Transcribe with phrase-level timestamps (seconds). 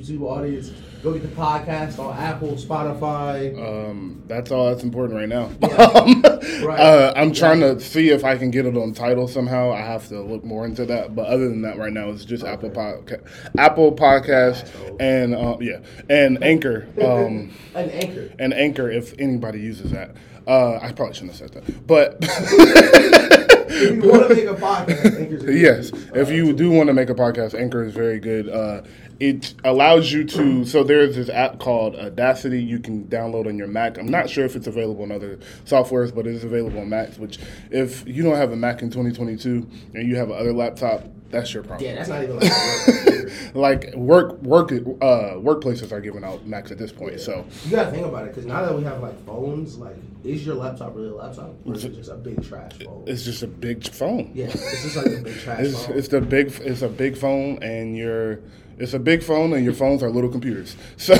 [0.00, 0.70] YouTube audience,
[1.02, 3.54] go get the podcast on Apple, Spotify.
[3.58, 5.50] Um, that's all that's important right now.
[5.60, 5.68] Yeah.
[6.00, 6.22] Um,
[6.66, 6.78] Right.
[6.80, 9.72] uh, I'm trying to see if I can get it on Tidal somehow.
[9.72, 11.14] I have to look more into that.
[11.14, 13.26] But other than that, right now it's just Apple Podcast,
[13.58, 14.68] Apple Podcast,
[15.00, 18.30] and uh, yeah, and Anchor, um, An anchor.
[18.38, 18.90] and Anchor.
[18.90, 23.36] If anybody uses that, uh, I probably shouldn't have said that, but.
[23.72, 26.10] If you want to make a podcast, anchor's a good Yes, use.
[26.14, 28.48] if you do want to make a podcast, Anchor is very good.
[28.48, 28.82] Uh,
[29.20, 30.64] it allows you to.
[30.64, 32.62] So there's this app called Audacity.
[32.62, 33.98] You can download on your Mac.
[33.98, 37.18] I'm not sure if it's available on other softwares, but it is available on Macs.
[37.18, 37.38] Which,
[37.70, 41.62] if you don't have a Mac in 2022 and you have another laptop, that's your
[41.62, 41.88] problem.
[41.88, 42.52] Yeah, that's not even like
[42.86, 43.30] work.
[43.54, 47.20] like work work uh, workplaces are giving out Macs at this point.
[47.20, 50.44] So You gotta think about it, because now that we have like phones, like, is
[50.44, 53.04] your laptop really a laptop, or is it just a big trash phone?
[53.06, 54.30] it's just a big phone.
[54.34, 55.98] Yeah, it's just like a big trash It's, phone.
[55.98, 58.40] it's the big it's a big phone and your
[58.78, 60.76] it's a big phone and your phones are little computers.
[60.96, 61.14] So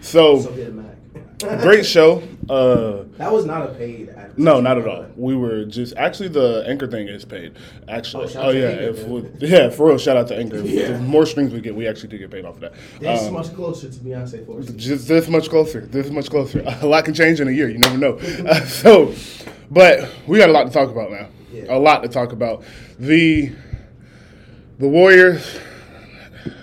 [0.00, 0.96] so so get a Mac.
[1.38, 2.22] Great show.
[2.48, 4.10] Uh That was not a paid.
[4.36, 5.06] no, not at all.
[5.16, 7.52] We were just actually the anchor thing is paid.
[7.88, 9.98] Actually, Oh, oh, yeah, if we, yeah, for real.
[9.98, 10.60] Shout out to Anchor.
[10.60, 10.92] Yeah.
[10.92, 12.72] The more streams we get, we actually do get paid off of that.
[13.00, 14.66] This Um, much closer to Beyonce for us.
[14.72, 15.80] just this much closer.
[15.82, 16.62] This much closer.
[16.80, 17.68] A lot can change in a year.
[17.68, 18.18] You never know.
[18.48, 19.12] Uh, so,
[19.70, 21.28] but we got a lot to talk about now.
[21.52, 21.76] Yeah.
[21.76, 22.62] A lot to talk about.
[22.98, 23.52] The
[24.78, 25.58] the Warriors.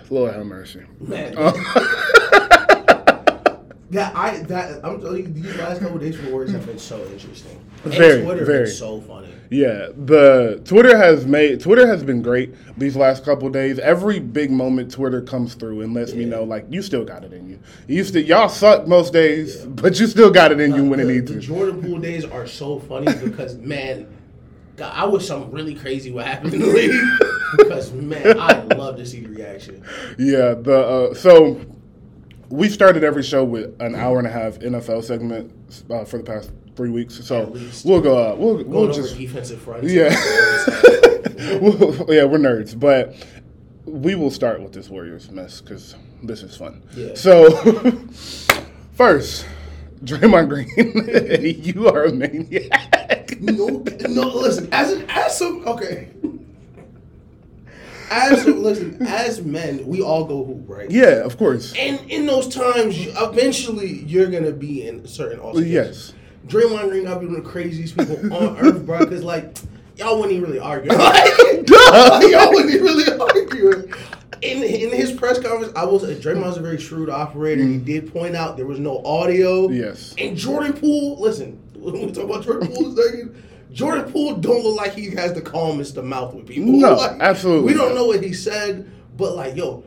[0.10, 0.84] Lord have mercy.
[1.00, 1.34] Man.
[1.38, 1.52] Uh.
[3.96, 7.02] yeah, I that I'm telling you, these last couple days for Warriors have been so
[7.06, 7.58] interesting.
[7.86, 8.68] And Very, Twitter very.
[8.68, 9.30] so funny.
[9.50, 13.80] Yeah, the Twitter has made Twitter has been great these last couple days.
[13.80, 17.32] Every big moment, Twitter comes through and lets me know like you still got it
[17.32, 17.60] in you.
[17.88, 21.06] You still y'all suck most days, but you still got it in you when it
[21.06, 21.48] the, needs the to.
[21.48, 24.08] Jordan Poole days are so funny because man,
[24.76, 27.02] God, I wish something really crazy would happen in the league
[27.58, 29.86] because man, I love to see the reaction.
[30.18, 31.62] Yeah, the uh, so
[32.50, 35.52] we started every show with an hour and a half NFL segment
[35.90, 37.24] uh, for the past three weeks.
[37.26, 38.18] So we'll go.
[38.18, 39.92] Uh, we'll Going we'll just defensive fronts.
[39.92, 40.16] yeah.
[41.62, 43.16] We'll- yeah, we're nerds, but
[43.86, 46.82] we will start with this Warriors mess because this is fun.
[46.96, 47.14] Yeah.
[47.14, 47.52] So
[48.94, 49.46] first,
[50.04, 53.40] Draymond Green, you are a maniac.
[53.40, 54.28] no, no.
[54.30, 56.08] Listen, as an as some okay.
[58.12, 60.90] As listen, as men, we all go hoop, right?
[60.90, 61.74] Yeah, of course.
[61.78, 65.72] And in those times, you- eventually, you're gonna be in certain altercations.
[65.74, 66.14] Yes.
[66.48, 69.00] Draymond Green got to be one of the craziest people on earth, bro.
[69.00, 69.58] Because like,
[69.96, 70.92] y'all wouldn't even really argue.
[71.76, 73.92] Like, y'all wouldn't even really argue.
[74.42, 77.64] In, in his press conference, I was Draymond's a very shrewd operator.
[77.64, 79.68] He did point out there was no audio.
[79.68, 79.80] Mm.
[79.80, 80.14] Yes.
[80.20, 83.44] And Jordan Poole, listen, when we talk about Jordan Poole a second,
[83.76, 86.72] Jordan Poole don't look like he has the calmest of mouth with people.
[86.72, 89.84] No, Like, absolutely We don't know what he said, but like, yo,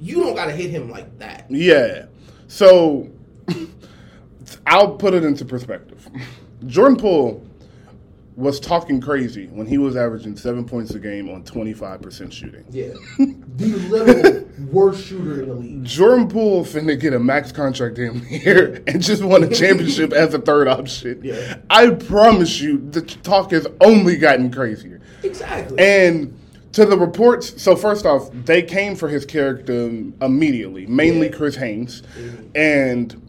[0.00, 1.46] you don't gotta hit him like that.
[1.48, 2.06] Yeah.
[2.48, 3.08] So
[4.66, 6.10] I'll put it into perspective.
[6.66, 7.46] Jordan Poole
[8.34, 12.64] was talking crazy when he was averaging seven points a game on 25% shooting.
[12.70, 12.92] Yeah.
[13.18, 15.84] the literal worst shooter in the league.
[15.84, 20.32] Jordan Poole finna get a max contract damn near and just won a championship as
[20.32, 21.20] a third option.
[21.22, 21.58] Yeah.
[21.68, 25.00] I promise you, the talk has only gotten crazier.
[25.22, 25.78] Exactly.
[25.78, 26.38] And
[26.72, 29.88] to the reports, so first off, they came for his character
[30.22, 31.36] immediately, mainly Yeah.
[31.36, 32.02] Chris Haynes,
[32.54, 33.21] and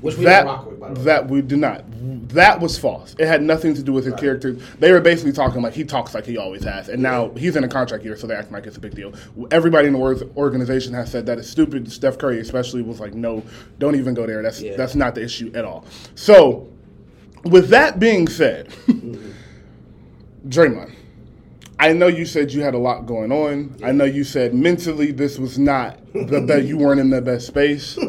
[0.00, 1.04] Which we that don't rock with, by the way.
[1.06, 1.84] that we do not.
[2.28, 3.14] That was false.
[3.18, 4.20] It had nothing to do with his Right.
[4.20, 4.56] character.
[4.78, 7.64] They were basically talking like he talks like he always has, and now he's in
[7.64, 9.12] a contract year, so they act like it's a big deal.
[9.50, 11.90] Everybody in the organization has said that it's stupid.
[11.90, 13.42] Steph Curry, especially, was like, "No,
[13.78, 14.42] don't even go there.
[14.42, 14.76] That's Yeah.
[14.76, 15.84] that's not the issue at all."
[16.14, 16.68] So,
[17.44, 18.68] with that being said,
[20.48, 20.92] Draymond.
[21.78, 23.76] I know you said you had a lot going on.
[23.82, 26.64] I know you said mentally this was not the best.
[26.66, 27.98] You weren't in the best space.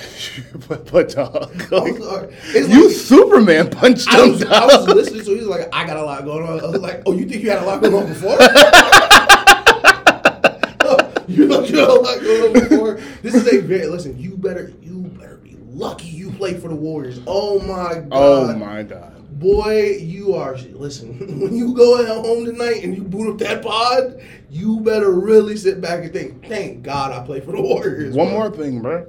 [0.70, 4.30] but, but dog, like, you Superman punched I him.
[4.30, 4.94] was, I was dog.
[4.94, 6.60] listening, so he was like, I got a lot going on.
[6.60, 8.30] I was like, oh, you think you had a lot going on before?
[11.28, 13.00] you know you had a lot going on before.
[13.20, 14.16] This is a very listen.
[14.16, 17.20] You better, you better be lucky you play for the Warriors.
[17.26, 18.54] Oh my oh god.
[18.54, 19.40] Oh my god.
[19.40, 21.40] Boy, you are listen.
[21.40, 25.56] When you go at home tonight and you boot up that pod, you better really
[25.56, 26.46] sit back and think.
[26.46, 28.14] Thank God I play for the Warriors.
[28.14, 29.08] One bro." more thing, bro.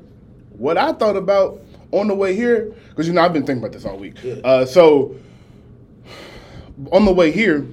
[0.61, 1.59] What I thought about
[1.91, 4.13] on the way here, because you know I've been thinking about this all week.
[4.23, 4.35] Yeah.
[4.43, 5.15] Uh, so
[6.91, 7.65] on the way here,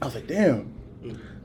[0.00, 0.72] I was like, damn,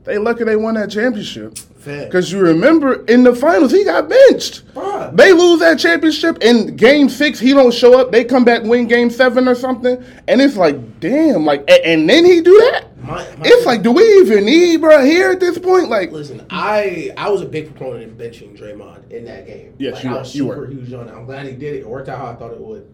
[0.05, 1.57] they lucky they won that championship.
[1.83, 4.65] Because you remember in the finals he got benched.
[4.73, 5.15] Bruh.
[5.15, 8.11] They lose that championship in game six, he don't show up.
[8.11, 12.09] They come back win game seven or something, and it's like, damn, like, a- and
[12.09, 12.85] then he do that.
[13.03, 15.89] My, my It's like, do we even need bro here at this point?
[15.89, 19.75] Like, Listen, I I was a big proponent of benching Draymond in that game.
[19.77, 20.67] Yes, like, you I were, was you super were.
[20.67, 21.11] huge on it.
[21.11, 21.79] I'm glad he did it.
[21.81, 22.91] It worked out how I thought it would.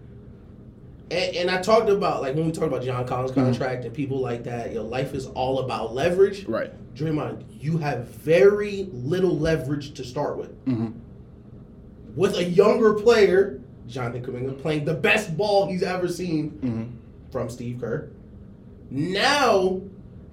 [1.11, 3.41] And, and I talked about like when we talked about John Collins' Mm-hmm.
[3.43, 4.71] contract and people like that.
[4.71, 6.45] Your life is all about leverage.
[6.45, 6.71] right.
[6.95, 10.65] Draymond, you have very little leverage to start with.
[10.65, 10.89] Mm-hmm.
[12.15, 17.31] With a younger player, Jonathan Kuminga playing the best ball he's ever seen Mm-hmm.
[17.31, 18.09] from Steve Kerr.
[18.89, 19.81] Now,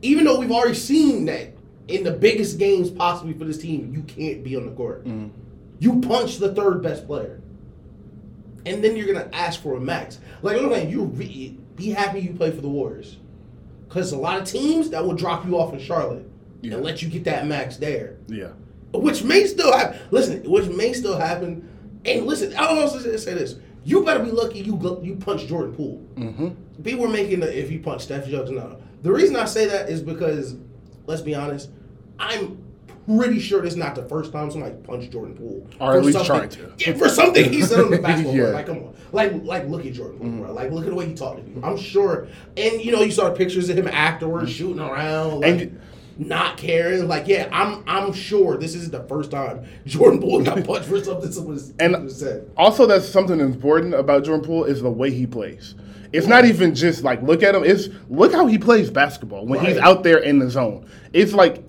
[0.02, 1.54] even though we've already seen that
[1.86, 5.04] in the biggest games possibly for this team, you can't be on the court.
[5.04, 5.28] Mm-hmm.
[5.78, 7.40] You punch the third best player,
[8.68, 10.18] and then you're gonna ask for a max.
[10.42, 13.16] Like I'm saying, you re- be happy you play for the Warriors,
[13.88, 16.28] because a lot of teams that will drop you off in Charlotte
[16.62, 16.74] Yeah.
[16.74, 18.50] and let you get that max there Yeah.
[18.92, 19.98] which may still happen.
[20.10, 21.68] Listen, which may still happen.
[22.04, 25.74] And listen, I also say this: you better be lucky you go, you punch Jordan
[25.74, 26.02] Poole.
[26.16, 26.82] Mm-hmm.
[26.82, 28.50] People were making the if you punch Steph jokes.
[28.50, 30.56] No, the reason I say that is because
[31.06, 31.70] let's be honest,
[32.18, 32.62] I'm
[33.16, 36.04] pretty sure this is not the first time somebody punched Jordan Poole, Or at for
[36.04, 36.72] least to.
[36.78, 38.42] Yeah, for something he said on the basketball Yeah.
[38.42, 38.54] court.
[38.54, 40.40] Like, come on, like, like look at Jordan Poole, mm.
[40.40, 40.52] bro.
[40.52, 41.64] Like, look at the way he talked to people.
[41.64, 44.54] I'm sure, and you know, you saw pictures of him afterwards mm.
[44.54, 45.80] shooting around, like, And-
[46.18, 47.06] not caring.
[47.06, 51.02] Like, yeah, I'm, I'm sure this is the first time Jordan Poole got punched for
[51.02, 52.50] something someone And- said.
[52.56, 55.74] Also, that's something important about Jordan Poole is the way he plays.
[56.12, 57.64] It's not even just like look at him.
[57.64, 60.88] It's look how he plays basketball when he's out there in the zone.
[61.12, 61.62] It's like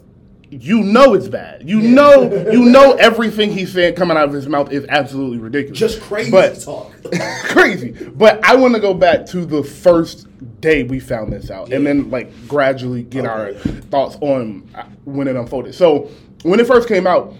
[0.51, 1.67] you know it's bad.
[1.69, 1.89] You Yeah.
[1.91, 5.77] know you know everything he's saying coming out of his mouth is absolutely ridiculous.
[5.79, 6.91] Just crazy But talk.
[7.45, 7.91] crazy.
[7.91, 10.27] But I want to go back to the first
[10.61, 15.27] day we found this out, and then like gradually get our thoughts on uh, when
[15.27, 15.75] it unfolded.
[15.75, 16.09] So
[16.43, 17.33] when it first came out,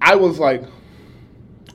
[0.00, 0.62] I was like,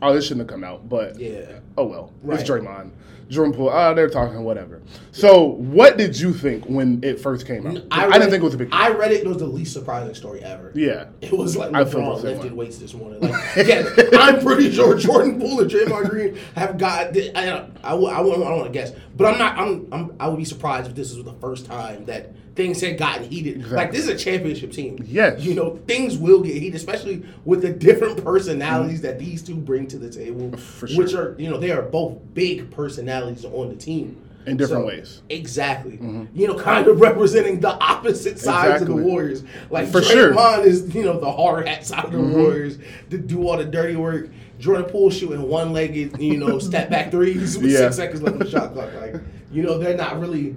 [0.01, 1.59] "Oh, this shouldn't have come out," but yeah.
[1.77, 2.39] oh well, Right.
[2.39, 2.91] it's Draymond.
[3.29, 4.81] Jordan Poole, ah, they're talking, whatever.
[5.11, 7.83] So, what did you think when it first came out?
[7.91, 8.79] I, read didn't think it was a big deal.
[8.79, 9.21] I read it.
[9.23, 10.71] It was the least surprising story ever.
[10.73, 11.05] yeah.
[11.21, 13.19] It was like I LeBron lifted weights this morning.
[13.21, 13.83] Like, yeah,
[14.13, 17.15] I'm pretty sure Jordan Poole and Draymond Green have got.
[17.15, 19.57] I, I, I, won't- I don't want to guess, but I'm not.
[19.57, 20.15] I'm, I'm.
[20.19, 23.71] I would be surprised if this was the first time that things had gotten heated.
[23.71, 24.97] Like this is a championship team.
[25.05, 25.39] Yes.
[25.41, 29.87] you know things will get heated, especially with the different personalities that these two bring
[29.87, 30.57] to the table.
[30.57, 30.97] For sure.
[30.97, 35.21] Which are you know they are both big personalities on the team In different ways.
[35.30, 36.00] Exactly.
[36.33, 39.44] You know, kind of representing the opposite sides of the Warriors.
[39.69, 40.33] Like For sure.
[40.33, 42.77] Draymond is, you know, the hard hat side of the Warriors
[43.10, 44.30] to do all the dirty work.
[44.60, 47.77] Jordan Poole shooting one legged, you know, step back threes with Yeah.
[47.80, 48.89] six seconds left on the shot clock.
[49.00, 49.16] Like,
[49.51, 50.56] you know, they're not really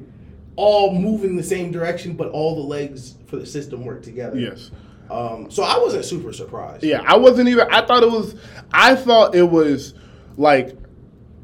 [0.57, 4.39] all moving the same direction, but all the legs for the system work together.
[4.39, 4.71] Yes.
[5.11, 6.83] Um, so I wasn't super surprised.
[6.85, 7.69] Yeah, I wasn't even.
[7.71, 8.35] I thought it was.
[8.73, 9.95] I thought it was
[10.37, 10.77] like.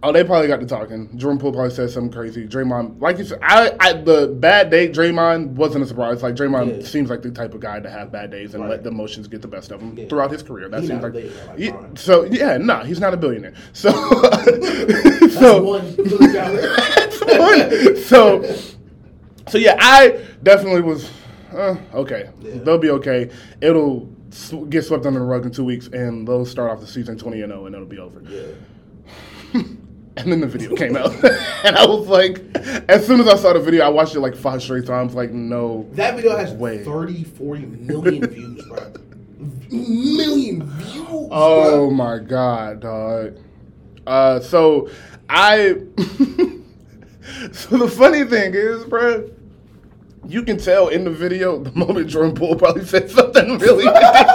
[0.01, 1.11] Oh, they probably got to talking.
[1.19, 2.47] Jordan Poole probably said something crazy.
[2.47, 4.89] Draymond, like you said, I, I the bad day.
[4.89, 6.23] Draymond wasn't a surprise.
[6.23, 6.87] Like Draymond Yeah.
[6.87, 8.71] seems like the type of guy to have bad days and Right.
[8.71, 10.07] let the emotions get the best of him Yeah.
[10.07, 10.69] throughout his career.
[10.69, 11.97] That He seems like, like Bron.
[11.97, 13.55] so yeah, no, he's not a billionaire.
[13.73, 15.97] So That's so one
[16.33, 18.43] down so,
[19.49, 21.11] so yeah, I definitely was
[21.53, 22.31] uh, okay.
[22.41, 22.59] Yeah.
[22.63, 23.31] They'll be okay.
[23.61, 26.87] It'll sw- get swept under the rug in two weeks, and they'll start off the
[26.87, 28.23] season twenty and zero, and it'll be over.
[30.17, 31.13] And then the video came out,
[31.65, 32.41] and I was like,
[32.89, 35.15] as soon as I saw the video, I watched it like five straight times.
[35.15, 36.83] Like, no, That video has Way.
[36.85, 38.93] 30, 40 million views, bro.
[39.71, 41.91] Million views, Oh bro.
[41.93, 43.39] my god, dog.
[44.09, 44.91] Uh, so
[45.29, 45.77] I.
[47.53, 49.31] so the funny thing is, bro,
[50.29, 53.85] you can tell in the video the moment Jordan Poole probably said something really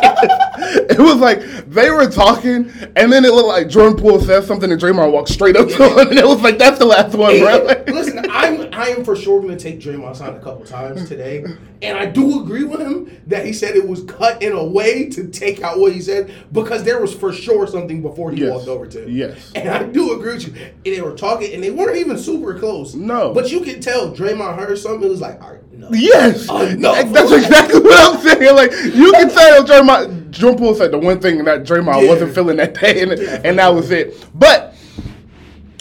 [0.09, 4.71] it was like they were talking, and then it looked like Jordan Poole said something,
[4.71, 7.39] and Draymond walked straight up to him, and it was like, "That's the last one,
[7.39, 10.65] bro." Like- Listen, I'm I am for sure going to take Draymond's side a couple
[10.65, 11.43] times today,
[11.81, 15.09] and I do agree with him that he said it was cut in a way
[15.09, 18.51] to take out what he said because there was for sure something before he Yes.
[18.51, 19.09] walked over to him.
[19.12, 19.51] Yes.
[19.55, 20.53] and I do agree with you.
[20.85, 22.93] And they were talking, and they weren't even super close.
[22.95, 23.33] No.
[23.33, 25.03] but you could tell Draymond heard something.
[25.07, 25.59] It was like, all right,
[25.89, 26.91] no, Yes, no.
[26.91, 28.55] Like, that's exactly what I'm saying.
[28.55, 32.07] Like you can tell Draymond, Jordan Poole said the one thing that Draymond Yeah.
[32.09, 34.25] wasn't feeling that day, and, Yeah, and that was it.
[34.33, 34.75] But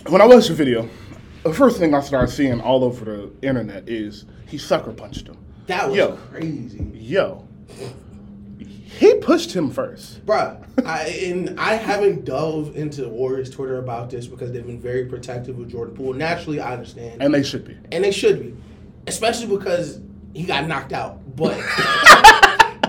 [0.09, 0.89] when I watched the video,
[1.43, 5.37] the first thing I started seeing all over the internet is he sucker punched him.
[5.67, 6.19] that was Yo.
[6.31, 6.85] crazy.
[6.95, 7.45] Yo,
[8.99, 10.25] he pushed him first.
[10.27, 15.07] Bruh, I and I haven't dove into Warriors Twitter about this because they've been very
[15.07, 16.13] protective of Jordan Poole.
[16.15, 17.77] Naturally, I understand, And they should be.
[17.91, 18.55] and they should be,
[19.07, 20.01] especially because
[20.35, 21.21] he got knocked out.
[21.37, 21.59] But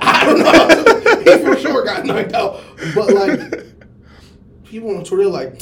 [0.01, 2.61] I don't know, he for sure got knocked out.
[2.95, 3.65] But like,
[4.63, 5.61] people on Twitter like,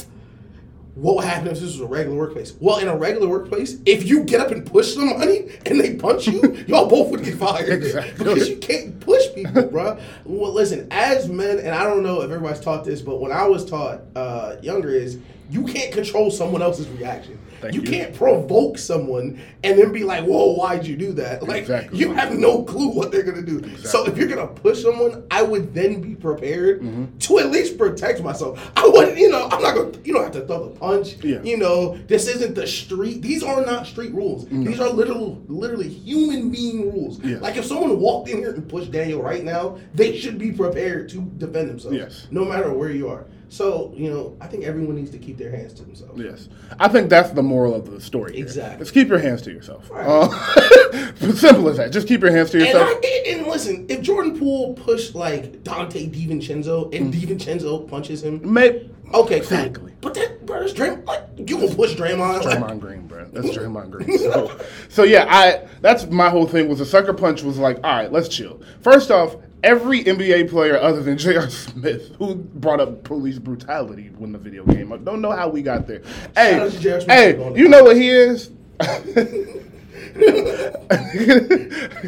[0.94, 2.54] what would happen if this was a regular workplace?
[2.60, 6.26] Well, in a regular workplace, if you get up and push somebody and they punch
[6.26, 7.82] you, y'all both would get fired.
[7.82, 8.12] Exactly.
[8.18, 9.98] Because you can't push people, bro.
[10.24, 13.46] Well, listen, as men, and I don't know if everybody's taught this, but when I
[13.46, 15.18] was taught uh, younger, is
[15.50, 17.38] you can't control someone else's reaction.
[17.62, 17.86] Thank you, you.
[17.90, 21.98] can't provoke someone and then be like, "Whoa, why'd you do that?" Like Exactly.
[21.98, 23.62] you have no clue what they're gonna do.
[23.78, 27.18] So if you're gonna push someone, I would then be prepared Mm-hmm.
[27.18, 28.72] to at least protect myself.
[28.76, 29.92] I wouldn't, you know, I'm not gonna.
[30.04, 31.16] You don't have to throw the punch.
[31.22, 31.40] Yeah.
[31.42, 33.22] You know, this isn't the street.
[33.22, 34.46] These are not street rules.
[34.48, 37.20] These are literal, literally human being rules.
[37.20, 37.38] Yeah.
[37.38, 41.08] Like if someone walked in here and pushed Daniel right now, they should be prepared
[41.10, 41.96] to defend themselves.
[41.96, 42.26] Yes.
[42.30, 43.26] No matter where you are.
[43.52, 46.18] So you know, I think everyone needs to keep their hands to themselves.
[46.18, 46.48] Yes,
[46.80, 48.32] I think that's the moral of the story.
[48.32, 48.42] here.
[48.44, 48.78] Exactly.
[48.78, 49.90] Just keep your hands to yourself.
[49.90, 50.06] Right.
[50.06, 51.92] Uh, simple as that.
[51.92, 52.88] Just keep your hands to And, yourself.
[53.04, 58.90] I, and listen, if Jordan Poole pushed like Donte DiVincenzo and DiVincenzo punches him, Maybe.
[59.12, 59.58] okay, cool.
[59.58, 59.92] Exactly.
[60.00, 61.04] But that, bro, that's Draymond.
[61.06, 62.44] Like, you gonna push Draymond?
[62.44, 63.26] Like, Draymond Green, bro.
[63.26, 64.18] That's Draymond Green.
[64.18, 67.94] So, so yeah, I that's my whole thing was the sucker punch was like, all
[67.96, 68.62] right, let's chill.
[68.80, 71.48] First off, every NBA player other than J.R.
[71.50, 75.62] Smith who brought up police brutality when the video came up, don't know how we
[75.62, 76.02] got there.
[76.34, 77.00] Hey, out to J.R.
[77.00, 78.50] Smith for going hey, you know what he is?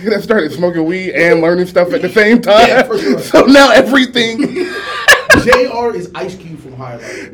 [0.04, 2.68] that started smoking weed and learning stuff at the same time.
[2.68, 3.18] Yeah, sure.
[3.20, 4.38] So now everything.
[5.42, 5.94] Jr.
[5.94, 7.32] is Ice Cube from High Life.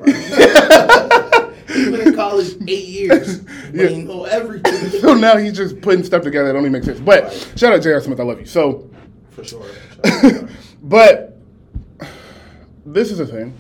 [1.68, 6.02] He's been in college eight years, but he know everything so now he's just putting
[6.04, 7.00] stuff together that don't even make sense.
[7.00, 8.00] But shout out J.R.
[8.00, 8.46] Smith, I love you.
[8.46, 8.90] So
[9.30, 9.66] for sure.
[10.82, 11.36] But
[12.86, 13.54] this is the thing.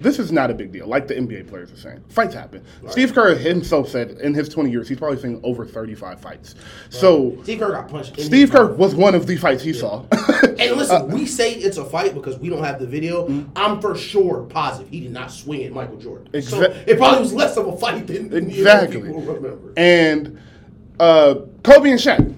[0.00, 2.04] This is not a big deal, like the NBA players are saying.
[2.10, 2.62] Fights happen.
[2.90, 6.54] Steve Kerr himself said in his 20 years, he's probably seen over 35 fights.
[6.90, 8.20] So Steve Kerr got punched.
[8.20, 10.04] Steve Kerr was one of the fights he saw.
[10.56, 13.26] And listen, we say it's a fight because we don't have the video.
[13.56, 16.40] I'm for sure positive he did not swing at Michael Jordan.
[16.42, 19.02] so it probably was less of a fight than, than you know, Exactly.
[19.02, 19.72] people remember.
[19.76, 20.38] and
[21.00, 21.34] uh,
[21.64, 22.34] Kobe and Shaq.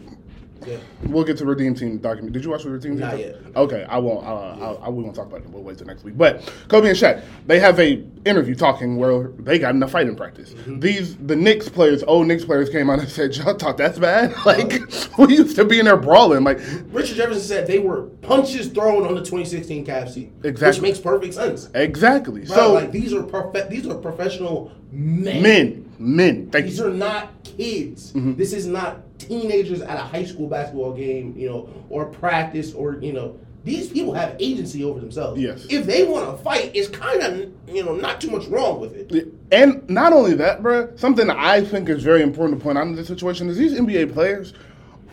[0.66, 0.78] Yeah.
[1.04, 2.32] We'll get to Redeem Team document.
[2.32, 3.00] Did you watch the Redeem Team?
[3.00, 3.36] Not yet.
[3.54, 4.26] Okay, I won't.
[4.26, 4.30] Uh,
[4.64, 5.50] I'll, I, we won't talk about it.
[5.50, 6.16] We'll wait till next week.
[6.18, 10.08] But Kobe and Shaq, they have a interview talking where they got in a fight
[10.08, 10.50] in practice.
[10.54, 10.80] Mm-hmm.
[10.80, 14.34] These the Knicks players, old Knicks players, came out and said, "Y'all thought that's bad?
[14.46, 14.72] Like
[15.18, 16.44] we used to be in there brawling.
[16.44, 16.58] Like
[16.92, 20.80] Richard Jefferson said they were punches thrown on the 2016 Cavs team, Exactly.
[20.80, 21.68] which makes perfect sense.
[21.74, 22.44] exactly.
[22.46, 23.22] So like these are
[23.68, 25.42] these are professional men.
[25.42, 26.50] men, men.
[26.50, 26.86] Thank These you.
[26.86, 28.12] are not kids.
[28.12, 28.34] Mm-hmm.
[28.34, 32.98] This is not teenagers at a high school basketball game, you know, or practice, or
[33.00, 33.38] you know.
[33.64, 35.40] These people have agency over themselves.
[35.40, 35.66] Yes.
[35.68, 38.94] If they want to fight, it's kind of you know not too much wrong with
[38.94, 39.34] it.
[39.50, 42.94] And not only that, bruh, something I think is very important to point out in
[42.94, 44.54] this situation is these NBA players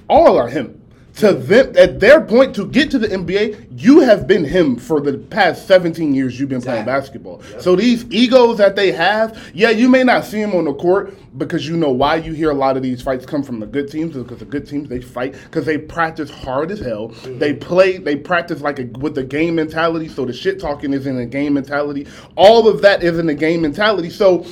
[0.07, 0.82] all are him.
[1.17, 4.99] To them, at their point to get to the NBA, you have been him for
[4.99, 7.19] the past 17 years you've been playing Exactly.
[7.19, 7.41] basketball.
[7.61, 11.13] So these egos that they have, yeah, you may not see them on the court
[11.37, 13.91] because you know why you hear a lot of these fights come from the good
[13.91, 17.09] teams because the good teams they fight because they practice hard as hell.
[17.09, 17.37] Mm-hmm.
[17.37, 20.07] They play, they practice like a, with the game mentality.
[20.07, 22.07] So the shit talking is in a game mentality.
[22.35, 24.09] All of that is in the game mentality.
[24.09, 24.47] So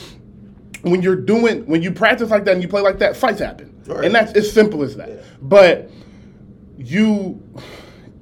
[0.83, 3.75] when you're doing when you practice like that and you play like that, fights happen,
[3.87, 4.05] Right.
[4.05, 5.09] and that's as simple as that.
[5.09, 5.15] Yeah.
[5.41, 5.89] But
[6.81, 7.41] you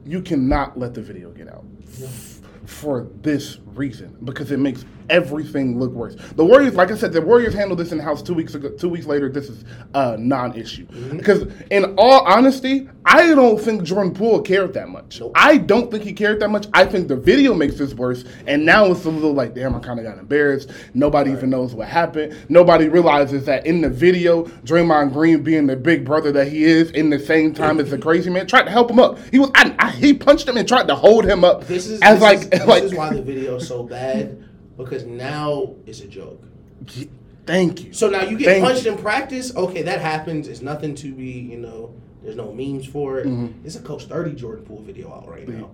[0.06, 1.66] you cannot let the video get out.
[1.88, 6.16] F- for this reason because it makes everything look worse.
[6.36, 8.70] The Warriors, like I said, the Warriors handled this in house two weeks ago.
[8.70, 9.64] Two weeks later, this is
[9.94, 11.18] a non-issue Mm-hmm.
[11.18, 15.20] because, in all honesty, I don't think Jordan Poole cared that much.
[15.20, 15.32] Nope.
[15.36, 16.68] I don't think he cared that much.
[16.74, 19.80] I think the video makes this worse, and now it's a little like, damn, I
[19.80, 20.70] kind of got embarrassed.
[20.94, 22.36] Nobody even knows what happened.
[22.50, 26.92] Nobody realizes that in the video, Draymond Green, being the big brother that he is,
[26.92, 29.18] in the same time as the crazy man, tried to help him up.
[29.32, 31.66] He was, I, I, he punched him and tried to hold him up.
[31.66, 34.49] This is as this like, is, this like, is why the video is so bad
[34.80, 36.42] because now it's a joke.
[37.46, 37.94] thank you.
[37.94, 38.94] So now you get Thank punched you.
[38.94, 39.56] in practice.
[39.56, 40.48] Okay, that happens.
[40.48, 41.94] It's nothing to be, you know.
[42.24, 43.28] There's no memes for it.
[43.28, 43.66] Mm-hmm.
[43.66, 45.70] It's a Coach 30 Jordan Poole video out right now.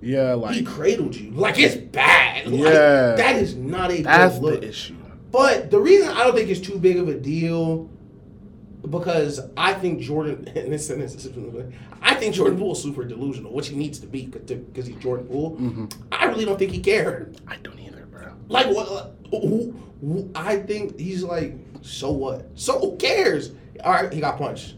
[0.00, 0.56] Yeah, like.
[0.56, 1.30] He cradled you.
[1.30, 2.46] Like it's bad.
[2.48, 3.14] Like, Yeah.
[3.16, 4.60] that is not a that's good look.
[4.60, 4.96] the issue.
[5.30, 7.88] But the reason I don't think it's too big of a deal
[8.88, 11.28] because I think Jordan and this, this
[12.02, 15.26] I think Jordan Poole is super delusional, which he needs to be because he's Jordan
[15.26, 15.52] Poole.
[15.52, 15.86] Mm-hmm.
[16.10, 17.40] I really don't think he cared.
[17.46, 17.91] I don't either, bro.
[18.52, 19.14] Like what?
[19.30, 22.46] Who, who, I think he's like, so what?
[22.54, 23.52] So who cares?
[23.82, 24.76] All right, he got punched.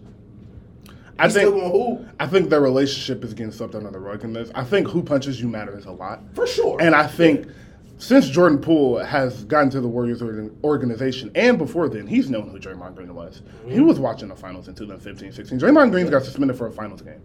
[1.18, 4.32] I He's think who I think their relationship is getting swept under the rug in
[4.32, 4.50] this.
[4.54, 6.22] I think who punches you matters a lot.
[6.34, 6.80] for sure.
[6.80, 7.48] And I think
[7.98, 10.22] since Jordan Poole has gotten to the Warriors
[10.64, 13.42] organization, and before then, he's known who Draymond Green was.
[13.66, 13.86] He mm-hmm.
[13.86, 15.60] was watching the finals in 2015 16.
[15.60, 17.22] Draymond Green got suspended for a finals game.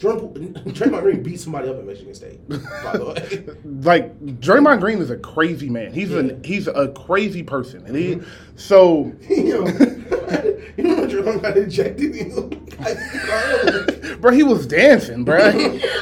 [0.00, 2.48] Jordan, Draymond Green beat somebody up at Michigan State.
[2.48, 5.92] By the way, like Draymond Green is a crazy man.
[5.92, 6.20] He's Yeah.
[6.20, 8.26] an he's a crazy person, and he mm-hmm.
[8.56, 9.66] so you know,
[10.78, 12.14] you know when Draymond got ejected.
[12.16, 15.36] You know, bro, he was dancing, bro.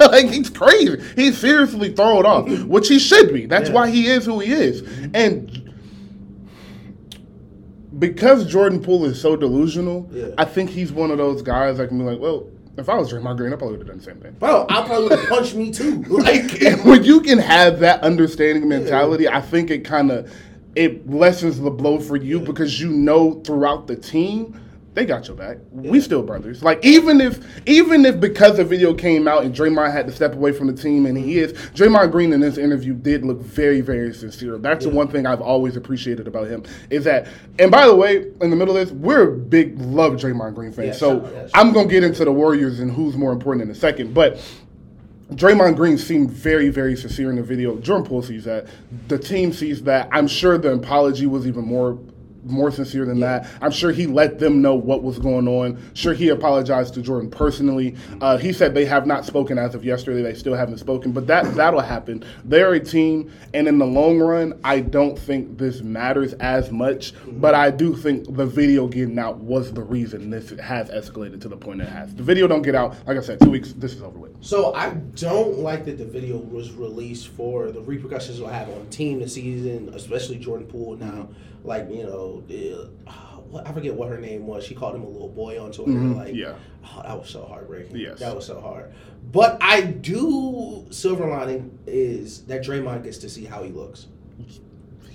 [0.01, 1.03] like he's crazy.
[1.17, 3.47] He's seriously thrown off, which he should be.
[3.47, 3.75] That's Yeah.
[3.75, 5.65] why he is who he is, and.
[7.99, 10.27] Because Jordan Poole is so delusional, Yeah.
[10.39, 12.47] I think he's one of those guys that can be like, well,
[12.79, 14.37] if I was Draymond Green, I probably would have done the same thing.
[14.39, 16.05] bro, I probably would have punched me too.
[16.09, 20.33] Like, when you can have that understanding mentality, I think it kind of
[20.75, 24.61] it lessens the blow for you because you know throughout the team
[24.95, 25.59] they got your back.
[25.71, 26.63] We still brothers.
[26.63, 30.35] Like even if even if because the video came out and Draymond had to step
[30.35, 33.81] away from the team and he is Draymond Green in this interview did look very
[33.81, 34.59] very sincere.
[34.59, 37.29] That's the one thing I've always appreciated about him is that.
[37.59, 40.87] And by the way, in the middle of this, we're big love Draymond Green fans.
[40.87, 41.51] Yeah, so sure, yeah, sure.
[41.55, 44.41] I'm gonna get into the Warriors and who's more important in a second, but.
[45.33, 47.77] Draymond Green seemed very, very sincere in the video.
[47.81, 48.67] Jordan Poole sees that.
[49.09, 50.09] The team sees that.
[50.11, 51.99] I'm sure the apology was even more
[52.45, 53.49] more sincere than that.
[53.61, 55.81] I'm sure he let them know what was going on.
[55.95, 57.97] Sure, he apologized to Jordan personally.
[58.21, 60.23] Uh, he said they have not spoken as of yesterday.
[60.23, 62.25] They still haven't spoken, but that that'll happen.
[62.45, 67.13] They're a team, and in the long run, I don't think this matters as much.
[67.27, 71.49] But I do think the video getting out was the reason this has escalated to
[71.49, 72.15] the point it has.
[72.15, 73.73] The video don't get out, like I said, two weeks.
[73.73, 74.29] This is over with.
[74.41, 78.85] So I don't like that the video was released for the repercussions it'll have on
[78.85, 81.29] the team this season, especially Jordan Poole now.
[81.65, 83.13] Like you know, uh,
[83.51, 84.65] what, I forget what her name was.
[84.65, 85.93] She called him a little boy on Twitter.
[85.93, 86.55] Like, Yeah.
[86.85, 87.97] oh, that was so heartbreaking.
[87.97, 88.19] Yes.
[88.21, 88.93] that was so hard.
[89.33, 94.07] But I do silver lining is that Draymond gets to see how he looks,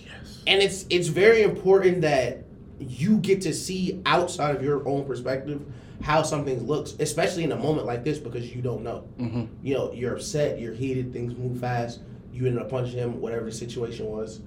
[0.06, 0.44] Yes.
[0.48, 2.44] and it's it's very important that
[2.80, 5.62] you get to see outside of your own perspective
[6.02, 9.46] how something looks, especially in a moment like this because you don't know Mm-hmm.
[9.64, 12.02] you know, you're upset, you're heated, things move fast,
[12.34, 14.42] you ended up punching him, whatever the situation was.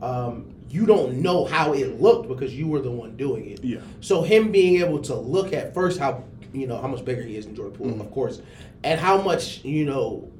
[0.00, 3.64] Um, you don't know how it looked because you were the one doing it.
[3.64, 3.80] Yeah.
[4.00, 6.22] So him being able to look at first how
[6.52, 8.00] you know how much bigger he is than Jordan Poole, Mm-hmm.
[8.00, 8.40] of course,
[8.84, 10.30] and how much you know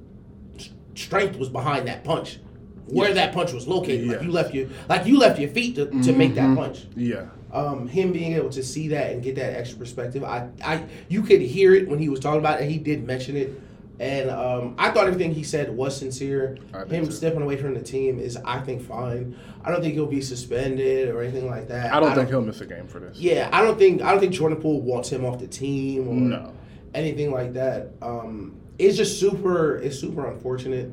[0.94, 2.38] strength was behind that punch,
[2.86, 3.16] where Yes.
[3.16, 4.08] that punch was located.
[4.08, 7.26] Like you left your like you left your feet to, to make that punch Yeah.
[7.52, 11.22] um, him being able to see that and get that extra perspective, I, I, you
[11.22, 12.68] could hear it when he was talking about it.
[12.70, 13.60] He did mention it,
[14.00, 16.56] and um, I thought everything he said was sincere.
[16.74, 17.12] I Him too.
[17.12, 19.36] stepping away from the team is, I think, fine.
[19.62, 21.92] I don't think he'll be suspended or anything like that.
[21.92, 23.18] I don't think he'll miss a game for this.
[23.18, 26.14] Yeah, I don't think I don't think Jordan Poole wants him off the team or
[26.14, 26.52] No.
[26.94, 27.90] anything like that.
[28.02, 29.76] Um, it's just super.
[29.76, 30.90] It's super unfortunate.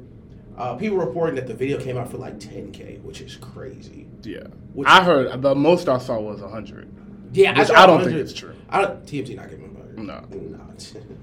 [0.57, 4.07] Uh, people reporting that the video came out for like 10k, which is crazy.
[4.23, 4.47] Yeah.
[4.73, 6.89] Which- I heard the most I saw was 100.
[7.33, 8.53] Yeah, saw I don't think it's true.
[8.69, 9.65] I don't, TMZ not giving
[9.95, 10.23] him No.
[10.57, 10.93] not.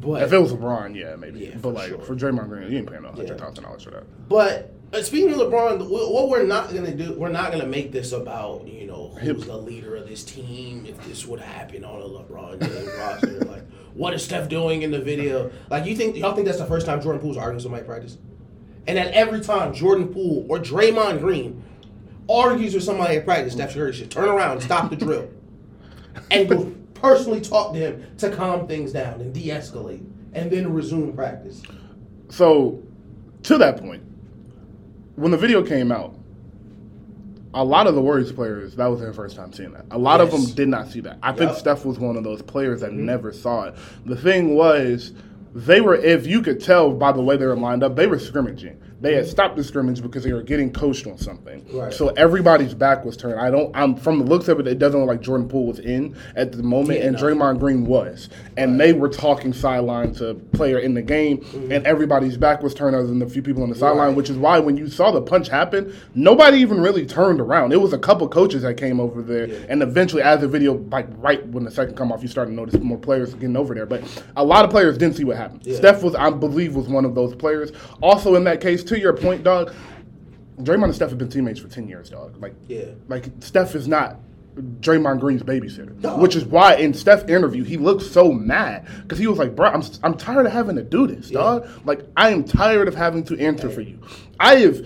[0.00, 1.40] but If it was LeBron, yeah, maybe.
[1.40, 2.00] Yeah, but for like sure.
[2.00, 4.28] for Draymond Green, you ain't paying no hundred thousand dollars for that.
[4.28, 8.12] but uh, speaking of LeBron, what we're not gonna do, we're not gonna make this
[8.12, 10.86] about you know who's the leader of this team.
[10.86, 14.90] If this would happen on a LeBron James roster, like what is Steph doing in
[14.90, 15.50] the video?
[15.68, 18.16] Like you think y'all think that's the first time Jordan Poole's arguing with somebody practice?
[18.86, 21.62] And that every time Jordan Poole or Draymond Green
[22.30, 25.28] argues with somebody at practice, Steph Curry should turn around stop the drill
[26.30, 31.12] and go personally talk to him to calm things down and de-escalate, and then resume
[31.12, 31.62] practice.
[32.28, 32.82] So,
[33.44, 34.02] to that point,
[35.16, 36.14] when the video came out,
[37.54, 39.86] a lot of the Warriors players that was their first time seeing that.
[39.90, 41.18] A lot of them did not see that.
[41.22, 43.06] I think Steph was one of those players that mm-hmm.
[43.06, 43.74] never saw it.
[44.04, 45.12] The thing was,
[45.54, 48.18] they were if you could tell by the way they were lined up, they were
[48.18, 48.80] scrimmaging.
[49.00, 51.64] They had stopped the scrimmage because they were getting coached on something.
[51.72, 51.92] Right.
[51.92, 53.38] So everybody's back was turned.
[53.38, 53.70] I don't.
[53.76, 54.66] I'm from the looks of it.
[54.66, 57.22] It doesn't look like Jordan Poole was in at the moment, Yeah, and no.
[57.22, 62.36] Draymond Green was, and they were talking sideline to player in the game, and everybody's
[62.36, 63.98] back was turned other than the few people on the sideline, Mm-hmm.
[64.08, 64.16] Right.
[64.16, 67.72] which is why when you saw the punch happen, nobody even really turned around.
[67.72, 69.58] It was a couple coaches that came over there, Yeah.
[69.68, 72.56] and eventually, as the video like right when the second come off, you started to
[72.56, 73.86] notice more players getting over there.
[73.86, 74.02] But
[74.36, 75.60] a lot of players didn't see what happened.
[75.64, 75.76] Yeah.
[75.76, 77.70] Steph was, I believe, was one of those players.
[78.02, 79.72] Also, in that case, to your point, dog.
[80.60, 82.40] Draymond and Steph have been teammates for ten years, dog.
[82.42, 82.86] Like, Yeah.
[83.08, 84.18] like Steph is not
[84.80, 86.16] Draymond Green's babysitter, No.
[86.18, 89.68] which is why in Steph's interview he looked so mad because he was like, "Bro,
[89.70, 91.38] I'm I'm tired of having to do this, Yeah.
[91.38, 91.68] dog.
[91.84, 93.98] Like, I am tired of having to answer for you.
[94.40, 94.80] I have,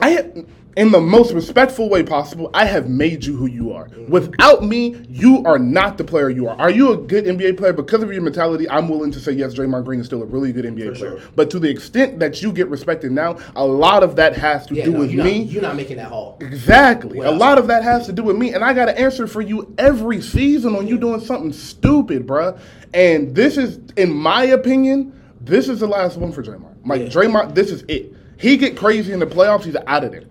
[0.00, 0.44] I have,
[0.76, 3.88] in the most respectful way possible, I have made you who you are.
[4.08, 6.56] Without me, you are not the player you are.
[6.58, 7.72] Are you a good NBA player?
[7.72, 10.52] Because of your mentality, I'm willing to say yes, Draymond Green is still a really
[10.52, 11.18] good NBA For player.
[11.20, 11.28] sure.
[11.34, 14.74] But to the extent that you get respected now, a lot of that has to
[14.74, 15.44] Yeah, do no, with you're me.
[15.44, 16.36] Not, you're not making that haul.
[16.40, 17.20] Exactly.
[17.20, 19.26] Well- a lot of that has to do with me, and I got to answer
[19.26, 22.58] for you every season on you doing something stupid, bruh.
[22.92, 26.74] And this is, in my opinion, this is the last one for Draymond.
[26.86, 27.08] Like Yeah.
[27.08, 28.12] Draymond, this is it.
[28.38, 30.24] He get crazy in the playoffs, he's out of there.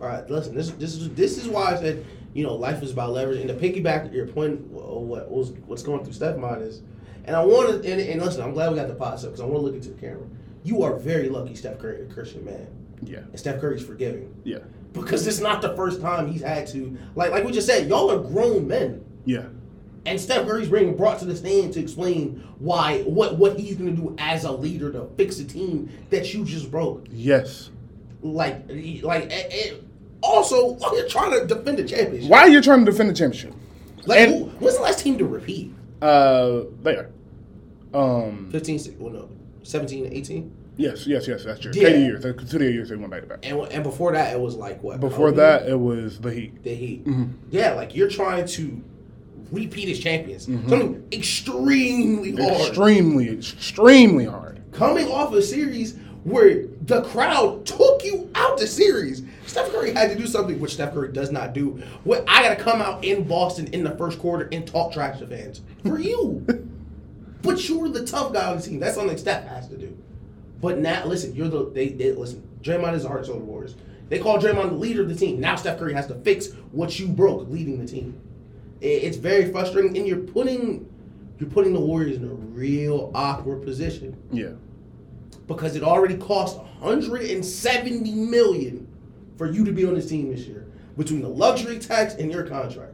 [0.00, 0.54] All right, listen.
[0.54, 3.38] This this is this is why I said you know life is about leverage.
[3.40, 6.82] And to piggyback your point, what was what's going through Steph's mind is,
[7.24, 8.42] and I want to and, and listen.
[8.42, 10.26] I'm glad we got the pod up because I want to look into the camera.
[10.62, 12.66] You are very lucky, Steph Curry, a Christian man,
[13.02, 14.58] Yeah, and Steph Curry's forgiving yeah,
[14.92, 17.88] because it's not the first time he's had to like like we just said.
[17.88, 19.04] Y'all are grown men.
[19.24, 19.44] yeah,
[20.06, 23.94] And Steph Curry's being brought to the stand to explain why what what he's going
[23.96, 27.06] to do as a leader to fix a team that you just broke.
[27.10, 27.70] yes.
[28.22, 28.68] Like
[29.02, 29.89] like and, and
[30.22, 32.30] also while you're trying to defend the championship.
[32.30, 33.54] Why are you trying to defend the championship?
[34.06, 35.72] Like And- who, when's the last team to repeat?
[36.02, 37.10] Uh, there.
[37.92, 39.28] Um, 15, six- well no,
[39.64, 40.52] 17, 18?
[40.76, 41.44] yes, yes, yes.
[41.44, 41.72] That's true.
[41.74, 41.88] Yeah.
[41.88, 42.22] Eighty years.
[42.22, 43.40] The two years they went back to back.
[43.42, 45.00] And and before that it was like what?
[45.00, 46.62] Before that, it was the Heat.
[46.62, 47.04] the Heat.
[47.04, 47.24] Mm-hmm.
[47.50, 48.80] Yeah, like you're trying to
[49.52, 50.44] repeat as champions.
[50.44, 52.68] Something extremely hard.
[52.68, 54.60] Extremely, extremely hard.
[54.72, 59.22] coming off a series where the crowd took you out the series.
[59.50, 61.82] Steph Curry had to do something which Steph Curry does not do.
[62.04, 65.18] Where I got to come out in Boston in the first quarter and talk trash
[65.18, 66.46] to fans for you.
[67.42, 68.78] but you're the tough guy on the team.
[68.78, 69.96] That's something Steph has to do.
[70.60, 72.46] But now, listen, you're the they, they listen.
[72.62, 73.74] Draymond is the heart and soul of the Warriors.
[74.08, 75.40] They call Draymond the leader of the team.
[75.40, 78.20] Now Steph Curry has to fix what you broke leading the team.
[78.80, 80.86] It- it's very frustrating, and you're putting
[81.40, 84.50] you're putting the Warriors in a real awkward position Yeah.
[85.46, 88.86] because it already cost 170 million
[89.40, 90.66] for you to be on this team this year
[90.98, 92.92] between the luxury tax and your contract.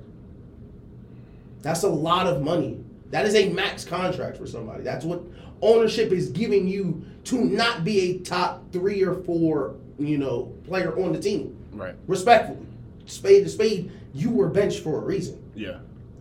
[1.63, 2.85] That's a lot of money.
[3.11, 4.85] That is a max contract for somebody.
[4.85, 5.25] That's what
[5.61, 10.97] ownership is giving you to not be a top three or four, you know, player
[10.97, 11.57] on the team.
[11.73, 11.97] Right.
[12.07, 12.65] Respectfully,
[13.07, 15.43] spade to spade, you were benched for a reason.
[15.57, 15.79] Yeah.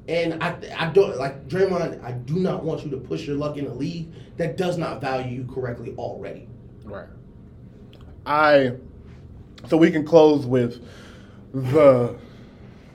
[0.08, 2.04] And I, I don't like Draymond.
[2.04, 5.02] I do not want you to push your luck in a league that does not
[5.02, 6.48] value you correctly already.
[6.84, 7.10] Right.
[8.26, 8.78] I.
[9.68, 10.82] So we can close with
[11.54, 12.16] the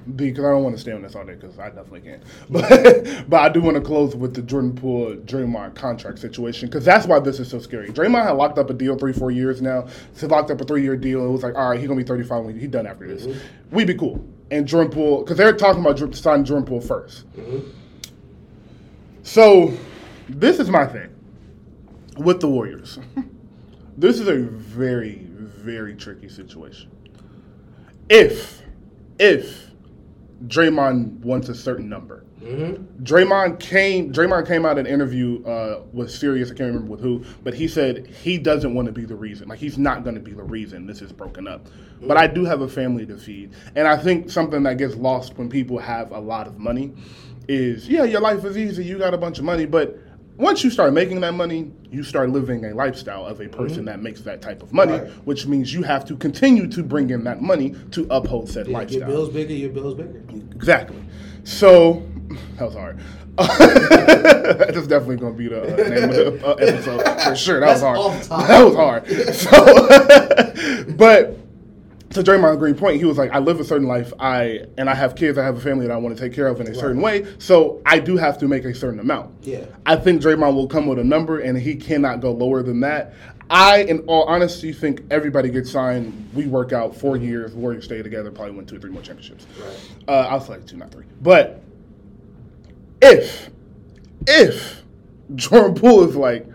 [0.07, 2.23] the because I don't want to stay on this all day because I definitely can't.
[2.51, 6.85] But but I do want to close with the Jordan Poole Draymond contract situation because
[6.85, 7.89] that's why this is so scary.
[7.89, 9.87] Draymond had locked up a deal three four years now.
[10.15, 11.25] So locked up a three year deal.
[11.25, 13.27] It was like all right, he's gonna be thirty five when he's done after this.
[13.27, 13.77] Mm-hmm.
[13.77, 14.25] We'd be cool.
[14.51, 17.71] And Jordan Poole because they're talking about signing Jordan Poole 1st mm-hmm.
[19.23, 19.73] So
[20.29, 21.09] this is my thing
[22.17, 22.99] with the Warriors.
[23.97, 25.30] this is a very,
[25.61, 26.91] very tricky situation.
[28.09, 28.63] If,
[29.19, 29.71] if
[30.47, 34.13] Draymond wants a certain number, Draymond came.
[34.13, 36.51] Draymond came out in an interview uh, with Sirius.
[36.51, 39.49] I can't remember with who, but he said he doesn't want to be the reason.
[39.49, 41.67] Like he's not going to be the reason this is broken up.
[42.01, 45.37] But I do have a family to feed, and I think something that gets lost
[45.37, 46.95] when people have a lot of money
[47.47, 48.85] is yeah, your life is easy.
[48.85, 49.99] You got a bunch of money, but
[50.41, 54.01] once you start making that money, you start living a lifestyle of a person that
[54.01, 55.11] makes that type of money, Right.
[55.27, 58.79] which means you have to continue to bring in that money to uphold said Your
[58.81, 59.01] lifestyle.
[59.01, 60.23] Your bills bigger, your bills bigger.
[60.55, 60.97] Exactly.
[61.45, 62.03] So
[62.57, 62.99] that was hard.
[63.39, 67.61] That's definitely going to be the uh, name of the uh, episode for sure.
[67.61, 68.47] That was hard.
[68.49, 69.07] That was hard.
[69.35, 71.39] So, but
[72.11, 74.13] to Draymond Green point, he was like, "I live a certain life.
[74.19, 75.39] I and I have kids.
[75.39, 77.25] I have a family that I want to take care of in a certain way.
[77.39, 79.33] So I do have to make a certain amount.
[79.43, 79.65] Yeah.
[79.87, 83.15] I think Draymond will come with a number, and he cannot go lower than that.
[83.49, 86.31] I, in all honesty, think everybody gets signed.
[86.35, 87.53] We work out four years.
[87.53, 88.31] Warriors stay together.
[88.31, 89.47] Probably win two or three more championships.
[89.61, 89.77] Right.
[90.09, 91.05] Uh, I'll say two, not three.
[91.21, 91.61] But
[93.03, 93.51] if,
[94.27, 94.83] if
[95.35, 96.47] Jordan Poole is like,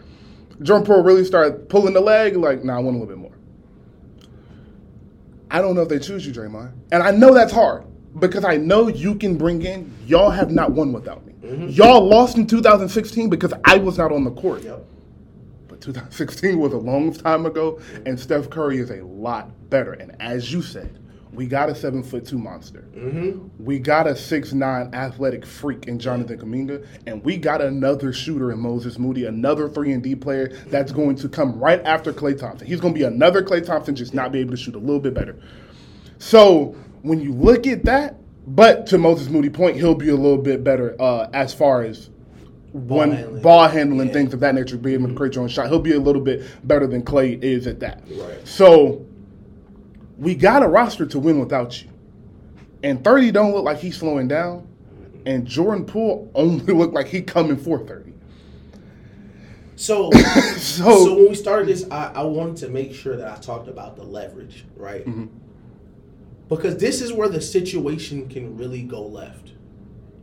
[0.62, 3.35] Jordan Poole really start pulling the leg, like, nah, I want a little bit more.
[5.56, 6.74] I don't know if they choose you, Draymond.
[6.92, 7.86] And I know that's hard
[8.20, 11.32] because I know you can bring in, y'all have not won without me.
[11.42, 11.70] Mm-hmm.
[11.70, 14.64] Y'all lost in 2016 because I was not on the court.
[14.64, 14.86] Yep.
[15.70, 19.94] But 2016 was a long time ago, and Steph Curry is a lot better.
[19.94, 21.00] And as you said,
[21.36, 22.86] we got a seven foot two monster.
[23.60, 28.52] We got a six nine athletic freak in Jonathan Kuminga, and we got another shooter
[28.52, 32.38] in Moses Moody, another three and D player that's going to come right after Klay
[32.38, 32.68] Thompson.
[32.68, 35.00] He's going to be another Klay Thompson, just not be able to shoot a little
[35.00, 35.36] bit better.
[36.20, 38.16] So when you look at that,
[38.48, 42.10] but to Moses Moody point, he'll be a little bit better uh, as far as
[42.72, 43.42] one handling.
[43.42, 44.14] ball handling Yeah.
[44.14, 45.68] things of that nature, being able to create your own shot.
[45.70, 48.04] He'll be a little bit better than Klay is at that.
[48.12, 48.46] Right.
[48.48, 49.06] So
[50.18, 51.90] we got a roster to win without you.
[52.84, 54.68] And 30 don't look like he's slowing down.
[55.26, 58.14] And Jordan Poole only looked like he coming for 30.
[59.76, 60.12] So,
[60.58, 63.68] So- so, when we started this, I, I wanted to make sure that I talked
[63.68, 65.06] about the leverage, right?
[65.06, 65.26] Mm-hmm.
[66.48, 69.52] Because this is where the situation can really go left.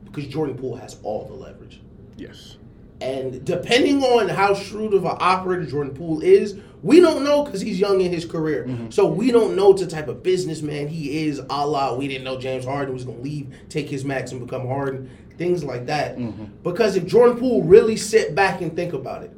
[0.05, 1.81] Because Jordan Poole has all the leverage.
[2.17, 2.57] Yes.
[3.01, 7.61] And depending on how shrewd of an operator Jordan Poole is, we don't know because
[7.61, 8.65] he's young in his career.
[8.65, 8.91] Mm-hmm.
[8.91, 12.39] So we don't know the type of businessman he is, a la we didn't know
[12.39, 16.17] James Harden was going to leave, take his max and become Harden, things like that.
[16.17, 16.45] Mm-hmm.
[16.63, 19.33] Because if Jordan Poole really sit back and think about it,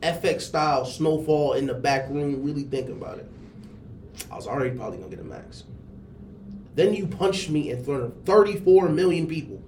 [0.00, 3.30] FX style, snowfall in the back room, really think about it,
[4.30, 5.64] I was already probably going to get a max.
[6.74, 9.60] Then you punched me in front of 34 million people.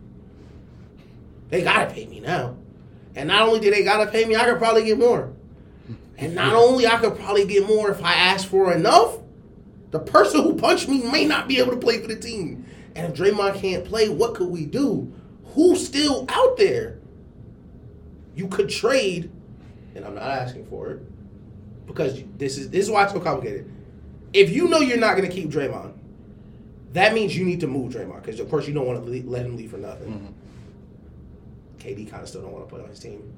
[1.50, 2.56] They got to pay me now.
[3.14, 5.32] And not only do they gotta pay me, I could probably get more.
[6.18, 9.18] And not only I could probably get more if I ask for enough,
[9.90, 12.66] the person who punched me may not be able to play for the team.
[12.94, 15.12] And if Draymond can't play, what could we do?
[15.54, 16.98] Who's still out there?
[18.34, 19.30] You could trade,
[19.94, 21.02] and I'm not asking for it
[21.86, 23.70] because this is this is why it's so complicated.
[24.32, 25.92] If you know you're not going to keep Draymond,
[26.92, 29.44] that means you need to move Draymond because of course you don't want to let
[29.44, 30.08] him leave for nothing.
[30.08, 31.88] Mm-hmm.
[31.88, 33.32] KD kind of still don't want to play on his team.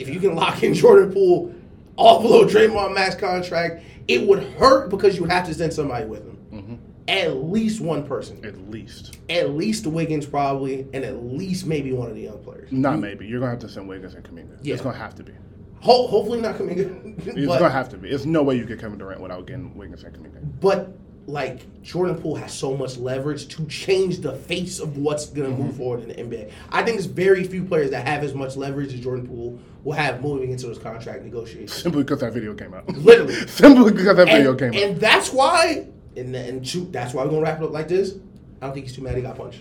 [0.00, 1.54] If you can lock in Jordan Poole
[1.96, 6.24] all below Draymond max contract, it would hurt because you have to send somebody with
[6.24, 6.36] him.
[6.52, 6.74] Mm-hmm.
[7.08, 8.44] At least one person.
[8.44, 9.18] At least.
[9.30, 12.70] At least Wiggins probably, and at least maybe one of the young players.
[12.72, 13.26] Not maybe.
[13.26, 14.58] You're gonna have to send Wiggins and Kuminga.
[14.62, 14.74] Yeah.
[14.74, 15.32] It's gonna have to be.
[15.80, 17.22] Ho- hopefully not coming in.
[17.26, 18.08] It's gonna have to be.
[18.08, 20.60] There's no way you get Kevin Durant without getting Wiggins and Kuminga.
[20.60, 25.50] but like Jordan Poole has so much leverage to change the face of what's going
[25.50, 25.78] to move mm-hmm.
[25.78, 26.52] forward in the NBA.
[26.70, 29.92] I think there's very few players that have as much leverage as Jordan Poole will
[29.92, 31.72] have moving into his contract negotiations.
[31.72, 32.88] Simply because that video came out.
[32.88, 33.34] Literally.
[33.46, 34.76] Simply because that video and, came out.
[34.76, 38.16] and that's why, and and shoot, that's why we're gonna wrap it up like this.
[38.60, 39.60] I don't think he's too mad he got punched.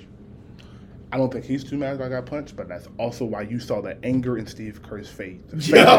[1.12, 3.60] I don't think he's too mad that I got punched, but that's also why you
[3.60, 5.38] saw the anger in Steve Kerr's face.
[5.54, 5.98] Yeah.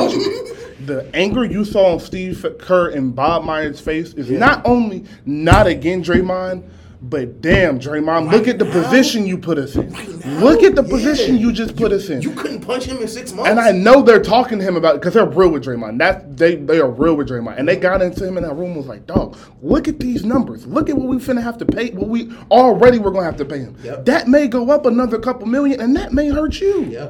[0.86, 4.40] the anger you saw on Steve Kerr and Bob Myers' face is Yeah.
[4.40, 6.68] not only not again Draymond,
[7.08, 8.82] but damn Draymond, look at the now?
[8.82, 9.90] position you put us in.
[9.92, 10.38] Right now?
[10.40, 10.90] look at the Yeah.
[10.90, 12.20] position you just put us in.
[12.22, 13.50] You couldn't punch him in six months.
[13.50, 15.98] and I know they're talking to him about because they're real with Draymond.
[15.98, 18.68] That they they are real with Draymond, and they got into him in that room
[18.68, 20.66] and was like, "Dog, look at these numbers.
[20.66, 21.90] Look at what we finna have to pay.
[21.90, 23.76] What we already we're gonna have to pay him.
[23.84, 24.04] Yep.
[24.06, 26.86] That may go up another couple million, and that may hurt you.
[26.90, 27.08] Yeah.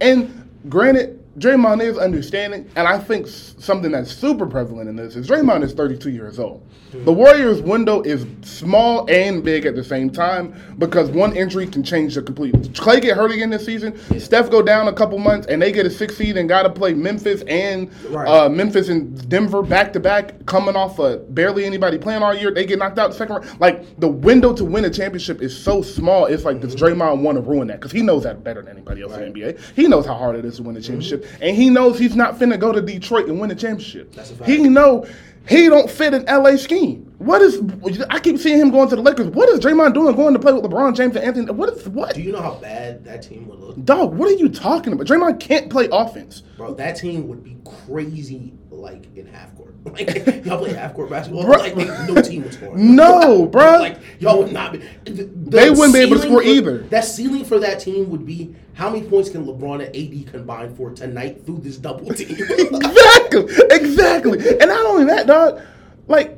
[0.00, 0.30] And
[0.68, 5.62] granted, Draymond is understanding, and I think something that's super prevalent in this is Draymond
[5.64, 6.66] is 32 years old.
[7.04, 11.82] The Warriors' window is small and big at the same time because one injury can
[11.82, 12.54] change the complete.
[12.72, 13.98] Klay get hurt again this season.
[14.18, 16.70] Steph go down a couple months, and they get a six seed and got to
[16.70, 18.26] play Memphis and Right.
[18.26, 22.50] uh, Memphis and Denver back to back, coming off of barely anybody playing all year.
[22.50, 23.60] They get knocked out the second round.
[23.60, 26.24] Like the window to win a championship is so small.
[26.26, 27.80] It's like does Draymond want to ruin that?
[27.80, 29.60] Because he knows that better than anybody else in the NBA.
[29.74, 32.38] He knows how hard it is to win a championship, and he knows he's not
[32.38, 34.12] finna go to Detroit and win a championship.
[34.14, 34.50] That's a fact.
[34.50, 35.06] He know
[35.48, 37.14] he don't fit an LA scheme.
[37.18, 37.62] What is?
[38.10, 39.28] I keep seeing him going to the Lakers.
[39.28, 41.50] What is Draymond doing going to play with LeBron James and Anthony?
[41.52, 42.14] What is what?
[42.14, 43.84] Do you know how bad that team would look?
[43.84, 45.06] Dog, what are you talking about?
[45.06, 46.42] Draymond can't play offense.
[46.56, 49.74] Bro, that team would be crazy like in half court.
[49.86, 52.76] Like y'all play half court basketball, like no team would score.
[52.76, 53.78] No, bro.
[53.78, 54.78] Like y'all would not be.
[55.04, 56.78] the- the They wouldn't be able to score for- either.
[56.78, 59.94] That ceiling for that team would be how many points can LeBron and
[60.26, 62.30] AD combine for tonight through this double team?
[62.50, 64.38] exactly, exactly.
[64.60, 65.60] And not only that, dog,
[66.08, 66.36] like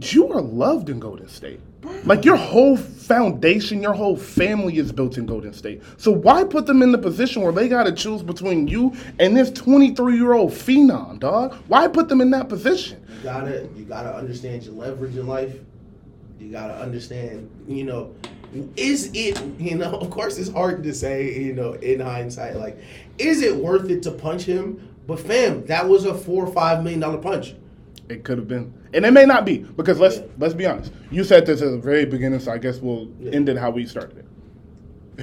[0.00, 1.60] you are loved in Golden State.
[2.04, 5.82] Like your whole foundation, your whole family is built in Golden State.
[5.96, 9.36] So why put them in the position where they got to choose between you and
[9.36, 11.54] this 23 year old phenom, dog?
[11.68, 13.04] Why put them in that position?
[13.08, 15.56] you gotta you gotta understand your leverage in life.
[16.38, 18.14] You gotta understand, you know,
[18.76, 22.78] is it you know, of course it's hard to say, you know, in hindsight, like,
[23.18, 24.90] is it worth it to punch him?
[25.06, 27.54] But fam, that was a four or five million dollar punch.
[28.08, 30.22] It could have been, and it may not be because let's Yeah.
[30.38, 30.92] let's be honest.
[31.10, 33.32] You said this at the very beginning, so I guess we'll Yeah.
[33.32, 34.24] end it how we started it.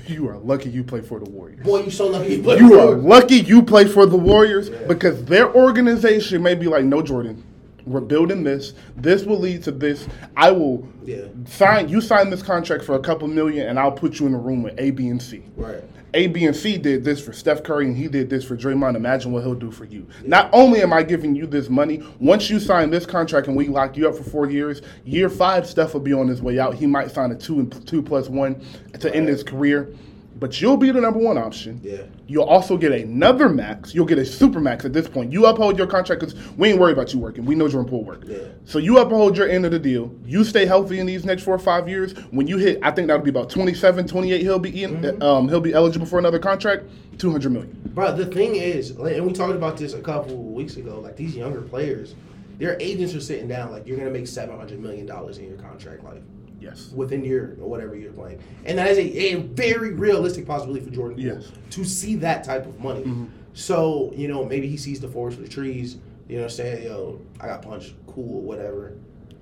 [0.07, 1.65] You are lucky you play for the Warriors.
[1.65, 4.87] Boy, you're so lucky you played You are lucky you play for the Warriors Yeah.
[4.87, 7.43] because their organization may be like, no, Jordan,
[7.85, 8.73] we're building this.
[8.95, 10.07] This will lead to this.
[10.37, 11.23] I will Yeah.
[11.45, 11.89] sign.
[11.89, 14.63] You sign this contract for a couple million, and I'll put you in a room
[14.63, 15.41] with A, B, and C.
[15.57, 15.83] Right.
[16.13, 18.95] A, B, and C did this for Steph Curry, and he did this for Draymond.
[18.95, 20.05] Imagine what he'll do for you.
[20.25, 23.67] Not only am I giving you this money, once you sign this contract and we
[23.67, 26.75] lock you up for four years, year five, Steph will be on his way out.
[26.75, 28.61] He might sign a two and two plus one
[28.99, 29.93] to end his career.
[30.39, 31.79] But you'll be the number one option.
[31.83, 32.03] Yeah.
[32.27, 33.93] You'll also get another max.
[33.93, 35.31] You'll get a super max at this point.
[35.31, 37.45] You uphold your contract because we ain't worried about you working.
[37.45, 38.23] We know Jordan Poole work.
[38.25, 38.39] Yeah.
[38.65, 40.11] So you uphold your end of the deal.
[40.25, 42.13] You stay healthy in these next four or five years.
[42.31, 45.21] When you hit, I think that'll be about 27, 28, he'll be in, Mm-hmm.
[45.21, 46.85] um, he'll be eligible for another contract.
[47.17, 47.91] 200 million.
[47.93, 50.99] Bro, the thing is, and we talked about this a couple weeks ago.
[51.01, 52.15] Like these younger players,
[52.57, 53.71] their agents are sitting down.
[53.71, 56.21] Like you're gonna make seven hundred million dollars in your contract life
[56.61, 56.91] Yes.
[56.95, 60.91] within your or whatever you're playing, and that is a, a very realistic possibility for
[60.91, 61.47] Jordan Yes.
[61.47, 61.69] Mm-hmm.
[61.71, 63.27] to see that type of money.
[63.53, 65.97] So you know maybe he sees the forest for the trees.
[66.29, 68.93] You know, saying yo, I got punched, cool, whatever.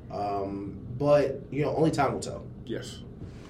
[0.10, 2.44] Um, but you know, only time will tell.
[2.66, 3.00] Yes.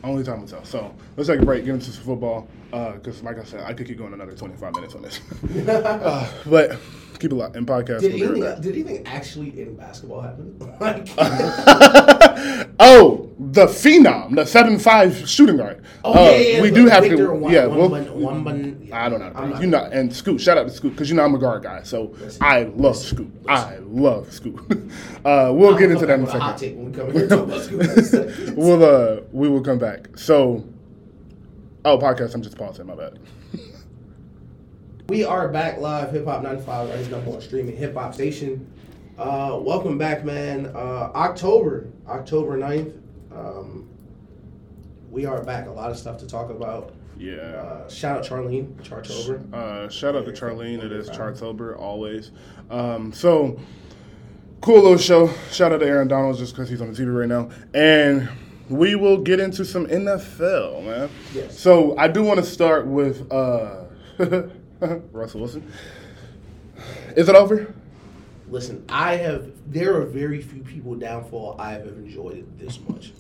[0.04, 0.64] Only time will tell.
[0.66, 2.48] So let's take a break, get into some football.
[2.72, 5.20] Because, like I said, I could keep going another 25 minutes on this.
[5.68, 6.78] uh, but
[7.20, 8.02] keep it locked in podcast.
[8.02, 10.58] Did we'll anything, did anything actually in basketball happen?
[10.80, 11.08] like,
[12.80, 15.82] oh, the phenom, the seven five shooting guard.
[16.04, 17.34] Oh, Uh, yeah, yeah, we do have Victor to.
[17.34, 19.32] Wan- yeah, we'll, Wamban- Wamban- I don't know.
[19.34, 20.42] I'm not- you know, and Scoot.
[20.42, 22.78] Shout out to Scoot because you know I'm a guard guy, so Listen, I love
[22.98, 23.32] listen, Scoot.
[23.46, 23.50] listen.
[23.50, 24.60] I love Scoot.
[25.26, 26.58] uh, we'll get into that in a second.
[26.58, 28.58] take we come here and talk about school in a second.
[28.58, 30.18] We'll uh, we will come back.
[30.18, 30.66] So,
[31.86, 32.36] oh, podcast.
[32.36, 32.86] I'm just pausing.
[32.88, 33.20] My bad.
[35.08, 37.10] We are back live, Hip Hop 95, right?
[37.10, 38.72] number one streaming hip hop station.
[39.18, 40.68] Uh, welcome back, man.
[40.68, 42.94] Uh, October, October 9th.
[43.32, 43.90] Um,
[45.12, 45.68] we are back.
[45.68, 46.94] A lot of stuff to talk about.
[47.18, 47.36] Yeah.
[47.36, 49.54] Uh, shout out Charlene, Chartover.
[49.54, 50.84] Uh, shout out to Charlene.
[50.84, 52.32] It is Chartober always.
[52.70, 53.60] Um, so
[54.62, 55.30] cool little show.
[55.52, 58.30] Shout out to Aaron Donald just because he's on the TV right now, and
[58.70, 61.10] we will get into some NFL, man.
[61.34, 61.60] Yes.
[61.60, 63.86] So I do want to start with uh,
[65.12, 65.72] Russell Wilson.
[67.18, 67.74] Is it over?
[68.50, 73.14] Listen, I have, there are very few people downfall I have enjoyed this much.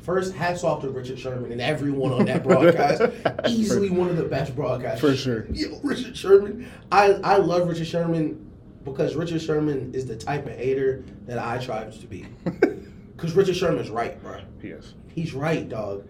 [0.00, 3.02] First, hats off to Richard Sherman and everyone on that broadcast.
[3.46, 5.00] Easily one of the best broadcasts.
[5.00, 5.46] For sure.
[5.52, 6.70] Yo, Richard Sherman.
[6.90, 8.50] I, I love Richard Sherman
[8.84, 12.26] because Richard Sherman is the type of hater that I try to be.
[13.20, 14.40] Because Richard Sherman's right, bro.
[14.62, 14.94] Yes.
[15.14, 16.08] He's right, dog.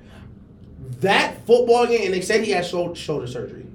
[1.01, 3.67] That football game, and they said he had shoulder, shoulder surgery.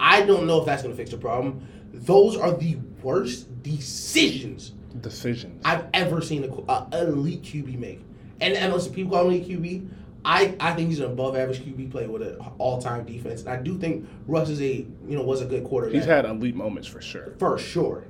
[0.00, 1.64] I don't know if that's going to fix the problem.
[1.92, 5.62] Those are the worst decisions Decisions.
[5.64, 8.00] I've ever seen a, a elite QB make.
[8.40, 9.88] And, and people call him elite QB.
[10.24, 13.40] I, I think he's an above average QB player with an all time defense.
[13.42, 16.24] And I do think Russ is a you know was a good quarterback He's had
[16.24, 17.34] elite moments for sure.
[17.38, 18.04] for sure.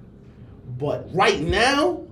[0.78, 2.02] But right now,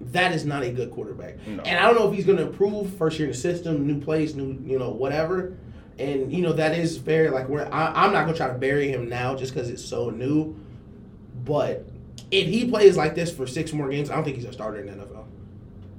[0.00, 1.46] that is not a good quarterback.
[1.46, 1.62] No.
[1.62, 4.00] And I don't know if he's going to improve first year in the system, new
[4.00, 5.56] place, new you know whatever.
[5.98, 8.58] And you know that is very Like we're, I, I'm not going to try to
[8.58, 10.58] bury him now just because it's so new.
[11.46, 11.86] But
[12.30, 14.80] if he plays like this for six more games, I don't think he's a starter
[14.80, 15.24] in the NFL.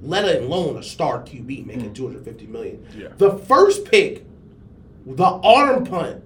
[0.02, 2.76] Let alone a star QB making 250 million.
[2.92, 3.00] Mm.
[3.00, 3.08] Yeah.
[3.16, 4.24] The first pick,
[5.04, 6.22] the arm punt.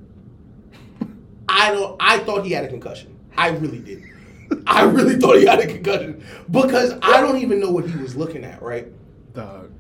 [1.49, 1.97] I don't.
[2.01, 3.19] I thought he had a concussion.
[3.37, 4.03] I really did.
[4.67, 8.17] I really thought he had a concussion because I don't even know what he was
[8.17, 8.61] looking at.
[8.61, 8.89] Right.
[9.35, 9.71] Dog.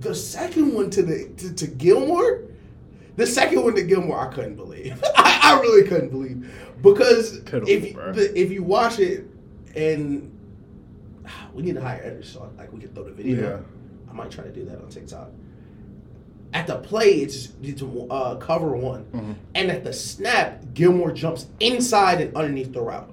[0.00, 2.42] The second one to the to, to Gilmore,
[3.16, 5.02] the second one to Gilmore, I couldn't believe.
[5.16, 6.50] I, I really couldn't believe
[6.82, 9.26] because Pitiful, if you, the, if you watch it
[9.76, 10.30] and
[11.52, 13.50] we need to hire editors so like we can throw the video.
[13.50, 14.10] Yeah.
[14.10, 15.30] I might try to do that on TikTok.
[16.52, 19.32] At the play, it's it's uh, cover one, Mm-hmm.
[19.56, 23.10] and at the snap, Gilmore jumps inside and underneath the route.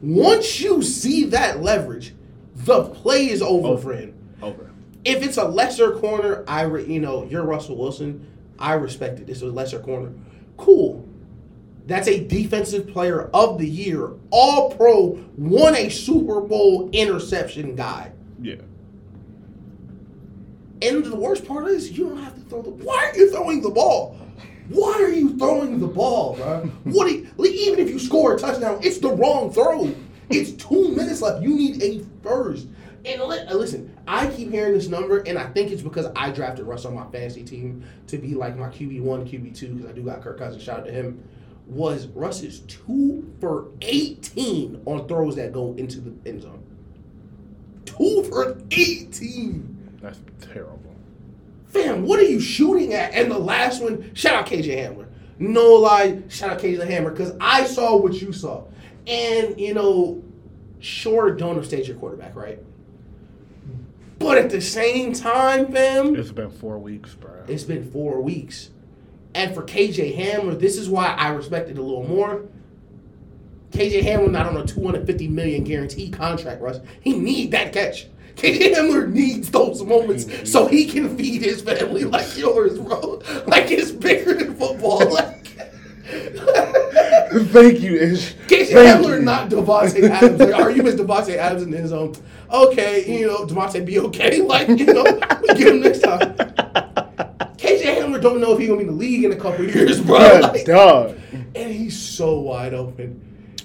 [0.00, 2.14] Once you see that leverage,
[2.56, 3.82] the play is over Over.
[3.82, 4.14] for him.
[4.42, 4.70] Over.
[5.04, 8.26] If it's a lesser corner, I re, you know you're Russell Wilson.
[8.58, 9.26] I respect it.
[9.26, 10.12] This was a lesser corner.
[10.56, 11.06] Cool.
[11.86, 18.12] That's a defensive player of the year, all pro, won a Super Bowl interception guy.
[18.40, 18.54] Yeah.
[20.82, 22.70] And the worst part is you don't have to throw the.
[22.70, 24.18] Why are you throwing the ball?
[24.70, 26.60] Why are you throwing the ball, bro?
[26.84, 27.10] What?
[27.10, 29.94] you- even if you score a touchdown, it's the wrong throw.
[30.30, 31.42] It's two minutes left.
[31.42, 32.66] You need a first.
[33.04, 36.66] And uh, listen, I keep hearing this number, and I think it's because I drafted
[36.66, 39.92] Russ on my fantasy team to be like my QB one, QB two, because I
[39.92, 40.62] do got Kirk Cousins.
[40.62, 41.22] Shout out to him.
[41.66, 46.62] Was Russ is two for eighteen on throws that go into the end zone.
[47.84, 49.98] Two for eighteen.
[50.00, 50.94] That's terrible.
[51.66, 53.12] Fam, what are you shooting at?
[53.14, 55.08] And the last one, shout out KJ Hamler.
[55.40, 58.64] No lie, shout out KJ Hamler, because I saw what you saw.
[59.08, 60.22] And, you know,
[60.78, 62.60] sure, don't upstage your quarterback, right?
[64.24, 67.30] But at the same time, fam, It's been four weeks, bro.
[67.46, 68.70] it's been four weeks.
[69.34, 72.44] And for KJ Hamler, this is why I respect it a little more.
[73.72, 76.80] KJ Hamler not on a 250 million guaranteed contract, Russ.
[77.02, 78.06] He need that catch.
[78.36, 83.20] KJ KJ Hamler needs those moments so he can feed his family like yours, bro.
[83.46, 85.02] Like it's bigger than football.
[85.14, 85.42] Like
[87.34, 88.34] Thank you, Ish.
[88.46, 89.22] KJ Thank Hamler, you.
[89.22, 90.40] not Davante Adams.
[90.40, 92.14] Like, are you Miss Davante Adams in his zone?
[92.52, 94.40] Okay, you know Davante be okay.
[94.46, 95.02] Like you know,
[95.42, 96.34] we get him next time.
[97.56, 100.00] KJ Hamler don't know if he's gonna be in the league in a couple years,
[100.00, 100.18] bro.
[100.18, 101.16] Yeah, Like, dog.
[101.54, 103.20] and he's so wide open.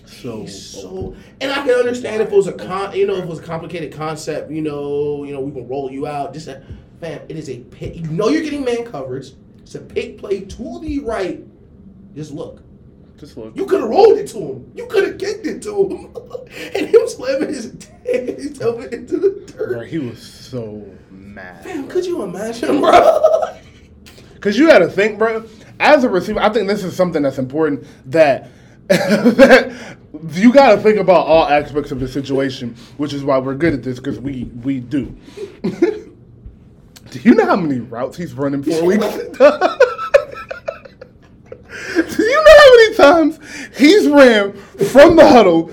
[0.05, 3.27] So, so, and I can understand if it was a con, you know, if it
[3.29, 6.33] was a complicated concept, you know, you know, we can roll you out.
[6.33, 6.61] Just a,
[6.99, 7.95] fam, it is a pick.
[7.95, 9.31] You know, you're getting man coverage.
[9.61, 11.41] It's a pick play to the right.
[12.15, 12.61] Just look.
[13.19, 13.55] Just look.
[13.55, 14.71] You could have rolled it to him.
[14.75, 16.15] You could have kicked it to him,
[16.75, 19.87] and him slamming his, his helmet into the Bro, dirt.
[19.87, 21.63] he was so mad.
[21.63, 23.55] Fam, could you imagine, bro?
[24.33, 25.43] Because you got to think, bro.
[25.81, 28.49] As a receiver, I think this is something that's important that
[28.87, 29.97] that
[30.31, 33.73] you got to think about all aspects of the situation, which is why we're good
[33.73, 35.13] at this because we we do.
[35.61, 39.01] do you know how many routes he's running for a week?
[39.01, 39.05] Do
[42.23, 43.39] you know how many times
[43.77, 45.69] he's ran from the huddle,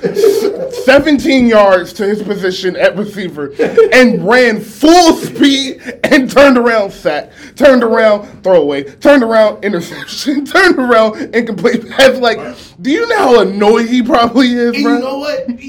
[0.84, 3.52] 17 yards to his position at receiver,
[3.92, 10.78] and ran full speed and turned around sack, turned around throwaway, turned around interception, turned
[10.78, 12.18] around incomplete pass?
[12.18, 12.38] Like,
[12.82, 14.94] do you know how annoyed he probably is, And bro?
[14.96, 15.46] you know what?
[15.48, 15.62] Just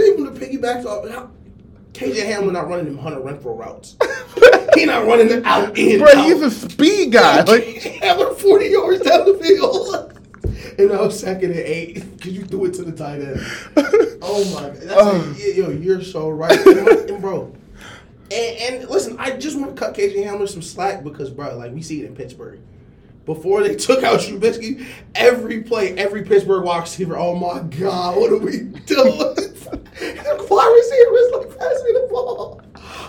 [0.00, 1.08] even the piggybacks off.
[1.10, 1.30] how-
[1.92, 3.96] KJ Hamler not running them Hunter Renfrow routes.
[4.74, 5.98] he not running the out in.
[6.02, 6.24] bro, out.
[6.24, 7.42] he's a speed guy.
[7.44, 10.10] Like, KJ Hamler 40 yards down the field.
[10.78, 13.40] And I was second and eight because you threw it to the tight end.
[14.22, 15.34] Oh my god, that's Uh.
[15.38, 17.52] a, yo, you're so right, and bro.
[18.30, 21.72] And, and listen, I just want to cut KJ Hamler some slack because, bro, like
[21.72, 22.58] we see it in Pittsburgh.
[23.26, 28.32] Before they took out Trubisky, every play, every Pittsburgh wide receiver, oh my God, what
[28.32, 28.74] are we doing?
[28.86, 32.60] the wide receivers like passing the ball.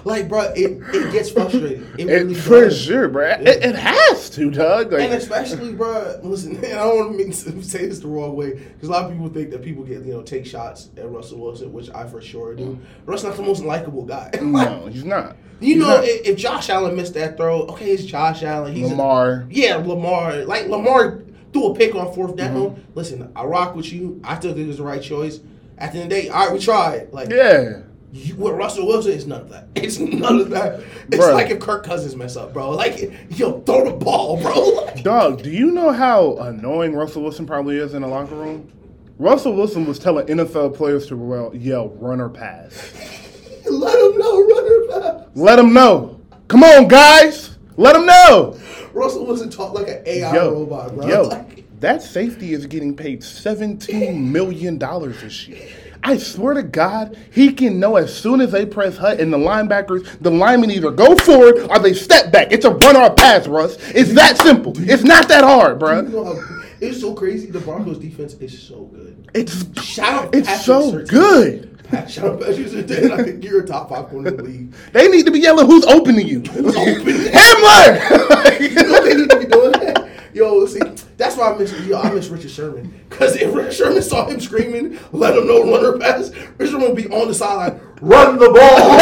[0.06, 1.82] Like, bro, it, it gets frustrating.
[1.98, 3.28] It it, really for sure, bro.
[3.32, 4.94] It, it has to, Doug.
[4.94, 8.08] Like, And especially, bro, listen, and I don't want to mean to say this the
[8.08, 10.90] wrong way because a lot of people think that people get, you know, take shots
[10.96, 12.80] at Russell Wilson, which I for sure do.
[13.08, 14.30] Russell's not the most likable guy.
[14.42, 15.36] no, he's not.
[15.60, 16.04] You He's know, not.
[16.04, 18.76] if, if Josh Allen missed that throw, okay, it's Josh Allen.
[18.76, 19.48] He's Lamar.
[19.50, 20.44] yeah, Lamar.
[20.46, 22.56] Like Lamar threw a pick on fourth down.
[22.56, 22.82] Mm-hmm.
[22.94, 24.22] Listen, I rock with you.
[24.24, 25.40] I still think it was the right choice.
[25.78, 27.12] At the end of the day, all right, we tried.
[27.12, 27.80] Like Yeah.
[28.12, 29.68] You, with Russell Wilson, it's none of that.
[29.76, 30.80] It's none of that.
[31.10, 31.34] It's Bruh.
[31.34, 32.72] like if Kirk Cousins mess up, bro.
[32.72, 34.54] Like yo, throw the ball, bro.
[34.86, 38.72] Like, Dog, do you know how annoying Russell Wilson probably is in the locker room?
[39.20, 42.94] Russell Wilson was telling NFL players to well, yell run or pass.
[43.70, 45.28] let him know, runner back.
[45.36, 46.20] Let them know.
[46.48, 47.58] Come on, guys.
[47.78, 48.58] Let them know.
[48.94, 51.08] Russell Wilson talk like an AI Yo, robot, bro.
[51.08, 55.68] yo, Like, that safety is getting paid $17 million this year.
[56.06, 59.40] I swear to God, he can know as soon as they press hut and the
[59.40, 62.52] linebackers, the linemen either go forward or they step back.
[62.52, 63.76] It's a run or a pass, Russ.
[63.90, 64.74] It's that simple.
[64.78, 66.02] It's not that hard, bro.
[66.02, 67.50] know uh, it's so crazy.
[67.50, 69.28] The Broncos defense is so good.
[69.34, 71.84] It's Shout out it's Patrick so good.
[71.86, 73.12] Pat, shout out Patrick Surtain.
[73.12, 74.74] I think you're a top five corner in the league.
[74.92, 77.04] They need to be yelling, "Who's open to you?" Who's open?
[77.06, 78.60] Himmler.
[78.62, 80.10] You know they need to be doing that.
[80.34, 80.80] Yo, see,
[81.18, 83.06] that's why I miss yo, I miss Richard Sherman.
[83.10, 86.96] Cause if Richard Sherman saw him screaming, let him know runner pass, Richard Sherman would
[86.96, 89.00] be on the sideline, run the ball.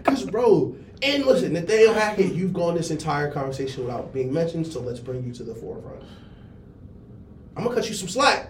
[0.04, 4.80] Cause bro, and listen, Nathaniel Hackett, you've gone this entire conversation without being mentioned, so
[4.80, 6.02] let's bring you to the forefront.
[7.56, 8.48] I'm gonna cut you some slack.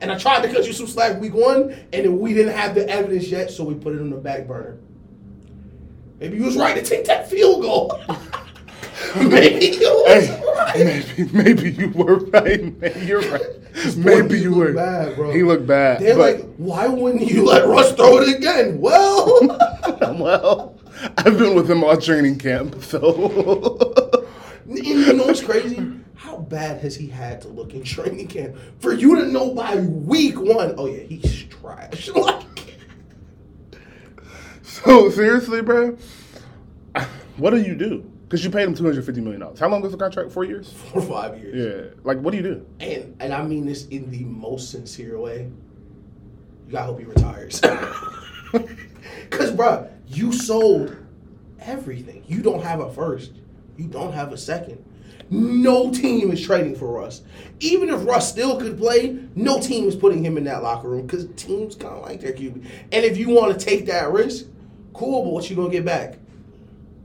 [0.00, 2.88] And I tried to cut you some slack week one, and we didn't have the
[2.88, 4.78] evidence yet, so we put it on the back burner.
[6.20, 8.00] Maybe you was right to take that field goal.
[9.16, 10.78] Maybe you Hey, right.
[10.78, 12.80] maybe, maybe you were right.
[12.80, 13.06] Man.
[13.06, 13.42] You're right.
[13.96, 14.72] Maybe you were.
[14.72, 15.30] bad, bro.
[15.32, 16.00] He looked bad.
[16.00, 18.80] They're but, like, why wouldn't you let Russ throw it again?
[18.88, 19.38] Well,
[20.18, 20.78] well,
[21.18, 24.26] I've been with him all training camp, so
[24.66, 25.92] you know what's crazy?
[26.14, 29.76] How bad has he had to look in training camp for you to know by
[29.76, 30.74] week one?
[30.76, 32.08] Oh yeah, he's trash.
[32.08, 32.44] Like,
[34.62, 35.96] so seriously, bro.
[37.36, 38.10] What do you do?
[38.28, 39.58] Because you paid him two hundred fifty million dollars.
[39.58, 40.30] How long was the contract?
[40.30, 40.70] Four years.
[40.92, 41.56] for five years.
[41.94, 42.00] Yeah.
[42.04, 42.66] Like, what do you do?
[42.80, 45.50] and and I mean this in the most sincere way.
[46.66, 47.60] You gotta hope he retires.
[49.30, 50.94] Cause bro, you sold
[51.60, 52.22] everything.
[52.28, 53.32] You don't have a first.
[53.78, 54.84] You don't have a second.
[55.30, 57.22] No team is trading for Russ.
[57.60, 61.06] Even if Russ still could play, no team is putting him in that locker room
[61.06, 62.64] because teams kind of like their QB.
[62.92, 64.46] And if you want to take that risk,
[64.94, 65.24] cool.
[65.24, 66.18] But what you gonna get back?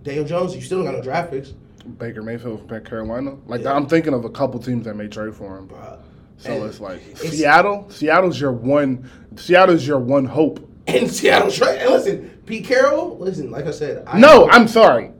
[0.03, 1.49] Daniel Jones, you still don't got no draft picks,
[1.97, 3.35] Baker Mayfield from Carolina.
[3.47, 3.73] Like, Yeah.
[3.73, 5.67] I'm thinking of a couple teams that may trade for him.
[5.67, 5.97] bruh.
[6.37, 7.85] So And it's like it's- Seattle.
[7.89, 9.09] Seattle's your one.
[9.35, 11.79] Seattle's your one hope And Seattle trade.
[11.79, 13.17] And listen, Pete Carroll.
[13.17, 15.11] Listen, like I said, I, No, I'm sorry.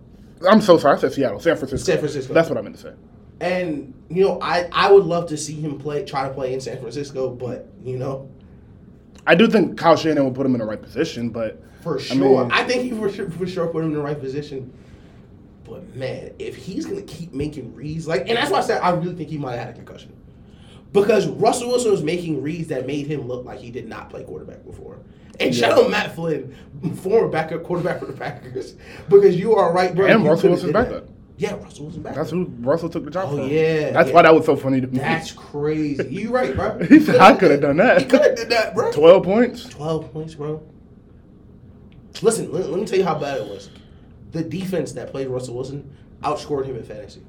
[0.50, 0.98] I'm so sorry.
[0.98, 1.90] I said Seattle, San Francisco.
[1.90, 2.34] San Francisco.
[2.34, 2.92] That's what I meant to say.
[3.40, 6.60] And you know, I I would love to see him play, try to play in
[6.60, 8.30] San Francisco, but you know,
[9.26, 12.02] I do think Kyle Shanahan will put him in the right position, but for I
[12.02, 14.74] sure, mean- I, think he for sure, for sure put him in the right position.
[15.66, 18.92] But man, if he's gonna keep making reads like, and that's why I said I
[18.92, 20.14] really think he might have had a concussion,
[20.92, 24.24] because Russell Wilson was making reads that made him look like he did not play
[24.24, 25.00] quarterback before.
[25.40, 26.56] And shout out Matt Flynn,
[27.02, 28.76] former backup quarterback for the Packers,
[29.10, 30.06] because you are right, bro.
[30.06, 31.08] And Russell did backup.
[31.38, 32.14] Yeah, Russell Wilson back.
[32.14, 33.48] that's who Russell took the job Oh, from.
[33.50, 34.14] yeah, That's yeah.
[34.16, 35.00] why that was so funny to me.
[35.00, 36.08] That's crazy.
[36.14, 36.78] You right, bro.
[36.88, 38.92] He said, "I coulda done that." He could have did that, bro.
[38.92, 39.66] 12 points.
[39.70, 40.62] 12 points, bro.
[42.22, 43.70] Listen, let, let me tell you how bad it was.
[44.32, 45.90] The defense that played Russell Wilson
[46.22, 47.22] outscored him in fantasy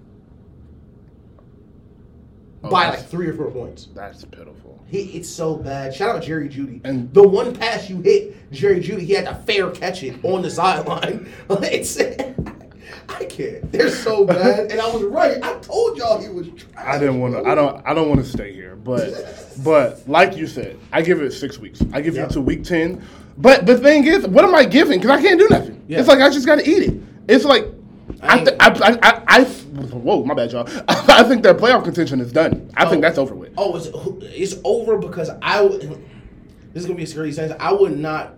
[2.63, 3.89] Oh, by like three or four points.
[3.95, 4.83] That's pitiful.
[4.87, 5.95] He, it's so bad.
[5.95, 6.81] Shout out Jerry Jeudy.
[6.85, 10.41] And- the one pass you hit, Jerry Jeudy, he had to fair catch it on
[10.41, 11.31] the sideline.
[11.51, 12.01] it's,
[13.09, 13.71] I can't.
[13.71, 15.43] They're so bad, and I was right.
[15.43, 16.49] I told y'all he was.
[16.49, 17.45] Trash, I didn't want to.
[17.45, 17.87] I don't.
[17.87, 18.77] I don't want to stay here.
[18.77, 19.11] But,
[19.63, 21.83] but like you said, I give it six weeks.
[21.93, 22.25] I give Yeah.
[22.25, 23.03] you to week ten.
[23.37, 25.01] But the thing is, what am I giving?
[25.01, 25.83] Because I can't do nothing.
[25.89, 25.99] Yeah.
[26.01, 27.01] It's like I just got to eat it.
[27.29, 27.67] It's like.
[28.23, 30.69] I, I th- I, I, I, I, whoa, my bad, y'all.
[30.89, 32.71] I think their playoff contention is done.
[32.77, 33.01] I think Oh.
[33.01, 33.53] that's over with.
[33.59, 33.89] Oh, it's
[34.35, 35.63] it's over because I.
[35.63, 35.81] would-
[36.73, 37.59] This is gonna be a scary sentence.
[37.61, 38.35] I would not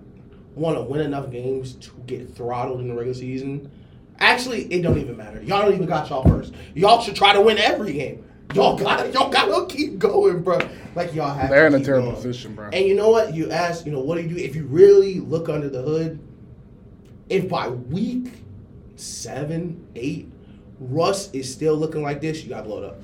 [0.54, 3.70] want to win enough games to get throttled in the regular season.
[4.18, 5.42] Actually, it don't even matter.
[5.42, 6.54] Y'all don't even got y'all first.
[6.74, 8.24] Y'all should try to win every game.
[8.54, 10.58] Y'all got y'all gotta keep going, bro.
[10.94, 11.50] Like y'all have.
[11.50, 12.16] They're in a terrible going.
[12.16, 12.70] position, bro.
[12.72, 13.34] And you know what?
[13.34, 16.18] You ask, you know, what do you do if you really look under the hood?
[17.28, 18.32] If by week
[18.94, 20.30] seven, eight,
[20.78, 23.00] Russ is still looking like this, you gotta blow it up.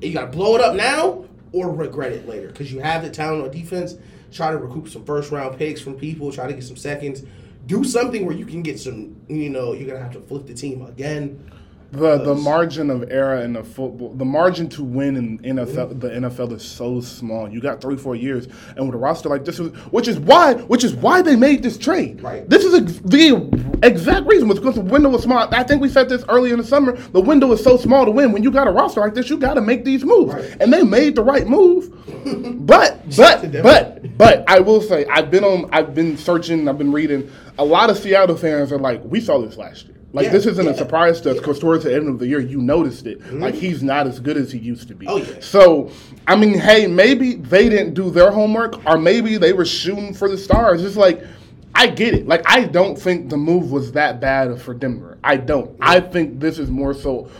[0.00, 3.42] You gotta blow it up now or regret it later because you have the talent
[3.42, 3.96] on defense.
[4.32, 6.30] Try to recoup some first round picks from people.
[6.30, 7.24] Try to get some seconds.
[7.66, 9.16] Do something where you can get some.
[9.28, 11.50] You know, you're gonna have to flip the team again.
[11.92, 16.08] The the margin of error in the football, the margin to win in NFL, the
[16.10, 17.48] NFL is so small.
[17.48, 20.84] You got three, four years, and with a roster like this, which is why, which
[20.84, 22.22] is why they made this trade.
[22.22, 22.48] Right.
[22.48, 25.52] This is ex- the exact reason was because the window was small.
[25.52, 26.92] I think we said this early in the summer.
[26.96, 28.30] The window is so small to win.
[28.30, 30.56] When you got a roster like this, you got to make these moves, Right.
[30.60, 31.90] and they made the right move.
[32.66, 36.92] but but but but I will say I've been on, I've been searching, I've been
[36.92, 37.28] reading.
[37.58, 39.96] A lot of Seattle fans are like, we saw this last year.
[40.12, 40.72] Like Yeah, this isn't yeah.
[40.72, 43.20] a surprise to us because towards the end of the year, you noticed it.
[43.20, 43.42] Mm-hmm.
[43.42, 45.06] Like he's not as good as he used to be.
[45.06, 45.36] Oh, yeah.
[45.40, 45.90] So,
[46.26, 50.28] I mean, hey, maybe they didn't do their homework, or maybe they were shooting for
[50.28, 50.84] the stars.
[50.84, 51.22] It's like,
[51.74, 52.26] I get it.
[52.26, 55.18] Like, I don't think the move was that bad for Denver.
[55.22, 55.76] I don't.
[55.80, 57.30] I think this is more so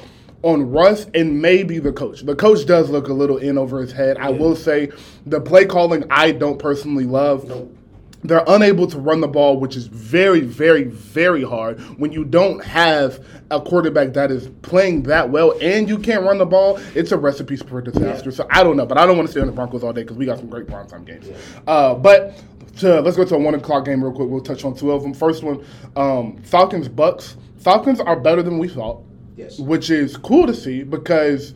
[0.43, 2.23] on Russ and maybe the coach.
[2.23, 4.17] The coach does look a little in over his head.
[4.19, 4.91] I will say
[5.27, 7.47] the play calling I don't personally love.
[7.49, 7.77] Nope.
[8.23, 12.63] They're unable to run the ball, which is very, very, very hard when you don't
[12.63, 16.79] have a quarterback that is playing that well and you can't run the ball.
[16.95, 18.31] It's a recipe for disaster.
[18.31, 18.37] Yeah.
[18.37, 20.03] So I don't know, but I don't want to stay on the Broncos all day
[20.03, 21.29] because we got some great primetime games.
[21.67, 22.43] Uh, but
[22.79, 24.29] to, let's go to a one o'clock game real quick.
[24.29, 25.15] We'll touch on two of them.
[25.15, 25.65] First one,
[25.97, 27.37] um, Falcons Bucks.
[27.59, 29.03] Falcons are better than we thought,
[29.37, 29.59] Yes.
[29.59, 31.55] which is cool to see because.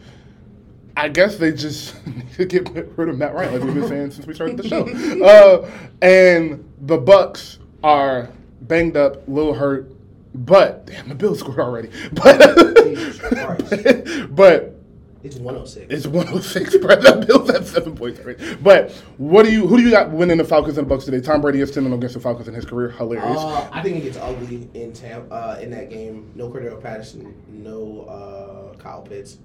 [0.96, 1.94] I guess they just
[2.38, 4.68] need to get rid of Matt Ryan, like we've been saying since we started the
[4.68, 4.86] show.
[5.24, 5.70] Uh,
[6.02, 8.30] and the Bucks are
[8.62, 9.90] banged up, a little hurt,
[10.34, 11.88] but damn, the Bills scored already.
[12.16, 13.20] Christ.
[13.22, 14.74] But but
[15.22, 15.86] It's 106.
[15.92, 16.96] it's 106, bro.
[16.96, 18.54] The Bills have seven points already.
[18.56, 21.20] But what do you who do you got winning the Falcons and the Bucks today?
[21.20, 22.90] Tom Brady is 10 against the Falcons in his career.
[22.90, 23.36] Hilarious.
[23.38, 26.30] Uh, I think it gets ugly in Tam- uh, in that game.
[26.34, 29.38] No Cordarrelle Patterson, no uh, Kyle Pitts.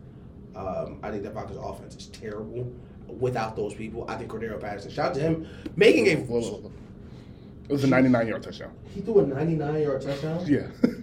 [0.56, 2.72] Um, I think the Falcons' offense is terrible
[3.08, 4.06] without those people.
[4.10, 6.72] I think Cordarrelle Patterson, shout out to him, making a Whoa, whoa, whoa.
[7.70, 8.72] It was a 99 yard touchdown.
[8.94, 10.44] he threw a 99 yard touchdown.
[10.48, 10.68] Yeah.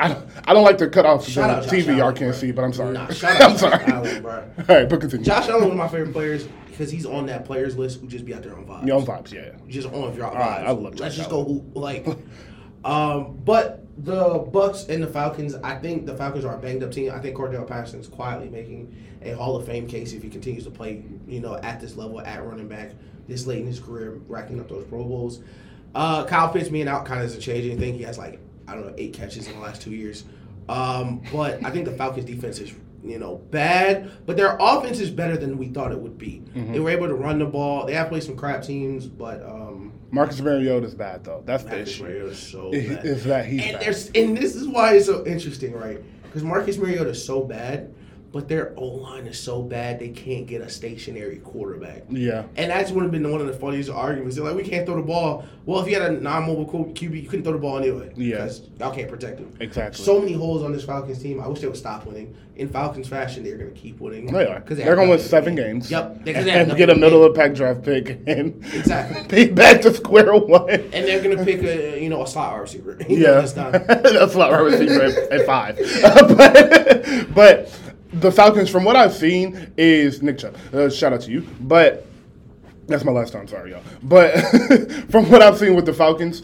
[0.00, 2.16] I don't, I don't like to cut off the Shout out Josh TV y'all Allen,
[2.16, 2.40] can't bro.
[2.40, 2.94] see, but I'm sorry.
[2.94, 3.84] Nah, shout out I'm Josh sorry.
[3.84, 4.32] Allen, bro.
[4.58, 5.24] All right, but continue.
[5.24, 8.24] Josh Allen, one of my favorite players, because he's on that players list who just
[8.24, 8.86] be out there on vibes.
[8.88, 9.50] Your own vibes, yeah.
[9.68, 10.34] just on if you're vibes.
[10.34, 11.44] right, I love Let's just Allen.
[11.44, 12.06] go who- like.
[12.84, 16.92] um, but the Bucks and the Falcons, I think the Falcons are a banged up
[16.92, 17.10] team.
[17.10, 20.64] I think Cordarrelle Patterson is quietly making a Hall of Fame case if he continues
[20.64, 22.92] to play, you know, at this level at running back
[23.26, 25.40] this late in his career, racking up those Pro Bowls.
[25.94, 27.94] Uh, Kyle Pitts being out kind of doesn't change anything.
[27.94, 30.24] He has like I don't know eight catches in the last two years.
[30.68, 35.10] Um, but I think the Falcons defense is you know bad, but their offense is
[35.10, 36.42] better than we thought it would be.
[36.54, 36.72] Mm-hmm.
[36.72, 37.86] They were able to run the ball.
[37.86, 39.63] They have played some crap teams, but um,
[40.14, 41.42] Marcus Mariota is bad though.
[41.44, 42.04] That's the issue.
[42.04, 43.04] Mariota is so Is- bad.
[43.04, 43.82] is that he's and bad.
[43.82, 46.00] there's and this is why it's so interesting, right?
[46.22, 47.93] Because Marcus Mariota is so bad
[48.34, 52.02] but their O line is so bad they can't get a stationary quarterback.
[52.10, 52.44] Yeah.
[52.56, 54.34] And that's would have been one of the funniest arguments.
[54.36, 55.46] They're like, we can't throw the ball.
[55.66, 58.12] Well, if you had a non-mobile QB, you couldn't throw the ball anyway.
[58.16, 58.32] Yeah.
[58.44, 59.56] Because y'all can't protect him.
[59.60, 60.04] Exactly.
[60.04, 61.40] So many holes on this Falcons team.
[61.40, 62.36] I wish they would stop winning.
[62.56, 64.26] In Falcons fashion, they're going to keep winning.
[64.26, 64.60] They are.
[64.60, 65.90] Because They're going to win seven games.
[65.90, 66.24] Yep.
[66.24, 69.46] They have and get a middle of the pack draft pick and Exactly.
[69.46, 70.70] be back to square one.
[70.70, 72.96] And they're going to pick a you know a slot receiver.
[73.08, 73.72] You know, Yeah, this time.
[73.86, 75.76] that's not right receiver at, at five.
[76.36, 80.56] but, but the Falcons, from what I've seen, is Nick Chubb.
[80.72, 81.46] Uh, shout out to you.
[81.60, 82.06] But
[82.86, 83.48] that's my last time.
[83.48, 83.82] Sorry, y'all.
[84.02, 84.32] But
[85.10, 86.42] from what I've seen with the Falcons,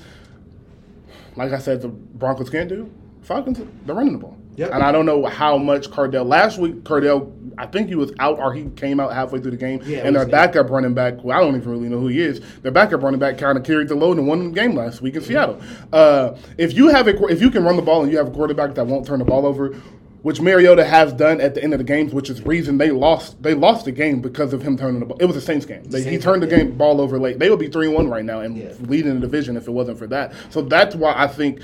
[1.36, 2.90] like I said, the Broncos can't do.
[3.22, 4.36] Falcons, they're running the ball.
[4.56, 4.72] Yep.
[4.72, 6.24] And I don't know how much Cardell.
[6.24, 9.56] Last week, Cardell, I think he was out or he came out halfway through the
[9.56, 9.80] game.
[9.84, 12.40] Yeah, and their backup running back, who I don't even really know who he is,
[12.60, 15.14] their backup running back kind of carried the load and won the game last week
[15.14, 15.60] in Seattle.
[15.92, 18.30] Uh, if you have a, if you can run the ball and you have a
[18.30, 19.74] quarterback that won't turn the ball over,
[20.22, 23.42] which Mariota has done at the end of the games, which is reason they lost.
[23.42, 25.18] They lost the game because of him turning the ball.
[25.20, 25.84] It was the Saints game.
[25.84, 26.64] They, he turned the game, yeah.
[26.66, 27.38] game ball over late.
[27.38, 28.72] They would be three one right now and Yeah.
[28.80, 30.32] leading the division if it wasn't for that.
[30.50, 31.60] So that's why I think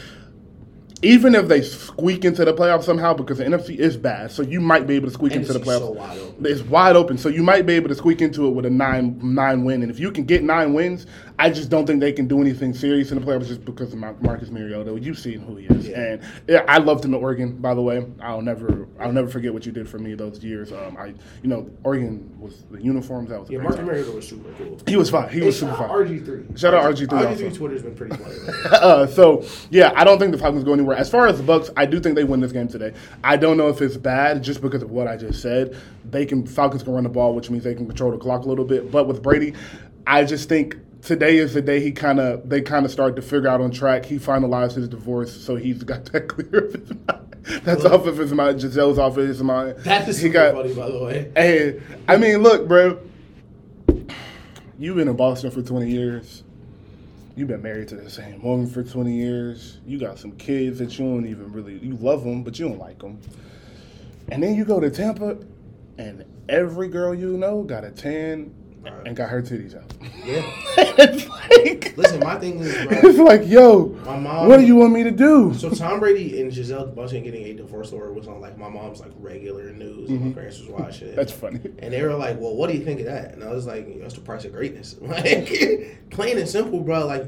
[1.03, 4.61] even if they squeak into the playoffs somehow, because the NFC is bad, so you
[4.61, 5.81] might be able to squeak into the playoffs.
[5.81, 6.19] so wide.
[6.41, 9.21] It's wide open, so you might be able to squeak into it with a nine
[9.23, 9.83] nine win.
[9.83, 11.07] And if you can get nine wins,
[11.39, 13.99] I just don't think they can do anything serious in the playoffs just because of
[13.99, 14.99] Mar- Marcus Mariota.
[14.99, 16.01] You've seen who he is, Yeah.
[16.01, 17.57] and yeah, I loved him at Oregon.
[17.57, 20.73] By the way, I'll never I'll never forget what you did for me those years.
[20.73, 21.09] Um, I
[21.43, 23.29] you know Oregon was the uniforms.
[23.29, 23.81] That was Yeah, Marcus.
[23.85, 24.79] Mariota was super cool.
[24.87, 25.29] He was fine.
[25.29, 25.91] He was super fine.
[25.91, 26.59] RG3.
[26.59, 27.55] Shout out RG3 RG3.
[27.55, 28.37] Twitter's been pretty funny.
[28.73, 30.97] uh, so yeah, I don't think the Falcons go anywhere.
[30.97, 32.95] As far as the Bucks, I do think they win this game today.
[33.23, 35.77] I don't know if it's bad just because of what I just said.
[36.11, 38.49] They can Falcons can run the ball, which means they can control the clock a
[38.49, 38.91] little bit.
[38.91, 39.53] But with Brady,
[40.07, 43.23] I just think today is the day he kind of they kind of start to
[43.23, 44.05] figure out on track.
[44.05, 47.37] He finalized his divorce, so he's got that clear of his mind.
[47.65, 48.59] That's Well- off of his mind.
[48.61, 49.77] Gisele's off of his mind.
[49.79, 51.31] That is he super funny, by the way.
[51.37, 52.99] Hey, I mean, look, bro.
[54.79, 56.43] You've been in Boston for 20 years.
[57.35, 59.79] You've been married to the same woman for 20 years.
[59.87, 62.79] You got some kids that you don't even really, you love them, but you don't
[62.79, 63.19] like them.
[64.31, 65.39] And then you go to Tampa,
[65.99, 68.55] and every girl you know got a tan
[68.87, 69.93] and got her titties out.
[70.25, 70.43] Yeah.
[70.77, 72.99] like, Listen, my thing is, bro.
[73.03, 75.55] it's like, yo, My mom- what do you want me to do?
[75.55, 79.01] So Tom Brady and Gisele Bundchen getting a divorce order was on like my mom's
[79.01, 80.11] like regular news.
[80.11, 81.15] and My parents was watching.
[81.15, 81.61] That's funny.
[81.79, 84.01] And they were like, "Well, what do you think of that?" And I was like,
[84.01, 87.07] "That's the price of greatness." Like, plain and simple, bro.
[87.07, 87.27] Like,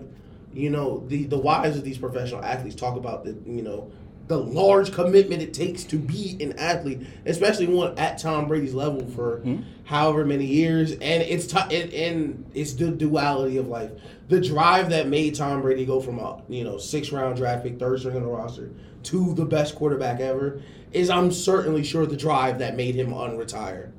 [0.53, 3.91] you know, the the wives of these professional athletes talk about the you know
[4.29, 9.07] the large commitment it takes to be an athlete, especially one at Tom Brady's level
[9.09, 9.63] for mm-hmm.
[9.85, 10.93] however many years.
[10.93, 13.91] And it's t- and, and it's the duality of life,
[14.29, 17.79] the drive that made Tom Brady go from a you know six round draft pick,
[17.79, 18.71] third string on the roster,
[19.05, 20.63] to the best quarterback ever.
[20.93, 23.93] Is I'm certainly sure the drive that made him unretire.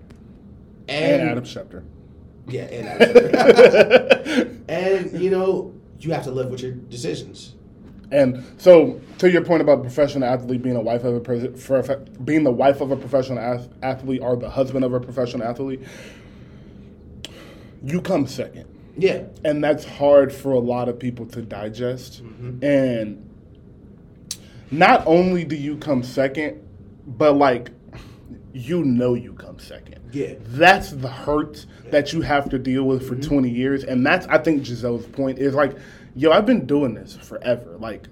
[0.88, 1.84] And Adam Schefter.
[2.48, 4.66] Yeah, and Adam.
[4.68, 7.56] and you know, you have to live with your decisions.
[8.12, 12.44] And so, to your point about professional athlete being a wife of a for being
[12.44, 15.82] the wife of a professional ath- athlete or the husband of a professional athlete,
[17.84, 18.66] you come second,
[18.98, 19.24] Yeah.
[19.44, 22.24] and that's hard for a lot of people to digest.
[22.24, 22.64] Mm-hmm.
[22.64, 23.30] And
[24.72, 26.62] not only do you come second,
[27.06, 27.72] but like
[28.54, 30.00] you know you come second.
[30.12, 30.34] Yeah.
[30.40, 33.30] That's the hurt that you have to deal with for mm-hmm.
[33.30, 33.84] 20 years.
[33.84, 35.78] And that's, I think, Gisele's point is like,
[36.16, 37.78] yo, I've been doing this forever.
[37.78, 38.08] Like,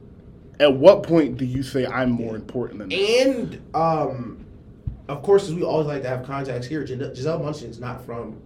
[0.59, 3.25] at what point do you say I'm more important than this?
[3.25, 4.45] And um,
[5.07, 8.41] of course, as we always like to have contacts here, Gis- Gisele is not from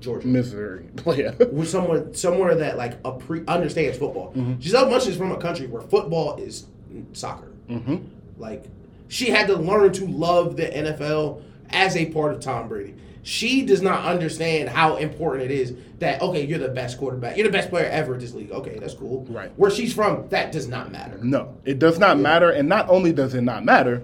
[0.00, 0.26] Georgia.
[0.26, 0.88] Missouri.
[1.14, 1.34] yeah.
[1.50, 4.32] We're somewhere somewhere that like a pre understands football.
[4.58, 6.66] Gisele is from a country where football is
[7.12, 7.52] soccer.
[7.68, 7.96] Mm-hmm.
[8.38, 8.64] Like
[9.08, 12.94] she had to learn to love the NFL as a part of Tom Brady.
[13.28, 17.46] She does not understand how important it is that okay, you're the best quarterback, you're
[17.46, 18.50] the best player ever in this league.
[18.50, 19.26] Okay, that's cool.
[19.28, 19.52] Right.
[19.56, 21.18] Where she's from, that does not matter.
[21.22, 22.48] No, it does not matter.
[22.48, 24.02] And not only does it not matter,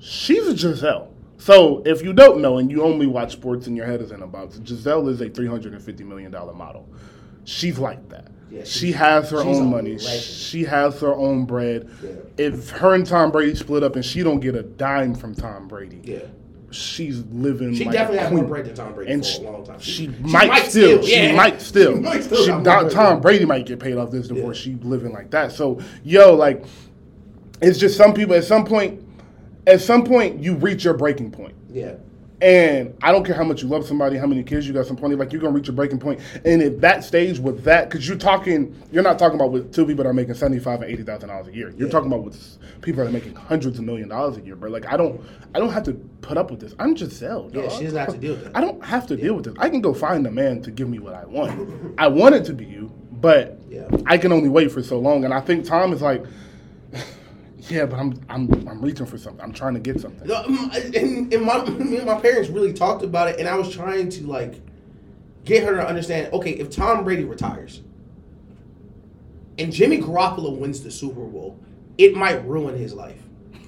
[0.00, 1.14] she's a Gisele.
[1.38, 4.56] So if you don't know and you only watch sports and your head isn't about
[4.56, 6.88] it, Gisele is a $350 million model.
[7.44, 8.32] She's like that.
[8.50, 10.00] Yeah, she has her own money.
[10.00, 11.88] She has her own bread.
[12.02, 12.10] Yeah.
[12.38, 15.68] If her and Tom Brady split up and she don't get a dime from Tom
[15.68, 16.24] Brady, Yeah.
[16.72, 19.44] She's living She like definitely a has more bread than Tom Brady And for she,
[19.44, 19.80] a long time.
[19.80, 23.44] she, might, might still, still, she might still, She might still She- got Tom, Brady
[23.44, 24.58] might get paid off this divorce.
[24.66, 24.74] Yeah.
[24.74, 25.52] She living like that.
[25.52, 26.64] So, yo, like,
[27.60, 29.02] it's just some people at some point,
[29.66, 31.94] at some point, you reach your breaking point, Yeah.
[32.42, 34.96] And I don't care how much you love somebody, how many kids you got, some
[34.96, 35.14] plenty.
[35.14, 36.20] Like you're gonna reach a breaking point.
[36.44, 39.86] And at that stage with that, because you're talking, you're not talking about with two
[39.86, 41.70] people that are making seventy five and eighty thousand dollars a year.
[41.70, 41.92] You're Yeah.
[41.92, 44.70] talking about with people that are making hundreds of million dollars a year, bro.
[44.70, 45.20] Like I don't,
[45.54, 46.74] I don't have to put up with this.
[46.80, 47.50] I'm Gisele.
[47.54, 47.70] Yeah, dog.
[47.78, 48.56] she doesn't have to deal with that.
[48.56, 49.54] I don't have to deal with this.
[49.58, 51.94] I can go find a man to give me what I want.
[51.96, 53.86] I want it to be you, but Yeah.
[54.06, 55.24] I can only wait for so long.
[55.24, 56.24] And I think Tom is like,
[57.68, 59.42] yeah, but I'm I'm I'm reaching for something.
[59.42, 60.30] I'm trying to get something.
[60.30, 63.72] Um, And, and my me and my parents really talked about it, and I was
[63.74, 64.60] trying to like
[65.44, 66.32] get her to understand.
[66.32, 67.82] Okay, if Tom Brady retires
[69.58, 71.58] and Jimmy Garoppolo wins the Super Bowl,
[71.98, 73.20] it might ruin his life.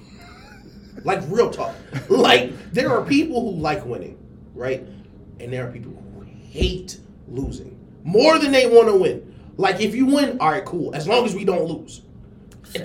[1.03, 1.75] Like real talk.
[2.09, 4.17] Like there are people who like winning,
[4.55, 4.81] right?
[5.39, 9.35] And there are people who hate losing more than they want to win.
[9.57, 10.95] Like if you win, all right, cool.
[10.95, 12.01] As long as we don't lose.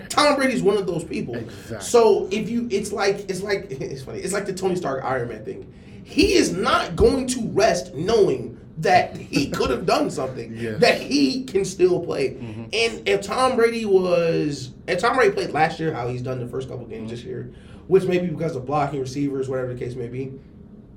[0.09, 1.35] Tom Brady's one of those people.
[1.35, 1.81] Exactly.
[1.81, 4.21] So if you, it's like it's like it's funny.
[4.21, 5.73] It's like the Tony Stark Iron Man thing.
[6.05, 11.45] He is not going to rest knowing that he could have done something that he
[11.45, 12.31] can still play.
[12.31, 12.65] Mm-hmm.
[12.73, 16.49] And if Tom Brady was, if Tom Brady played last year, how he's done the
[16.49, 17.29] first couple games this mm-hmm.
[17.29, 17.55] year,
[17.87, 20.33] which maybe because of blocking receivers, whatever the case may be,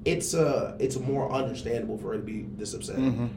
[0.06, 2.98] it's uh it's more understandable for her to be this upset.
[2.98, 3.28] Mm-hmm.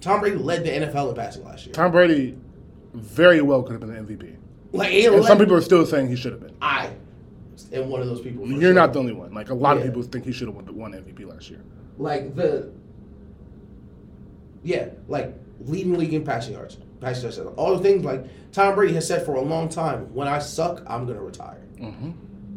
[0.00, 1.74] Tom Brady led the NFL in passing last year.
[1.74, 2.36] Tom Brady
[2.92, 4.36] very well could have been the MVP.
[4.72, 6.54] Like And some people are still saying he should have been.
[6.62, 6.90] I
[7.72, 8.46] am one of those people.
[8.48, 8.72] You're sure.
[8.72, 9.32] not the only one.
[9.34, 11.60] Like a lot of people think he should have won, MVP last year.
[11.98, 12.70] like the
[14.62, 18.94] yeah, like leading league in passing yards, passing touchdowns, all the things like Tom Brady
[18.94, 20.12] has said for a long time.
[20.14, 22.10] When I suck, I'm gonna retire, Mm-hmm.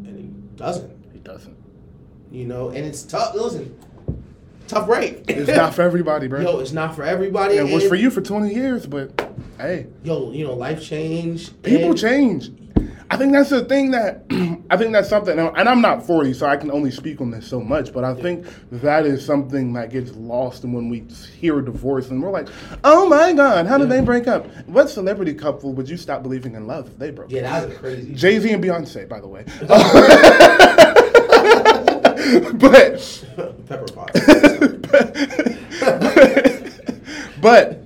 [0.08, 0.92] and he doesn't.
[1.14, 1.58] He doesn't.
[2.32, 3.34] You know, and it's tough.
[3.34, 3.76] Listen,
[4.68, 5.24] tough break.
[5.28, 6.42] It's not for everybody, bro.
[6.42, 7.56] Yo, it's not for everybody.
[7.56, 11.52] it was for you for 20 years, but hey, Yo, you know, life change.
[11.64, 12.52] people change.
[13.08, 14.24] I think that's the thing that
[14.72, 17.46] I think that's something, and I'm not 40, so I can only speak on this
[17.48, 17.94] so much.
[17.94, 21.02] But I think that is something that gets lost and when we
[21.40, 22.48] hear a divorce, and we're like,
[22.84, 24.48] "Oh my God, how did they break up?
[24.66, 27.32] What celebrity couple would you stop believing in love if they broke?" Up?
[27.32, 28.16] Yeah, that was crazy.
[28.16, 29.46] Jay Z and Beyonce, by the way.
[32.56, 33.26] but
[33.68, 34.12] Pepper pot.
[37.42, 37.82] but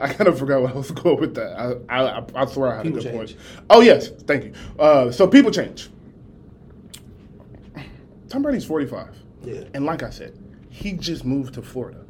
[0.00, 1.80] I kind of forgot what I was going with that.
[1.88, 3.36] I, I, I swear I had People a good change.
[3.36, 3.40] point.
[3.70, 4.52] Oh yes, thank you.
[4.78, 5.88] Uh, so people change.
[8.28, 9.62] Tom Brady's forty-five, Yeah.
[9.74, 12.04] and like I said, he just moved to Florida.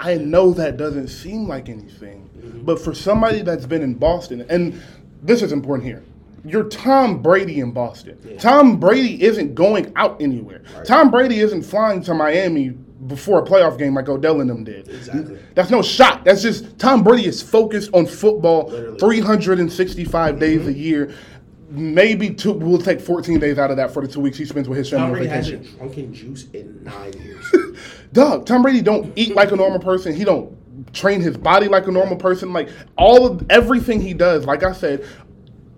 [0.00, 2.64] I know that doesn't seem like anything, Mm-hmm.
[2.64, 4.80] but for somebody that's been in Boston, and
[5.22, 6.02] this is important here.
[6.44, 8.18] You're Tom Brady in Boston.
[8.24, 8.36] Yeah.
[8.38, 10.62] Tom Brady isn't going out anywhere.
[10.74, 10.84] Right.
[10.84, 12.70] Tom Brady isn't flying to Miami
[13.06, 14.88] before a playoff game like Odell and them did.
[14.88, 15.38] Exactly.
[15.54, 16.24] That's no shot.
[16.24, 18.98] That's just Tom Brady is focused on football Literally.
[18.98, 20.68] 365 days mm-hmm.
[20.68, 21.14] a year.
[21.70, 24.68] Maybe two, we'll take 14 days out of that for the two weeks he spends
[24.68, 27.50] with his family on Brady hasn't drunken juice in nine years.
[28.12, 30.14] Doug, Tom Brady don't eat like a normal person.
[30.14, 30.54] He don't
[30.92, 32.52] train his body like a normal person.
[32.52, 32.68] Like
[32.98, 35.06] all of everything he does, like I said,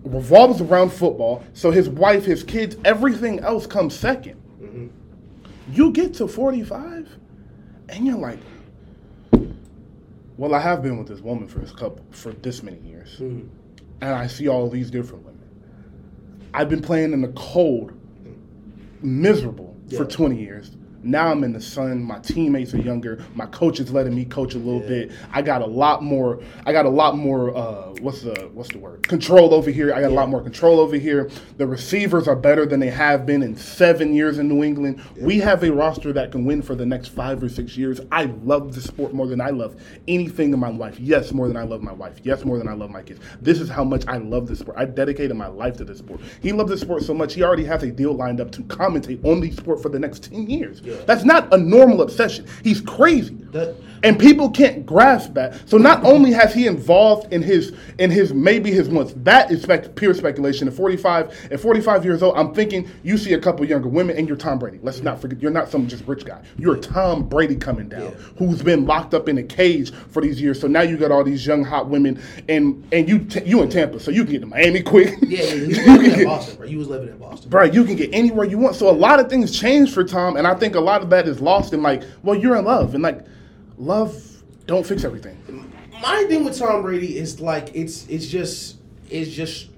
[0.04, 1.42] revolves around football.
[1.54, 4.86] So his wife, his kids, everything else comes 2nd mm-hmm.
[5.72, 7.08] You get to 45
[7.88, 8.38] and you're like,
[10.36, 13.18] well, I have been with this woman for this couple for this many years.
[13.18, 13.48] Mm-hmm.
[14.00, 15.40] And I see all these different women.
[16.52, 17.92] I've been playing in the cold,
[19.00, 20.72] miserable for 20 years.
[21.04, 22.02] Now I'm in the sun.
[22.02, 23.22] My teammates are younger.
[23.34, 24.88] My coach is letting me coach a little Yeah.
[24.88, 25.12] bit.
[25.32, 26.40] I got a lot more.
[26.64, 27.54] I got a lot more.
[27.56, 29.06] Uh, what's the what's the word?
[29.06, 29.92] Control over here.
[29.92, 31.28] I got a lot more control over here.
[31.58, 35.00] The receivers are better than they have been in seven years in New England.
[35.20, 38.00] We have a roster that can win for the next five or six years.
[38.10, 39.76] I love the sport more than I love
[40.08, 40.98] anything in my life.
[40.98, 42.20] Yes, more than I love my wife.
[42.22, 43.20] Yes, more than I love my kids.
[43.42, 44.78] This is how much I love this sport.
[44.78, 46.20] I dedicated my life to this sport.
[46.40, 47.34] He loves this sport so much.
[47.34, 50.24] He already has a deal lined up to commentate on the sport for the next
[50.24, 50.80] ten years.
[50.82, 50.93] Yeah.
[51.06, 52.46] That's not a normal obsession.
[52.62, 53.34] He's crazy.
[53.52, 55.66] That- and people can't grasp that.
[55.66, 59.62] So not only has he involved in his in his maybe his wants, that is
[59.62, 60.68] spec, pure speculation.
[60.68, 64.28] At 45, at 45 years old, I'm thinking you see a couple younger women and
[64.28, 64.78] you're Tom Brady.
[64.82, 66.42] Let's not forget you're not some just rich guy.
[66.58, 68.10] You're Tom Brady coming down Yeah.
[68.36, 70.60] who's been locked up in a cage for these years.
[70.60, 73.70] So now you got all these young hot women and and you t- you in
[73.70, 75.14] Tampa, so you can get to Miami quick.
[75.22, 76.66] Yeah, yeah, you was can living in get, Boston, bro.
[76.66, 77.48] He was living in Boston.
[77.48, 78.76] Bro, you can get anywhere you want.
[78.76, 81.26] So a lot of things change for Tom, and I think a lot of that
[81.26, 83.24] is lost in like, well, you're in love, and like,
[83.78, 84.16] love
[84.66, 85.36] don't fix everything.
[86.00, 88.76] My thing with Tom Brady is like it's it's just
[89.10, 89.68] it's just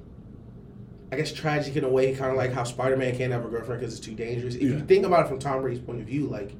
[1.12, 3.48] I guess tragic in a way, kind of like how Spider Man can't have a
[3.48, 4.54] girlfriend because it's too dangerous.
[4.56, 4.68] If Yeah.
[4.70, 6.52] you think about it from Tom Brady's point of view, like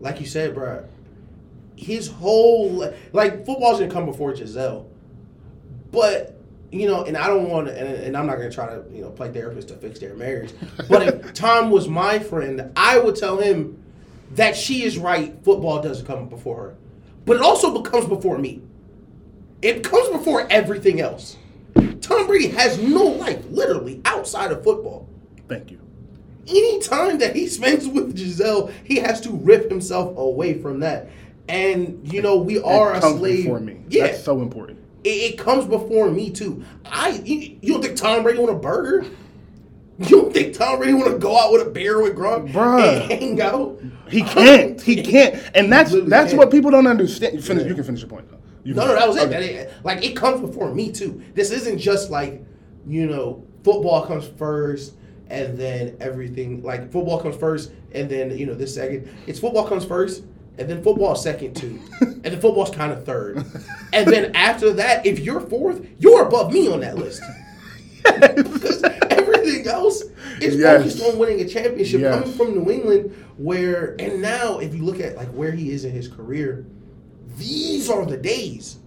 [0.00, 0.84] like you said, bro,
[1.76, 4.86] his whole like football's gonna come before Gisele,
[5.90, 6.36] but
[6.72, 8.84] you know, and I don't want to, and, and I'm not going to try to,
[8.92, 10.52] you know, play therapist to fix their marriage.
[10.88, 13.82] But if Tom was my friend, I would tell him
[14.32, 15.34] that she is right.
[15.44, 16.74] Football doesn't come before her,
[17.26, 18.62] but it also comes before me.
[19.62, 21.36] It comes before everything else.
[22.00, 25.08] Tom Brady has no life, literally, outside of football.
[25.48, 25.78] Thank you.
[26.48, 31.08] Any time that he spends with Gisele, he has to rip himself away from that.
[31.48, 33.44] And you know, we are it a comes slave.
[33.44, 33.80] before me.
[33.88, 34.78] Yeah, That's so important.
[35.04, 36.64] it, it comes before me too.
[36.86, 39.04] I you, you don't think Tom Brady want a burger?
[40.00, 43.02] You don't think Tom Brady want to go out with a beer with Gronk Bruh.
[43.02, 43.78] and hang out?
[44.08, 44.80] He can't.
[44.90, 45.38] He can't.
[45.54, 46.38] And that's that's can't.
[46.38, 47.34] what people don't understand.
[47.34, 47.64] You finish.
[47.64, 47.68] Yeah.
[47.68, 48.30] You can finish your point.
[48.30, 48.38] Though.
[48.64, 49.28] You No, no, that was it.
[49.28, 49.30] Okay.
[49.30, 49.84] That it.
[49.84, 51.22] Like it comes before me too.
[51.34, 52.42] This isn't just like
[52.86, 54.94] you know football comes first
[55.28, 56.62] and then everything.
[56.62, 59.08] Like football comes first and then you know this second.
[59.26, 60.24] It's football comes first
[60.58, 63.38] and then football second too, and then football's kind of third,
[63.92, 67.22] and then after that, if you're fourth, you're above me on that list.
[68.04, 68.82] because
[69.60, 70.02] everything else
[70.40, 70.78] is Yes.
[70.82, 72.14] focused on winning a championship Yes.
[72.20, 75.84] coming from New England where and now if you look at like where he is
[75.84, 76.64] in his career
[77.38, 78.78] these are the days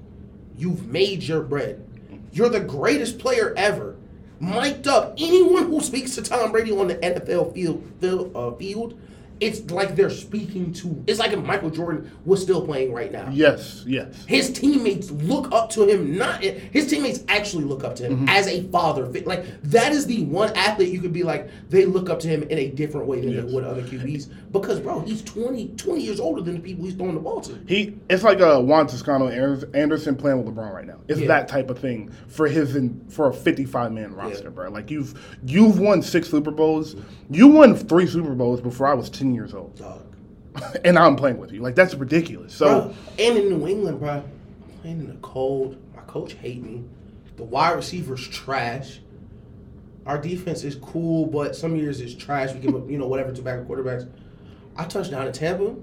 [0.57, 1.83] you've made your bread
[2.31, 3.95] you're the greatest player ever
[4.39, 8.99] mic'd up anyone who speaks to Tom Brady on the NFL field field, uh, field
[9.43, 13.29] it's like they're speaking to it's like if Michael Jordan was still playing right now
[13.31, 13.83] Yes.
[13.85, 14.23] Yes.
[14.25, 16.17] his teammates look up to him.
[16.17, 18.29] Not his teammates actually look up to him mm-hmm.
[18.29, 19.05] as a father.
[19.07, 22.43] Like that is the one athlete you could be like they look up to him
[22.43, 23.45] in a different way than Yes.
[23.45, 26.93] they would other QBs because bro, he's 20, 20 years older than the people he's
[26.95, 27.59] throwing the ball to.
[27.67, 29.27] He it's like a Juan Toscano
[29.73, 30.99] Anderson playing with LeBron right now.
[31.07, 31.27] It's Yeah.
[31.27, 34.49] that type of thing for his in, for a 55 man roster, Yeah.
[34.49, 34.69] bro.
[34.69, 35.13] Like you've
[35.45, 36.95] you've won six Super Bowls.
[37.29, 40.15] You won three Super Bowls before I was 10 years old, Dog.
[40.85, 41.61] and I'm playing with you.
[41.61, 42.53] Like that's ridiculous.
[42.53, 44.23] So Bro, and in New England, bro, I'm
[44.81, 45.77] playing in the cold.
[45.95, 46.83] My coach hate me.
[47.37, 48.99] The wide receivers trash.
[50.05, 52.53] Our defense is cool, but some years it's trash.
[52.53, 54.07] We give up, you know, whatever to backup quarterbacks.
[54.75, 55.75] I touched down in Tampa.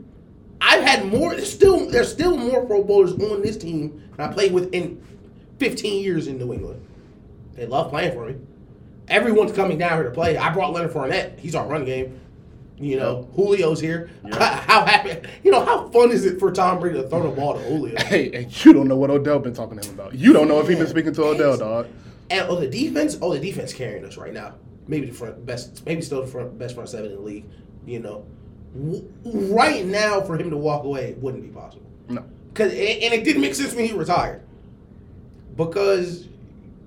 [0.60, 1.34] I've had more.
[1.34, 5.02] There's still there's still more Pro Bowlers on this team than I played with in
[5.58, 6.86] 15 years in New England.
[7.54, 8.36] They love playing for me.
[9.08, 10.36] Everyone's coming down here to play.
[10.36, 11.40] I brought Leonard Fournette.
[11.40, 12.20] He's our run game.
[12.80, 14.10] You know, Julio's here.
[14.32, 15.28] How happy?
[15.44, 17.94] You know, how fun is it for Tom Brady to throw the ball to Julio?
[18.06, 20.14] hey, and you don't know what Odell been talking to him about.
[20.14, 21.88] You don't know if he been speaking to Odell, dog.
[22.30, 23.18] And oh, the defense.
[23.20, 24.54] Oh, the defense carrying us right now.
[24.88, 25.84] Maybe the front best.
[25.84, 27.44] Maybe still the front best front seven in the league.
[27.86, 28.24] You know,
[28.74, 31.86] W- right now for him to walk away wouldn't be possible.
[32.08, 32.24] No.
[32.54, 34.42] Cause and and it didn't make sense when he retired.
[35.54, 36.28] Because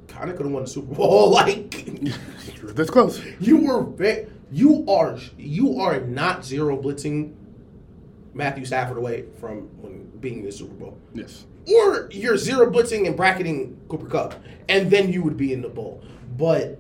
[0.08, 1.30] kind of could have won the Super Bowl.
[1.34, 1.70] Like
[2.76, 3.22] this close.
[3.40, 7.34] you were, ve- you are, you are not zero blitzing
[8.34, 10.98] Matthew Stafford away from when being in the Super Bowl.
[11.14, 11.46] Yes.
[11.76, 14.36] Or you're zero blitzing and bracketing Cooper Kupp,
[14.70, 16.04] and then you would be in the bowl.
[16.38, 16.80] But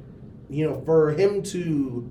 [0.49, 2.09] you know, for him to,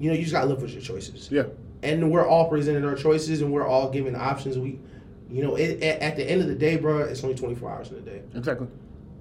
[0.00, 1.30] you know, you just gotta live with your choices.
[1.30, 1.44] Yeah.
[1.82, 4.58] And we're all presenting our choices, and we're all given options.
[4.58, 4.80] We,
[5.30, 7.90] you know, it, at, at the end of the day, bro, it's only 24 hours
[7.90, 8.66] in a day, Exactly.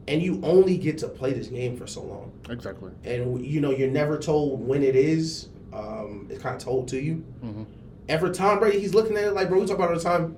[0.08, 2.32] And you only get to play this game for so long.
[2.50, 2.92] Exactly.
[3.04, 5.48] And you know, you're never told when it is.
[5.72, 7.24] Um, it's kind of told to you.
[7.44, 7.66] Mhm.
[8.10, 9.98] And for Tom Brady, he's looking at it like, bro, we talk about it all
[9.98, 10.36] the time.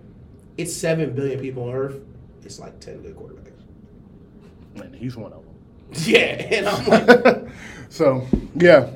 [0.58, 2.00] It's seven billion people on Earth.
[2.44, 3.42] It's like ten good quarterbacks.
[4.82, 5.52] And he's one of them.
[6.06, 6.18] Yeah,
[6.52, 6.88] and I'm
[7.24, 7.48] like,
[7.90, 8.90] So yeah,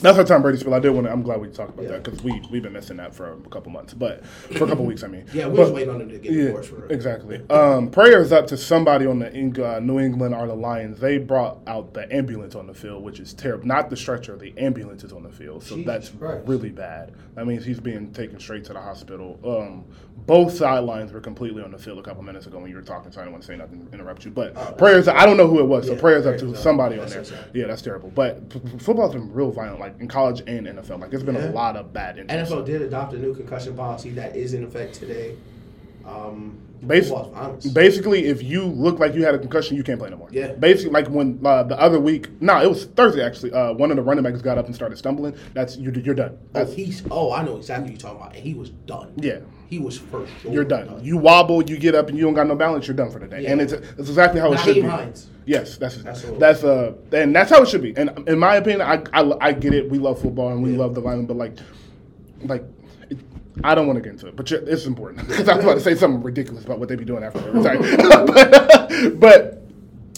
[0.00, 0.74] that's how Tom Brady's feel.
[0.74, 1.12] I did want to.
[1.12, 1.88] I'm glad we talked about Yeah.
[1.92, 4.84] that because we we've been missing that for a couple months, but for a couple
[4.84, 5.24] weeks, I mean.
[5.32, 6.90] yeah, we But- was waiting on him to get Yeah, divorced for real.
[6.92, 7.40] exactly.
[7.50, 9.26] Um, prayers up to somebody on the
[9.66, 11.00] uh, New England or the Lions.
[11.00, 13.66] They brought out the ambulance on the field, which is terrible.
[13.66, 15.62] Not the stretcher, the ambulance is on the field.
[15.62, 16.46] So Jesus that's Christ.
[16.46, 17.12] really bad.
[17.34, 19.38] That means he's being taken straight to the hospital.
[19.44, 19.84] Um,
[20.26, 23.12] both sidelines were completely on the field a couple minutes ago when you were talking,
[23.12, 24.30] so I didn't want to say nothing, interrupt you.
[24.32, 26.50] But Oh, prayers, I don't know who it was, so Yeah, prayers up prayers to
[26.50, 26.56] up.
[26.56, 27.22] somebody on there.
[27.24, 27.38] sad.
[27.54, 28.10] Yeah, that's terrible.
[28.12, 31.00] But f- football's been real violent, like in college and NFL.
[31.00, 31.50] Like, there's been Yeah.
[31.50, 32.48] a lot of bad injuries.
[32.50, 35.34] NFL did adopt a new concussion policy that is in effect today.
[36.04, 37.66] Um, Basi- football's violence.
[37.66, 40.28] Basically, if you look like you had a concussion, you can't play no more.
[40.30, 40.52] Yeah.
[40.52, 43.52] Basically, like when uh, the other week, no, it was Thursday actually.
[43.52, 45.34] Uh, one of the running backs got up and started stumbling.
[45.54, 45.90] That's you.
[46.04, 46.36] You're done.
[46.54, 47.02] Oh, he's.
[47.10, 49.12] Oh, I know exactly what you're talking about, and he was done.
[49.16, 49.38] yeah.
[49.68, 50.32] He was first.
[50.48, 51.02] You're done.
[51.04, 52.86] You wobble, you get up, and you don't got no balance.
[52.86, 53.42] You're done for the day.
[53.42, 53.52] Yeah.
[53.52, 54.80] And it's, it's exactly how it should be.
[54.82, 55.28] Hines.
[55.44, 57.96] Yes, that's That's that's, uh, and that's how it should be.
[57.96, 59.88] And in my opinion, I I, I get it.
[59.90, 60.78] We love football and we Yeah.
[60.78, 61.56] love the violence, but like,
[62.42, 62.64] like.
[63.10, 63.18] It,
[63.64, 65.80] I don't want to get into it, but it's important because I was about to
[65.80, 67.78] say something ridiculous about what they be doing after retire.
[68.26, 69.62] but, but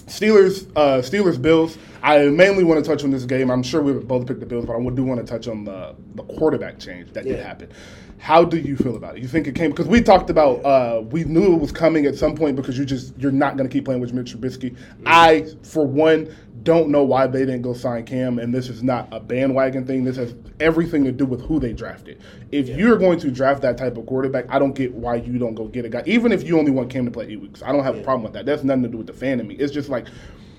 [0.06, 1.78] Steelers, uh, Steelers, Bills.
[2.02, 3.50] I mainly want to touch on this game.
[3.50, 5.94] I'm sure we both picked the Bills, but I do want to touch on the
[6.14, 7.70] the quarterback change that did happen.
[8.18, 9.22] How do you feel about it?
[9.22, 12.16] You think it came because we talked about uh, we knew it was coming at
[12.16, 14.76] some point because you just you're not going to keep playing with Mitch Trubisky.
[15.06, 16.34] I, for one,
[16.64, 20.04] don't know why they didn't go sign Cam, and this is not a bandwagon thing.
[20.04, 22.20] This has everything to do with who they drafted.
[22.50, 25.54] If you're going to draft that type of quarterback, I don't get why you don't
[25.54, 27.62] go get a guy, even if you only want Cam to play eight weeks.
[27.62, 28.46] I don't have a problem with that.
[28.46, 29.54] That's nothing to do with the fan in me.
[29.54, 30.08] It's just like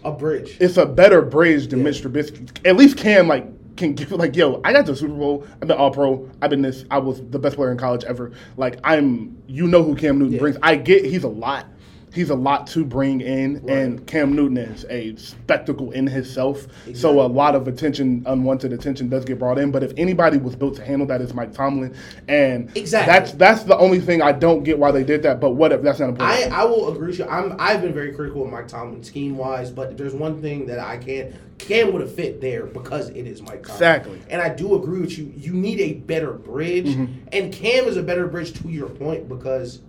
[0.03, 0.57] A bridge.
[0.59, 2.49] it's a better bridge than Mitch Trubisky.
[2.65, 3.45] At least Cam like
[3.75, 5.45] can give like, yo, I got to the Super Bowl.
[5.61, 6.29] I've been All Pro.
[6.41, 6.83] I've been this.
[6.91, 8.31] I was the best player in college ever.
[8.57, 10.39] Like I'm, you know who Cam Newton Yeah.
[10.39, 10.57] brings.
[10.61, 11.65] I get he's a lot.
[12.13, 16.65] He's a lot to bring in, and Cam Newton is a spectacle in himself.
[16.95, 19.71] So a lot of attention, unwanted attention, does get brought in.
[19.71, 21.95] But if anybody was built to handle that, it's Mike Tomlin,
[22.27, 23.13] and Exactly.
[23.13, 25.39] that's that's the only thing I don't get why they did that.
[25.39, 26.51] But whatever, that's not important.
[26.51, 27.25] I, I will agree with you.
[27.25, 30.79] I'm I've been very critical of Mike Tomlin scheme wise, but there's one thing that
[30.79, 33.75] I can't Cam would have fit there because it is Mike Tomlin.
[33.75, 34.21] Exactly.
[34.29, 35.31] And I do agree with you.
[35.37, 37.13] You need a better bridge, Mm-hmm.
[37.33, 39.81] and Cam is a better bridge to your point because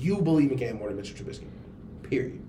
[0.00, 1.46] you believe in Cam more than Mitchell Trubisky.
[2.02, 2.40] Period.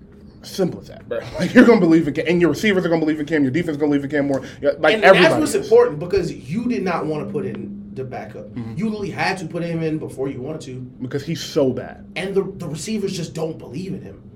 [0.42, 1.20] Simple as that, bro.
[1.38, 3.42] Like you're gonna believe in Cam, and your receivers are gonna believe in Cam.
[3.42, 4.40] Your defense is gonna believe in Cam more.
[4.60, 5.64] Like and, and that's what's is.
[5.64, 8.46] important because you did not want to put in the backup.
[8.54, 8.76] Mm-hmm.
[8.76, 12.10] You literally had to put him in before you wanted to, because he's so bad.
[12.16, 14.31] and the the receivers just don't believe in him.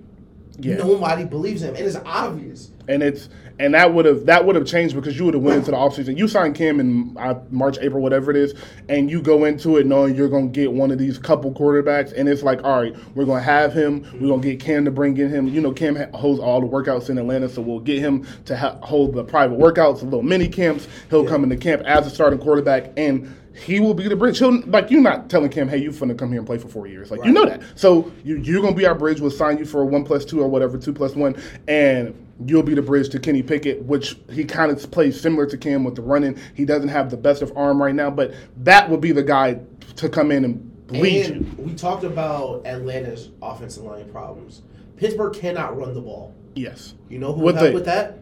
[0.59, 0.77] Yeah.
[0.77, 2.71] Nobody believes him, and it's obvious.
[2.89, 3.29] And it's
[3.59, 5.77] and that would have that would have changed because you would have went into the
[5.77, 6.17] offseason.
[6.17, 8.55] You signed Cam in uh, March, April, whatever it is,
[8.89, 12.29] and you go into it knowing you're gonna get one of these couple quarterbacks, and
[12.29, 14.07] it's like, all right, we're gonna have him.
[14.21, 15.49] We're gonna get Cam to bring in him.
[15.49, 18.57] You know, Cam ha- holds all the workouts in Atlanta, so we'll get him to
[18.57, 20.87] ha- hold the private workouts, the little mini camps.
[21.11, 21.31] He'll Yeah.
[21.31, 24.39] come into camp as a starting quarterback, and he will be the bridge.
[24.39, 26.87] He'll like you're not telling Cam, hey, you're finna come here and play for four
[26.87, 27.11] years.
[27.11, 27.63] Like you know that.
[27.75, 29.21] So you, you're gonna be our bridge.
[29.21, 32.63] We'll sign you for a one plus two or whatever, two plus one, and you'll
[32.63, 35.97] be the bridge to Kenny Pickett, which he kind of plays similar to Cam with
[35.97, 36.39] the running.
[36.55, 39.59] He doesn't have the best of arm right now, but that would be the guy
[39.97, 41.47] to come in and lead you.
[41.57, 44.63] We talked about Atlanta's offensive line problems.
[44.97, 46.35] Pittsburgh cannot run the ball.
[46.55, 46.95] Yes.
[47.09, 48.19] You know who would help with that?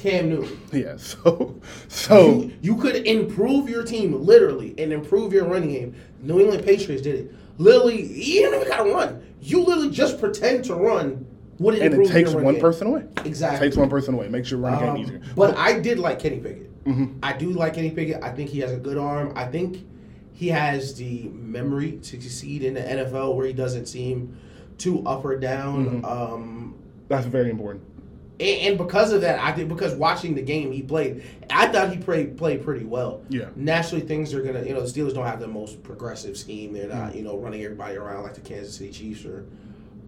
[0.00, 0.60] Cam Newton.
[0.72, 0.96] Yeah.
[0.96, 5.94] So so You, you could improve your team literally and improve your running game.
[6.22, 7.34] New England Patriots did it.
[7.58, 9.22] Literally, you don't even gotta run.
[9.42, 11.26] You literally just pretend to run.
[11.58, 12.60] Would it and it takes one game.
[12.60, 13.04] person away.
[13.24, 13.66] Exactly.
[13.68, 14.28] Takes one person away.
[14.28, 15.20] Makes your running Um, game easier.
[15.36, 16.84] But I did like Kenny Pickett.
[16.86, 17.18] Mm-hmm.
[17.22, 18.22] I do like Kenny Pickett.
[18.22, 19.34] I think he has a good arm.
[19.36, 19.84] I think
[20.32, 24.34] he has the memory to succeed in the NFL where he doesn't seem
[24.78, 26.00] too up or down.
[26.00, 26.04] Mm-hmm.
[26.06, 26.74] Um,
[27.08, 27.84] That's very important.
[28.40, 31.98] And, because of that, I did because watching the game he played, I thought he
[31.98, 33.22] played played pretty well.
[33.28, 33.50] Yeah.
[33.56, 36.72] Naturally, things are gonna you know the Steelers don't have the most progressive scheme.
[36.72, 36.98] They're Mm-hmm.
[36.98, 39.46] not you know running everybody around like the Kansas City Chiefs or.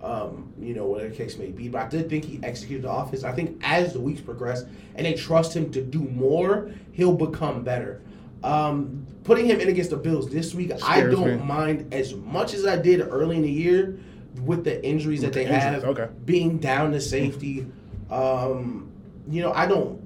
[0.01, 2.91] Um, you know, whatever the case may be, but I did think he executed the
[2.91, 3.23] offense.
[3.23, 4.65] I think as the weeks progress
[4.97, 8.03] and they trust him to do more, he'll become better.
[8.43, 11.47] Um, putting him in against the Bills this week, I don't me.
[11.47, 13.97] mind as much as I did early in the year
[14.41, 16.09] with the injuries that With they the have, okay.
[16.25, 17.65] being down to safety.
[18.13, 18.93] Um,
[19.29, 20.01] you know, I don't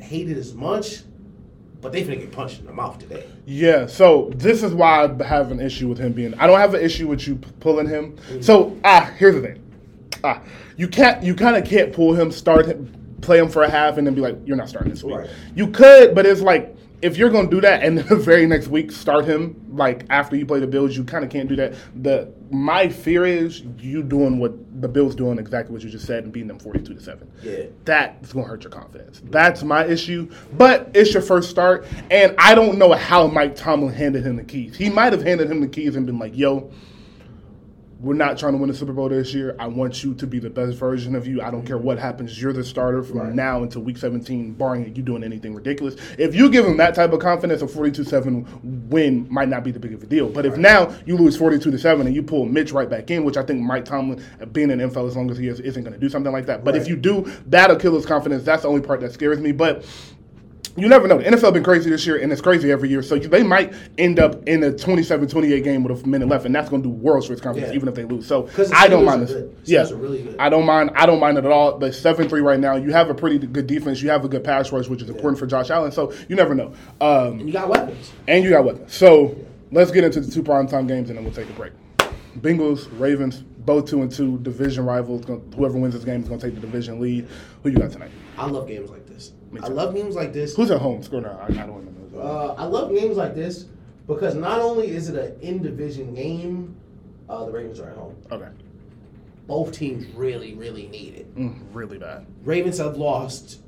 [0.00, 1.02] hate it as much,
[1.80, 3.26] but they finna get punched in the mouth today.
[3.44, 6.32] Yeah, so this is why I have an issue with him being.
[6.34, 8.12] I don't have an issue with you p- pulling him.
[8.12, 8.40] Mm-hmm.
[8.40, 9.62] So ah, here's the thing.
[10.22, 10.40] Ah,
[10.76, 11.22] you can't.
[11.24, 14.14] You kind of can't pull him, start him, play him for a half, and then
[14.14, 15.30] be like, "You're not starting this week." Right.
[15.56, 18.90] You could, but it's like if you're gonna do that, and the very next week
[18.92, 21.74] start him like after you play the Bills, you kind of can't do that.
[22.02, 26.24] The my fear is you doing what the Bills doing exactly what you just said
[26.24, 27.64] and beating them 42 to seven Yeah.
[27.84, 29.22] that's going to hurt your confidence.
[29.26, 30.28] That's my issue.
[30.56, 34.44] But it's your first start, and I don't know how Mike Tomlin handed him the
[34.44, 34.76] keys.
[34.76, 36.70] He might have handed him the keys and been like, "Yo,
[38.02, 39.54] we're not trying to win the Super Bowl this year.
[39.60, 41.40] I want you to be the best version of you.
[41.40, 42.40] I don't care what happens.
[42.42, 43.32] You're the starter from Right.
[43.34, 45.94] now until Week 17, barring you doing anything ridiculous.
[46.18, 48.44] If you give him that type of confidence, a 42-7
[48.90, 50.28] win might not be the big of a deal.
[50.28, 53.22] But if now you lose 42 to seven and you pull Mitch right back in,
[53.22, 54.20] which I think Mike Tomlin,
[54.52, 56.64] being an NFL as long as he is, isn't going to do something like that.
[56.64, 58.42] But if you do, that'll kill his confidence.
[58.42, 59.52] That's the only part that scares me.
[59.52, 59.84] But
[60.76, 61.18] you never know.
[61.18, 63.02] The NFL been crazy this year, and it's crazy every year.
[63.02, 66.70] So they might end up in a 27-28 game with a minute left, and that's
[66.70, 67.76] going to do worlds for his confidence, Yeah.
[67.76, 68.26] even if they lose.
[68.26, 69.50] So I don't mind this.
[69.64, 70.34] Yeah, really.
[70.38, 70.90] I don't mind.
[70.94, 71.78] I don't mind it at all.
[71.78, 72.76] But seven three right now.
[72.76, 74.00] You have a pretty good defense.
[74.02, 75.92] You have a good pass rush, which is important for Josh Allen.
[75.92, 76.72] So you never know.
[77.00, 78.10] Um, And you got weapons.
[78.28, 78.94] and you got weapons.
[78.94, 79.36] So
[79.70, 81.72] let's get into the two prime time games, and then we'll take a break.
[82.40, 85.22] Bengals, Ravens, both two and two division rivals.
[85.54, 87.28] Whoever wins this game is going to take the division lead.
[87.62, 88.10] Who you got tonight?
[88.38, 89.11] I love games like this.
[89.52, 90.56] Me I love games like this.
[90.56, 91.02] Who's at home?
[91.02, 91.38] Score now.
[91.40, 92.20] I, I don't remember.
[92.20, 93.66] Uh, I love games like this
[94.06, 96.74] because not only is it an in division game,
[97.28, 98.16] uh, the Ravens are at home.
[98.30, 98.48] okay.
[99.46, 101.36] both teams really, really need it.
[101.36, 102.26] Mm, really bad.
[102.44, 103.60] Ravens have lost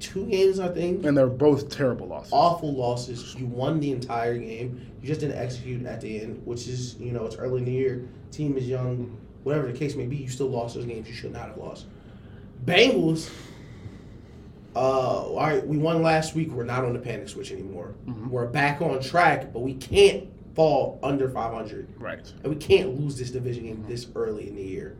[0.00, 1.04] two games, I think.
[1.04, 2.32] And they're both terrible losses.
[2.32, 3.34] Awful losses.
[3.34, 4.90] You won the entire game.
[5.00, 7.72] You just didn't execute at the end, which is, you know, it's early in the
[7.72, 8.08] year.
[8.30, 9.18] Team is young.
[9.44, 11.86] Whatever the case may be, you still lost those games you should not have lost.
[12.64, 13.30] Bengals.
[14.76, 16.50] Uh, all right, we won last week.
[16.50, 17.94] We're not on the panic switch anymore.
[18.06, 18.30] Mm-hmm.
[18.30, 21.88] We're back on track, but we can't fall under 500.
[21.98, 22.32] Right.
[22.42, 24.96] And we can't lose this division game this early in the year.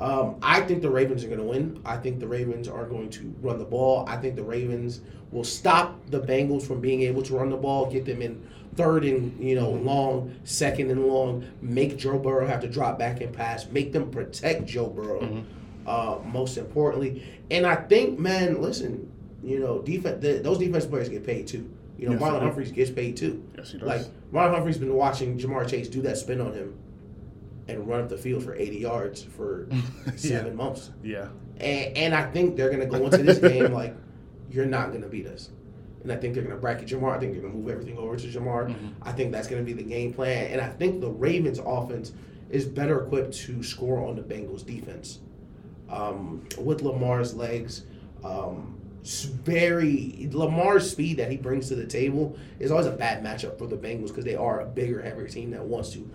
[0.00, 1.80] Um, I think the Ravens are going to win.
[1.84, 4.04] I think the Ravens are going to run the ball.
[4.08, 7.90] I think the Ravens will stop the Bengals from being able to run the ball,
[7.90, 12.60] get them in third and you know long, second and long, make Joe Burrow have
[12.60, 15.20] to drop back and pass, make them protect Joe Burrow.
[15.20, 15.63] Mm-hmm.
[15.86, 19.10] Uh, most importantly, and I think, man, listen,
[19.42, 20.22] you know, defense.
[20.22, 21.70] The, those defensive players get paid too.
[21.98, 22.40] You know, Yes, Marlon.
[22.40, 23.46] Humphreys gets paid too.
[23.56, 23.86] Yes, he does.
[23.86, 26.76] Like Marlon Humphrey's been watching Ja'Marr Chase do that spin on him
[27.68, 29.68] and run up the field for 80 yards for
[30.16, 30.90] seven months.
[31.02, 31.28] Yeah.
[31.58, 33.94] And, and I think they're going to go into this game like,
[34.50, 35.50] you're not going to beat us.
[36.02, 37.16] And I think they're going to bracket Ja'Marr.
[37.16, 38.68] I think they're going to move everything over to Ja'Marr.
[38.68, 38.88] Mm-hmm.
[39.02, 40.48] I think that's going to be the game plan.
[40.50, 42.12] And I think the Ravens offense
[42.50, 45.20] is better equipped to score on the Bengals defense.
[45.88, 47.82] Um, with Lamar's legs,
[48.24, 48.78] um,
[49.44, 53.66] very Lamar's speed that he brings to the table is always a bad matchup for
[53.66, 56.10] the Bengals because they are a bigger, heavier team that wants to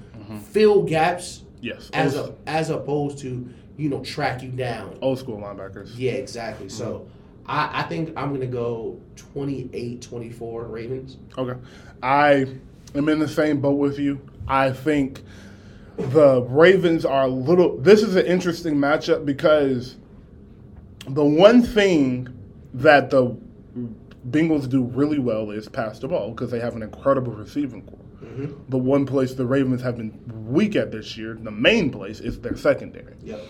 [0.51, 1.89] fill gaps Yes.
[1.93, 3.47] as a as opposed to
[3.77, 4.97] you know track you down.
[5.01, 5.91] old school linebackers.
[5.95, 6.67] Yeah, exactly.
[6.69, 7.07] So
[7.45, 8.99] I, I think I'm gonna go
[9.35, 11.17] 28-24 Ravens.
[11.37, 11.59] Okay.
[12.01, 12.47] I
[12.95, 14.19] am in the same boat with you.
[14.47, 15.21] I think
[15.99, 17.77] the Ravens are a little.
[17.77, 19.97] This is an interesting matchup because
[21.07, 22.27] the one thing
[22.73, 23.37] that the
[24.29, 27.99] Bengals do really well is pass the ball because they have an incredible receiving core.
[28.23, 28.69] Mm-hmm.
[28.69, 30.19] The one place the Ravens have been
[30.51, 33.15] weak at this year, the main place, is their secondary.
[33.23, 33.41] Yep.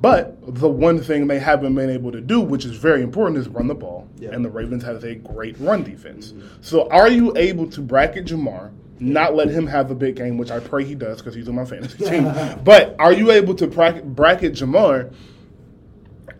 [0.00, 3.48] But the one thing they haven't been able to do, which is very important, is
[3.48, 4.06] run the ball.
[4.18, 4.30] Yeah.
[4.32, 6.32] And the Ravens have a great run defense.
[6.32, 6.46] Mm-hmm.
[6.60, 8.70] So are you able to bracket Ja'Marr,
[9.00, 11.54] not let him have a big game, which I pray he does because he's on
[11.56, 12.24] my fantasy team.
[12.64, 15.12] but are you able to bracket, bracket Ja'Marr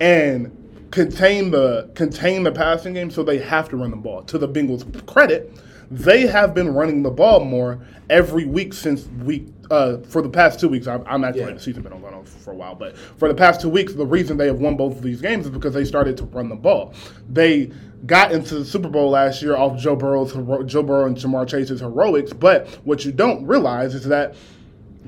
[0.01, 4.23] and contain the contain the passing game so they have to run the ball?
[4.25, 5.53] To the Bengals' credit,
[5.91, 7.81] they have been running the ball more
[8.11, 10.87] every week since week uh, for the past two weeks.
[10.87, 11.55] I'm, I'm acting Yeah.
[11.55, 14.07] the season been going on for a while, but for the past two weeks, the
[14.07, 16.57] reason they have won both of these games is because they started to run the
[16.57, 16.95] ball.
[17.29, 17.71] They
[18.07, 20.33] got into the Super Bowl last year off Joe Burrow's
[20.67, 24.35] Joe Burrow and Ja'Marr Chase's heroics, but what you don't realize is that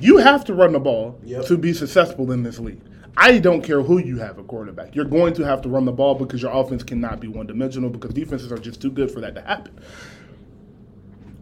[0.01, 1.47] you have to run the ball Yep.
[1.47, 2.81] to be successful in this league.
[3.17, 4.95] I don't care who you have a quarterback.
[4.95, 7.89] You're going to have to run the ball because your offense cannot be one dimensional
[7.89, 9.73] because defenses are just too good for that to happen.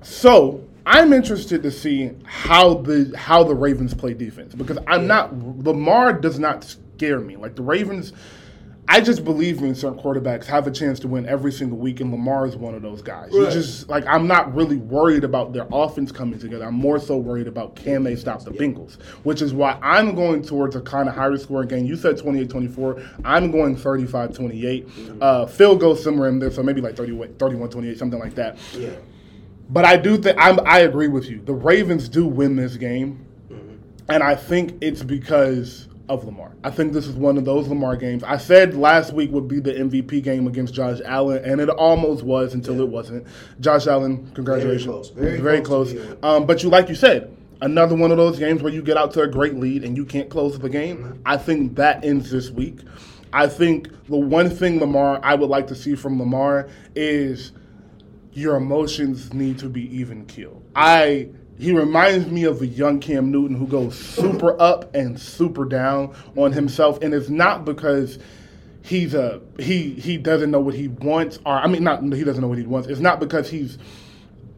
[0.02, 5.36] So I'm interested to see how the how the Ravens play defense because I'm not
[5.64, 7.36] Lamar does not scare me.
[7.36, 8.12] Like the Ravens,
[8.86, 12.10] I just believe in certain quarterbacks have a chance to win every single week, and
[12.10, 13.30] Lamar is one of those guys.
[13.32, 13.52] You Right.
[13.52, 16.66] just like I'm not really worried about their offense coming together.
[16.66, 20.42] I'm more so worried about can they stop the Bengals, which is why I'm going
[20.42, 21.86] towards a kind of higher scoring game.
[21.86, 23.02] You said 28-24.
[23.24, 25.18] I'm going 35-28.
[25.20, 28.58] Uh, Phil goes somewhere in there, so maybe like 30, 31-28, something like that.
[28.78, 28.90] Yeah.
[29.70, 31.40] But I do think I'm, I agree with you.
[31.42, 33.24] The Ravens do win this game,
[34.10, 36.52] and I think it's because of Lamar.
[36.62, 38.22] I think this is one of those Lamar games.
[38.24, 42.22] I said last week would be the MVP game against Josh Allen, and it almost
[42.22, 43.26] was until it wasn't.
[43.60, 45.10] Josh Allen, congratulations, close.
[45.10, 46.16] Very close close.
[46.22, 49.12] Um, but you, like you said, another one of those games where you get out
[49.14, 51.20] to a great lead and you can't close the game.
[51.24, 52.80] I think that ends this week.
[53.32, 57.52] I think the one thing Lamar I would like to see from Lamar is
[58.32, 60.62] your emotions need to be even keeled.
[60.76, 65.64] I he reminds me of a young Cam Newton who goes super up and super
[65.64, 68.18] down on himself, and it's not because
[68.82, 72.40] he's a he he doesn't know what he wants, or I mean not he doesn't
[72.40, 72.88] know what he wants.
[72.88, 73.78] It's not because he's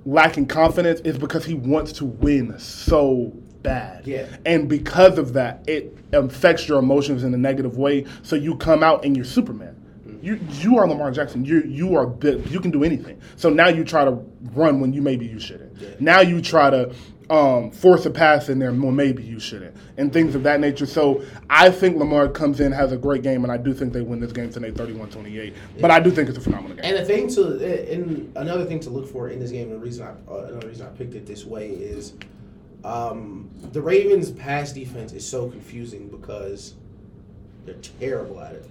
[0.04, 1.00] lacking confidence.
[1.04, 3.32] It's because he wants to win so
[3.62, 4.06] bad.
[4.06, 4.26] Yeah.
[4.46, 8.06] And because of that, it affects your emotions in a negative way.
[8.22, 9.82] So you come out and you're Superman.
[10.26, 11.44] You you are Lamar Jackson.
[11.44, 12.50] You you are big.
[12.50, 13.20] You can do anything.
[13.36, 14.18] So now you try to
[14.54, 16.00] run when you maybe you shouldn't.
[16.00, 16.92] Now you try to
[17.30, 20.84] um, force a pass in there when maybe you shouldn't, and things of that nature.
[20.84, 24.00] So I think Lamar comes in has a great game, and I do think they
[24.00, 25.54] win this game tonight, 31-28.
[25.80, 26.84] But I do think it's a phenomenal game.
[26.84, 29.84] And the thing to, and another thing to look for in this game, and the
[29.84, 32.14] reason I, uh, another reason I picked it this way is,
[32.84, 36.74] um, the Ravens' pass defense is so confusing because
[37.64, 38.70] they're terrible at it,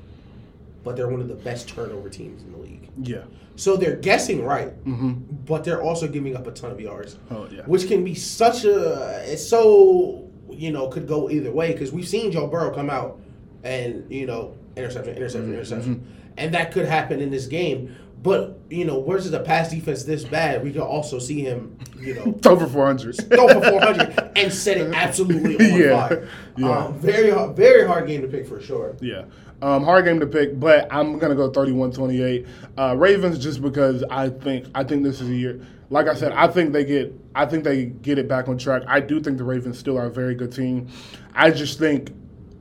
[0.85, 2.89] but they're one of the best turnover teams in the league.
[3.01, 3.23] yeah.
[3.57, 5.11] So they're guessing right, Mm-hmm.
[5.45, 7.61] but they're also giving up a ton of yards, Oh yeah.
[7.63, 9.23] which can be such a.
[9.31, 13.19] It's so you know, could go either way because we've seen Joe Burrow come out
[13.63, 16.07] and you know interception, interception, interception,
[16.37, 17.95] and that could happen in this game.
[18.21, 22.15] But you know, versus a pass defense this bad, we could also see him, you
[22.15, 23.15] know, Throw for 400.
[23.29, 26.29] throw for 400 and set it absolutely on Yeah, fire.
[26.57, 26.77] yeah.
[26.85, 28.97] Um, very hard, very hard game to pick for sure.
[28.99, 29.25] Yeah.
[29.61, 32.45] Um, hard game to pick, but I'm gonna go 31-28.
[32.77, 35.61] Uh, Ravens just because I think I think this is a year.
[35.89, 38.83] Like I said, I think they get I think they get it back on track.
[38.87, 40.87] I do think the Ravens still are a very good team.
[41.33, 42.09] I just think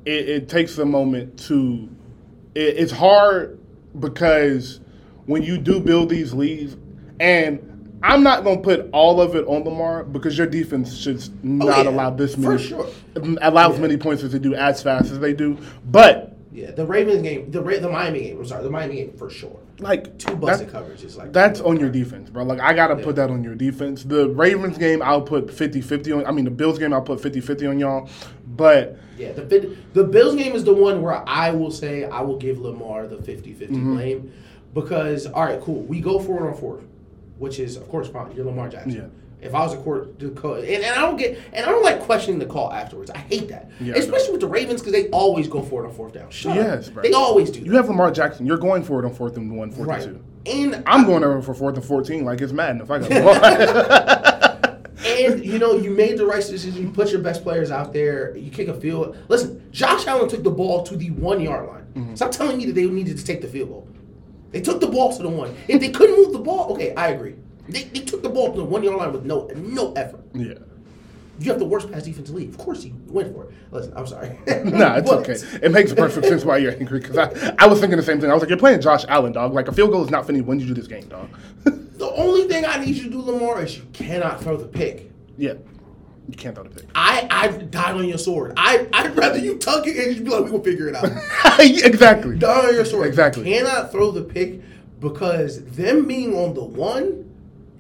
[0.05, 1.89] it, it takes a moment to.
[2.55, 3.59] It, it's hard
[3.99, 4.81] because
[5.27, 6.77] when you do build these leads,
[7.19, 11.79] and I'm not gonna put all of it on Lamar because your defense should not
[11.79, 12.87] Oh, yeah, allow this for many sure.
[13.43, 13.83] allow as Yeah.
[13.83, 15.59] many points as they do as fast as they do,
[15.91, 16.31] but.
[16.55, 18.39] Yeah, the Ravens game, the Ra- the Miami game.
[18.39, 19.59] I'm sorry, the Miami game for sure.
[19.81, 22.45] like Two busted coverages, like that's on your defense, bro.
[22.45, 23.05] Like I gotta Yeah.
[23.05, 24.05] put that on your defense.
[24.05, 26.25] The Ravens game, I'll put 50-50 on.
[26.27, 28.09] I mean, the Bills game, I'll put 50-50 on y'all.
[28.47, 32.37] But Yeah, the the Bills game is the one where I will say I will
[32.39, 33.95] give Lamar the 50-50 Mm-hmm.
[33.97, 34.33] blame
[34.75, 35.83] because all right, cool.
[35.83, 36.85] We go forward on fourth,
[37.39, 38.31] which is of course fine.
[38.37, 38.93] You're Lamar Jackson.
[38.93, 39.07] Yeah.
[39.45, 41.83] If I was a court, the call, and, and I don't get, and I don't
[41.85, 43.11] like questioning the call afterwards.
[43.11, 45.89] I hate that, Yeah, I especially with the Ravens because they always go for it
[45.89, 46.31] on fourth down.
[46.31, 46.95] Shut Yes, up.
[46.95, 47.03] bro.
[47.03, 47.61] they always do.
[47.61, 48.47] you have Lamar Jackson.
[48.47, 50.51] You're going for it on fourth and one, fourth right, and two.
[50.51, 52.25] and I'm going over for fourth and fourteen.
[52.25, 52.81] Like it's Madden.
[52.81, 54.55] If I got
[55.07, 56.83] And you know, you made the right decision.
[56.83, 58.35] You put your best players out there.
[58.37, 59.17] You kick a field.
[59.29, 61.87] Listen, Josh Allen took the ball to the one yard line.
[61.95, 62.15] Mm-hmm.
[62.15, 63.89] Stop telling me that they needed to take the field goal.
[64.53, 65.55] They took the ball to the one.
[65.69, 67.35] If they couldn't move the ball, okay, I agree.
[67.69, 70.21] They, they took the ball to the one yard line with no no effort.
[70.35, 70.55] yeah.
[71.41, 72.51] You have the worst pass defense in the league.
[72.51, 73.55] Of course, you went for it.
[73.73, 74.39] Listen, I'm sorry.
[74.65, 75.35] Nah, it's okay.
[75.63, 78.31] It makes perfect sense why you're angry because I, I was thinking the same thing.
[78.31, 79.53] I was like, you're playing Josh Allen, dog.
[79.53, 81.29] Like a field goal is not finished when you do this game, dog.
[81.95, 85.11] The only thing I need you to do, Lamar, is you cannot throw the pick.
[85.39, 85.55] yeah,
[86.29, 86.89] you can't throw the pick.
[86.95, 88.53] I I died on your sword.
[88.57, 91.05] I I'd rather you tuck it and just be like, we will figure it out.
[91.61, 92.37] exactly.
[92.37, 93.07] down on your sword.
[93.07, 93.49] Exactly.
[93.49, 94.61] You cannot throw the pick
[95.01, 97.24] because them being on the one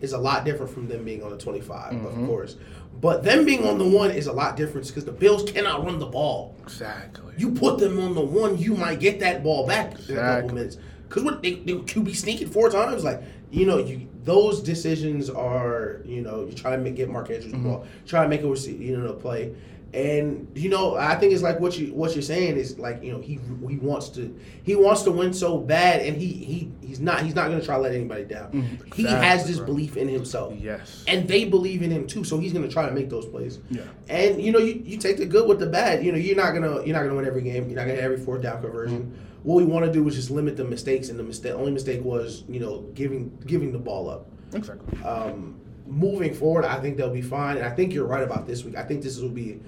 [0.05, 2.07] is a lot different from them being on the 25, Mm-hmm.
[2.07, 2.57] of course.
[3.01, 5.99] But them being on the one is a lot different because the Bills cannot run
[5.99, 6.55] the ball.
[6.63, 7.35] Exactly.
[7.37, 10.55] You put them on the one, you might get that ball back in a couple
[10.55, 10.79] minutes.
[11.09, 13.21] Because what they, they QB sneaking four times, like
[13.51, 17.53] you know, you those decisions are you know you try to make get Mark Andrews
[17.53, 17.63] Mm-hmm.
[17.65, 19.55] the ball, try to make it rece- you know play,
[19.95, 23.13] and you know I think it's like what you what you're saying is like you
[23.13, 23.39] know he
[23.69, 27.35] he wants to he wants to win so bad, and he he he's not he's
[27.37, 28.81] not gonna try to let anybody down.
[28.95, 29.67] he has this bro.
[29.67, 30.53] belief in himself.
[30.59, 31.05] Yes.
[31.07, 33.61] And they believe in him too, so he's gonna try to make those plays.
[33.71, 33.83] Yeah.
[34.09, 36.05] And you know, you, you take the good with the bad.
[36.05, 37.69] You know, you're not gonna you're not gonna win every game.
[37.69, 39.05] You're not gonna have every fourth down conversion.
[39.05, 39.45] Mm-hmm.
[39.45, 42.03] What we want to do is just limit the mistakes, and the mistake only mistake
[42.03, 44.27] was you know giving giving the ball up.
[44.55, 45.01] Exactly.
[45.05, 48.65] Um, moving forward, I think they'll be fine, and I think you're right about this
[48.65, 48.77] week.
[48.77, 49.61] I think this will be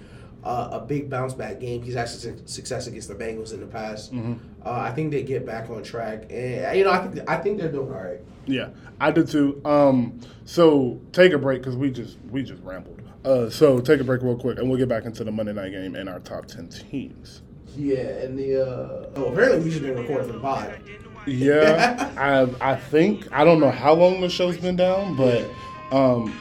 [0.46, 1.82] uh, a big bounce back game.
[1.82, 4.14] He's had su- success against the Bengals in the past.
[4.14, 4.34] Mm-hmm.
[4.64, 7.58] Uh, I think they get back on track, and you know, I think I think
[7.58, 8.20] they're doing all right.
[8.46, 8.68] Yeah,
[9.00, 9.60] I do too.
[9.64, 13.02] Um, so take a break because we just we just rambled.
[13.24, 15.72] Uh, so take a break real quick, and we'll get back into the Monday night
[15.72, 17.42] game and our top ten teams.
[17.76, 20.80] Yeah, and the uh, oh, apparently we just been recording for the pod.
[21.26, 25.50] Yeah, I I think I don't know how long the show's been down, but
[25.90, 26.32] um,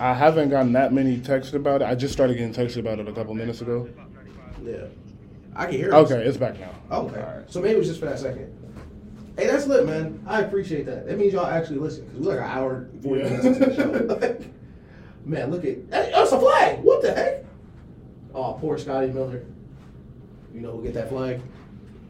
[0.00, 1.84] I haven't gotten that many texts about it.
[1.84, 3.88] I just started getting texted about it a couple minutes ago.
[4.64, 4.84] Yeah,
[5.54, 5.94] I can hear.
[5.94, 6.10] us.
[6.10, 6.70] Okay, it's back now.
[6.90, 7.20] Okay.
[7.20, 7.50] Right.
[7.52, 8.56] So maybe it was just for that second.
[9.36, 10.22] Hey, that's lit, man.
[10.26, 11.06] I appreciate that.
[11.06, 13.28] That means y'all actually listen because we're like an hour and 40 Yeah.
[13.28, 14.44] minutes into the show.
[15.24, 16.80] man, look at hey, that's a flag.
[16.82, 17.44] What the heck?
[18.34, 19.44] Oh, poor Scotty Miller.
[20.54, 21.40] You know who get that flag?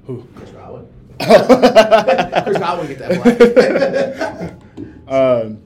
[0.07, 0.27] Who?
[0.37, 0.87] Chris Godwin.
[1.21, 4.57] Chris Godwin get that
[5.09, 5.13] flag.
[5.47, 5.61] Um,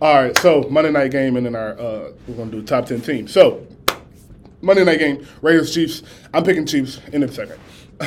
[0.00, 3.00] all right, so Monday night game, and then our uh, we're gonna do top ten
[3.00, 3.32] teams.
[3.32, 3.66] So
[4.60, 6.02] Monday night game, Raiders Chiefs.
[6.34, 7.58] I'm picking Chiefs in a second.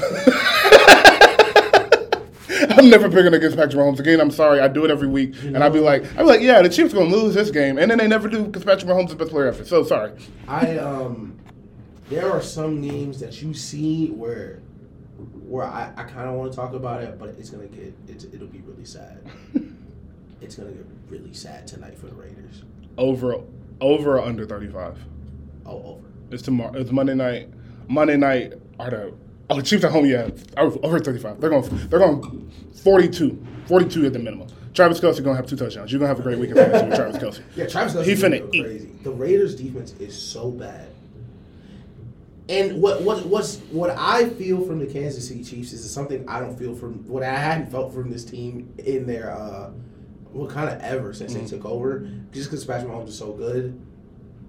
[2.78, 4.22] I'm never picking against Patrick Mahomes again.
[4.22, 6.62] I'm sorry, I do it every week, and I'd be like, I'd be like, yeah,
[6.62, 9.12] the Chiefs gonna lose this game, and then they never do because Patrick Mahomes is
[9.12, 9.66] the best player ever.
[9.66, 10.12] So sorry.
[10.48, 11.40] I um,
[12.10, 14.60] there are some games that you see where,
[15.48, 18.26] where I, I kind of want to talk about it, but it's gonna get it's,
[18.26, 19.20] it'll be really sad.
[20.42, 22.64] it's gonna get really sad tonight for the Raiders.
[22.98, 23.42] Over,
[23.82, 24.98] over or under 35.
[25.66, 26.02] Oh, over.
[26.32, 26.74] It's tomorrow.
[26.76, 27.50] It's Monday night.
[27.88, 29.14] Monday night are the
[29.50, 30.06] oh the Chiefs at home.
[30.06, 31.42] Yeah, over, thirty five.
[31.42, 31.64] They're going.
[31.90, 32.52] They're going
[32.84, 33.46] 42.
[33.68, 34.48] 42 at the minimum.
[34.74, 35.92] Travis Kelce gonna have two touchdowns.
[35.92, 37.42] You're gonna have a great weekend with Travis Kelce.
[37.56, 38.64] Yeah, Travis He Kelce's finna eat.
[38.64, 38.92] crazy.
[39.04, 40.88] The Raiders' defense is so bad.
[42.48, 46.40] And what what what's what I feel from the Kansas City Chiefs is something I
[46.40, 49.72] don't feel from what I hadn't felt from this team in their uh,
[50.32, 51.44] what kind of ever since Mm-hmm.
[51.44, 52.10] they took over.
[52.32, 53.80] Just because Patrick Mahomes is so good,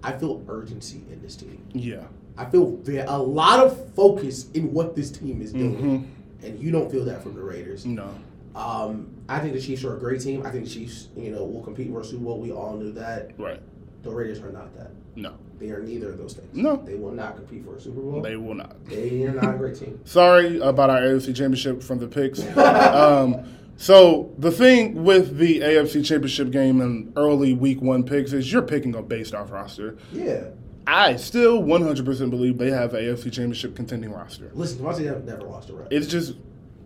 [0.03, 1.63] I feel urgency in this team.
[1.73, 2.03] Yeah.
[2.37, 6.45] I feel a lot of focus in what this team is doing, Mm-hmm.
[6.45, 7.85] and you don't feel that from the Raiders.
[7.85, 8.09] No.
[8.55, 10.45] Um, I think the Chiefs are a great team.
[10.45, 12.39] I think the Chiefs, you know, will compete for a Super Bowl.
[12.39, 13.31] We all knew that.
[13.37, 13.61] Right.
[14.03, 14.91] The Raiders are not that.
[15.15, 15.33] No.
[15.59, 16.55] They are neither of those things.
[16.55, 16.75] No.
[16.77, 18.21] they will not compete for a Super Bowl.
[18.21, 18.83] They will not.
[18.85, 19.99] They are not a great team.
[20.05, 22.41] Sorry about our AFC Championship from the picks.
[22.57, 23.45] um,
[23.81, 28.61] so the thing with the AFC Championship game and early Week One picks is you're
[28.61, 29.97] picking a based off roster.
[30.11, 30.49] Yeah.
[30.85, 34.51] I still 100% believe they have AFC Championship contending roster.
[34.53, 35.87] Listen, Davante never, never lost a.
[35.89, 36.35] It's just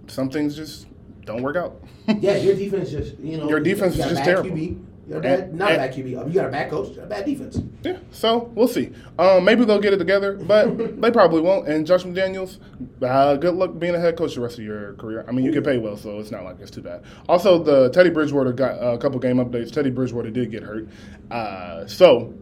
[0.07, 0.87] some things just
[1.25, 1.81] don't work out.
[2.07, 4.51] yeah, your defense just you know Your defense you is just terrible.
[4.51, 4.83] QB.
[5.07, 6.09] You got a bad, not a bad QB.
[6.09, 6.97] You got a bad coach.
[6.97, 7.59] A bad defense.
[7.83, 8.91] Yeah, so we'll see.
[9.19, 11.67] Um, maybe they'll get it together, but they probably won't.
[11.67, 12.57] And Josh McDaniels,
[13.03, 15.23] uh, good luck being a head coach the rest of your career.
[15.27, 17.03] I mean, you get paid well, so it's not like it's too bad.
[17.29, 19.71] Also, the Teddy Bridgewater got a couple game updates.
[19.71, 20.87] Teddy Bridgewater did get hurt,
[21.29, 22.33] uh, so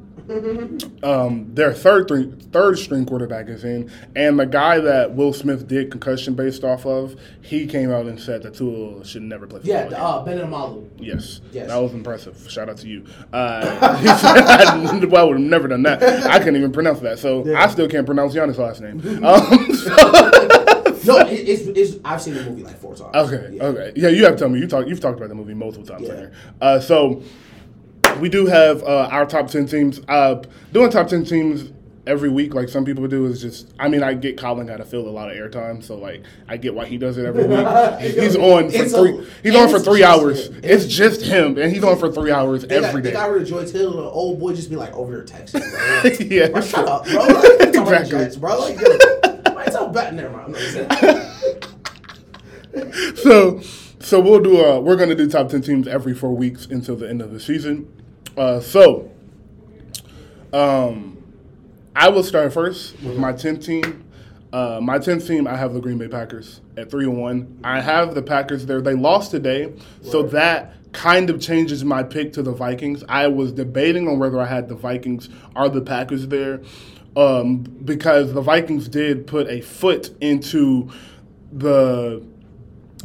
[1.03, 5.67] um, their third three, third string quarterback is in, and the guy that Will Smith
[5.67, 9.59] did concussion based off of, he came out and said that Tua should never play
[9.59, 9.75] football.
[9.75, 9.99] Yeah, again.
[9.99, 10.87] uh, Ben Omalu.
[10.97, 11.41] Yes.
[11.51, 11.67] Yes.
[11.67, 12.45] That was impressive.
[12.49, 13.05] Shout out to you.
[13.33, 14.15] Uh, he said,
[14.45, 16.01] I, well, I would have never done that.
[16.03, 17.19] I couldn't even pronounce that.
[17.19, 17.63] So Yeah.
[17.63, 19.01] I still can't pronounce Giannis' last name.
[19.23, 19.95] Um, so-
[21.05, 23.13] No, it, it's, it's I've seen the movie like four times.
[23.29, 23.55] okay.
[23.55, 23.63] Yeah.
[23.65, 23.91] Okay.
[23.95, 24.59] Yeah, you have to tell me.
[24.59, 26.15] You talk, you've talked about the movie multiple times Yeah.
[26.15, 26.31] here.
[26.61, 27.21] Uh, so
[28.19, 30.01] we do have uh, our top 10 teams.
[30.07, 30.41] Uh,
[30.71, 31.71] doing top 10 teams
[32.05, 34.83] every week like some people do is just I mean I get Colin got to
[34.83, 37.65] fill a lot of airtime so like I get why he does it every week
[38.01, 40.59] he's on for It's a- three he's on for three hours him.
[40.63, 43.29] it's just him and he's on for three hours They got, every they day got
[43.31, 46.11] rid of Joy Hill, the old boy just be like over texting, bro.
[46.27, 47.23] Yeah, bro, shut up, bro.
[47.25, 48.09] Like, Exactly.
[48.19, 48.59] Jets, bro.
[48.59, 48.97] Like, yo,
[49.53, 50.13] why tell bet?
[50.13, 50.57] Never mind.
[50.57, 51.33] I'm not
[53.15, 53.61] so
[54.01, 57.07] so we'll do uh we're gonna do top 10 teams every four weeks until the
[57.09, 57.87] end of the season
[58.37, 59.11] uh so
[60.53, 61.21] um
[61.95, 64.03] i will start first with my 10th team
[64.53, 67.61] uh, my 10th team, I have the Green Bay Packers at 3 and 1.
[67.63, 68.81] I have the Packers there.
[68.81, 69.73] They lost today,
[70.03, 73.03] so that kind of changes my pick to the Vikings.
[73.09, 76.61] I was debating on whether I had the Vikings or the Packers there
[77.15, 80.89] um, because the Vikings did put a foot into
[81.51, 82.23] the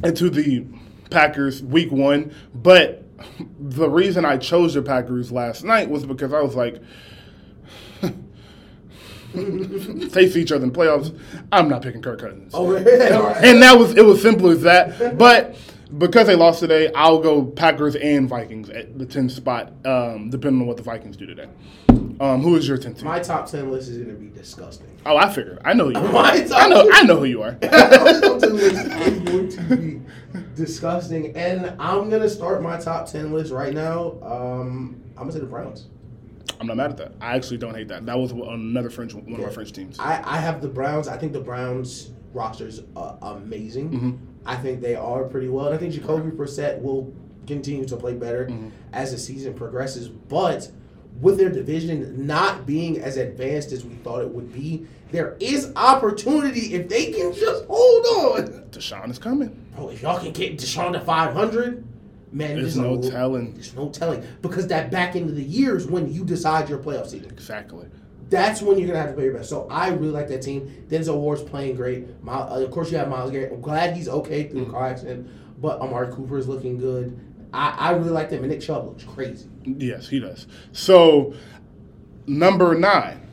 [0.05, 0.66] into the
[1.10, 3.05] Packers week one, but
[3.58, 6.80] the reason I chose the Packers last night was because I was like,
[10.10, 11.18] face each other in the playoffs.
[11.52, 12.54] I'm not picking Kirk Cousins.
[12.54, 12.86] All right.
[12.86, 15.18] and that was it was simple as that.
[15.18, 15.56] But
[15.96, 20.60] because they lost today, I'll go Packers and Vikings at the 10th spot, um, depending
[20.62, 21.48] on what the Vikings do today.
[22.20, 23.04] Um, who is your 10th team?
[23.04, 24.88] My top ten list is gonna be disgusting.
[25.09, 25.59] Oh, I figured.
[25.64, 26.24] I know who you are.
[26.24, 26.89] I know.
[26.93, 27.52] I know who you are.
[27.62, 30.01] My top list is going to be
[30.55, 34.18] disgusting, and I'm gonna start my top ten list right now.
[34.22, 35.86] Um, I'm gonna say the Browns.
[36.60, 37.12] I'm not mad at that.
[37.20, 38.05] I actually don't hate that.
[38.06, 39.98] That was another French one of my French teams.
[40.01, 41.06] I, I have the Browns.
[41.06, 43.90] I think the Browns roster's uh, amazing.
[43.90, 44.16] Mm-hmm.
[44.44, 45.66] I think they are pretty well.
[45.66, 47.14] And I think Jacoby Brissett will
[47.47, 48.68] continue to play better Mm-hmm.
[48.93, 50.09] as the season progresses.
[50.09, 50.70] But
[51.20, 55.72] with their division not being as advanced as we thought it would be, there is
[55.76, 58.06] opportunity if they can just hold
[58.38, 58.46] on.
[58.70, 59.48] Deshaun is coming.
[59.74, 61.84] Bro, if y'all can get Deshaun to 500,
[62.32, 63.54] man, There's no little- telling.
[63.54, 64.22] There's no telling.
[64.42, 67.86] Because that back end of the year is when you decide your playoff season Exactly.
[68.28, 69.48] that's when you're gonna have to play your best.
[69.48, 70.70] So I really like that team.
[70.88, 72.06] Denzel Ward's playing great.
[72.26, 73.52] Uh, of course, you have Myles Garrett.
[73.52, 75.28] I'm glad he's okay through the car accident,
[75.60, 77.18] but Amari Cooper is looking good.
[77.52, 79.48] I, I really like them, and Nick Chubb looks crazy.
[79.64, 80.46] Yes, he does.
[80.72, 81.34] So,
[82.26, 83.26] number nine,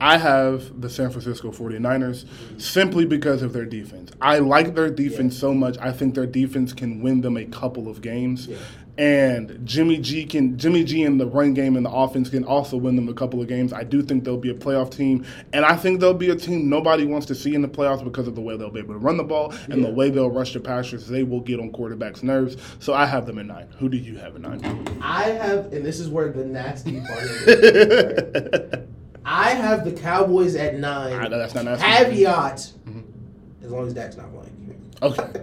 [0.00, 2.26] I have the San Francisco 49ers
[2.60, 4.10] simply because of their defense.
[4.20, 5.40] I like their defense Yeah.
[5.40, 5.78] so much.
[5.78, 8.46] I think their defense can win them a couple of games.
[8.48, 8.56] Yeah.
[8.96, 12.76] And Jimmy G can Jimmy G in the run game and the offense can also
[12.76, 13.72] win them a couple of games.
[13.72, 16.68] I do think they'll be a playoff team, and I think they'll be a team
[16.68, 19.00] nobody wants to see in the playoffs because of the way they'll be able to
[19.00, 19.88] run the ball and Yeah.
[19.88, 21.08] the way they'll rush the passers.
[21.08, 22.56] They will get on quarterbacks' nerves.
[22.78, 23.66] So I have them at nine.
[23.80, 24.60] Who do you have at nine?
[25.02, 28.78] I have, and this is where the nasty part is.
[29.24, 31.14] I have the Cowboys at nine.
[31.14, 31.84] I know that's not nasty.
[31.84, 33.64] Caveat: mm-hmm.
[33.64, 34.92] as long as Dak's not playing.
[35.02, 35.42] Okay.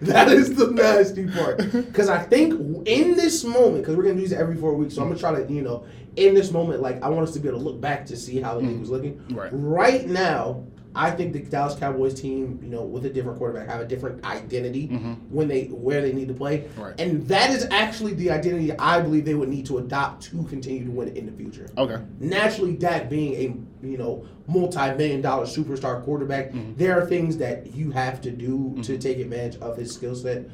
[0.06, 1.58] That is the nasty part.
[1.58, 2.54] Because I think
[2.86, 5.34] in this moment, because we're gonna do this every four weeks, so I'm gonna try
[5.34, 5.84] to, you know,
[6.16, 8.40] in this moment, like I want us to be able to look back to see
[8.40, 8.80] how the league mm-hmm.
[8.80, 9.22] was looking.
[9.30, 9.50] Right.
[9.52, 10.64] Right now,
[10.94, 14.24] I think the Dallas Cowboys team, you know, with a different quarterback, have a different
[14.24, 15.12] identity mm-hmm.
[15.30, 16.98] when they where they need to play, Right.
[17.00, 20.84] and that is actually the identity I believe they would need to adopt to continue
[20.84, 21.68] to win in the future.
[21.78, 22.02] Okay.
[22.18, 26.74] Naturally, Dak being a you know multi-million dollar superstar quarterback, mm-hmm.
[26.76, 28.82] there are things that you have to do mm-hmm.
[28.82, 30.48] to take advantage of his skill set.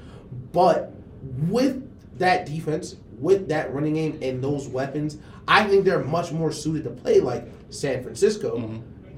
[0.52, 0.92] But
[1.48, 1.82] with
[2.18, 5.18] that defense with that running game and those weapons,
[5.48, 8.58] I think they're much more suited to play like San Francisco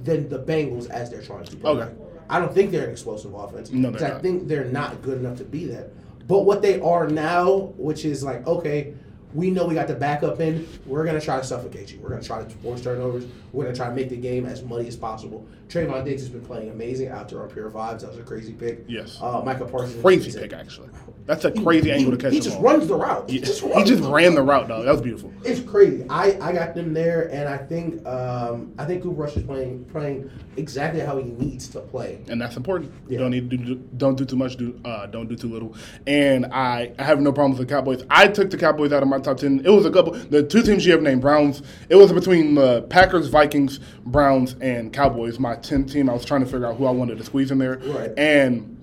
[0.04, 1.70] than the Bengals as they're trying to play.
[1.72, 1.92] Okay.
[2.30, 3.70] I don't think they're an explosive offense.
[3.70, 4.22] No, they're I not.
[4.22, 5.90] think they're not good enough to be that.
[6.26, 8.94] But what they are now, which is like, okay,
[9.34, 10.66] we know we got the backup in.
[10.86, 12.00] We're gonna try to suffocate you.
[12.00, 13.24] We're gonna try to force turnovers.
[13.52, 15.46] We're gonna try to make the game as muddy as possible.
[15.68, 18.00] Trevon Diggs has been playing amazing out there on pure vibes.
[18.00, 18.84] That was a crazy pick.
[18.88, 19.18] Yes.
[19.20, 20.00] Uh, Micah Parsons.
[20.02, 20.88] Crazy pick, actually.
[21.28, 22.64] That's a crazy he, angle he, to catch He just ball.
[22.64, 23.28] runs the route.
[23.28, 24.62] He, just, he just the ran the route.
[24.62, 24.82] route, though.
[24.82, 25.30] That was beautiful.
[25.44, 26.06] It's crazy.
[26.09, 29.84] I, I got them there, and I think um, I think Cooper Rush is playing
[29.84, 32.18] playing exactly how he needs to play.
[32.28, 32.90] and that's important.
[33.10, 35.76] You don't need to do, don't do too much, do uh, don't do too little.
[36.06, 38.05] And I, I have no problems with the Cowboys.
[38.09, 39.60] I took the Cowboys out of my top ten.
[39.66, 40.14] It was a couple.
[40.14, 41.62] The two teams you have named Browns.
[41.90, 45.38] It was between the Packers, Vikings, Browns, and Cowboys.
[45.38, 46.09] My ten team.
[46.09, 47.76] I was trying to figure out who I wanted to squeeze in there.
[47.84, 48.12] Right.
[48.16, 48.76] And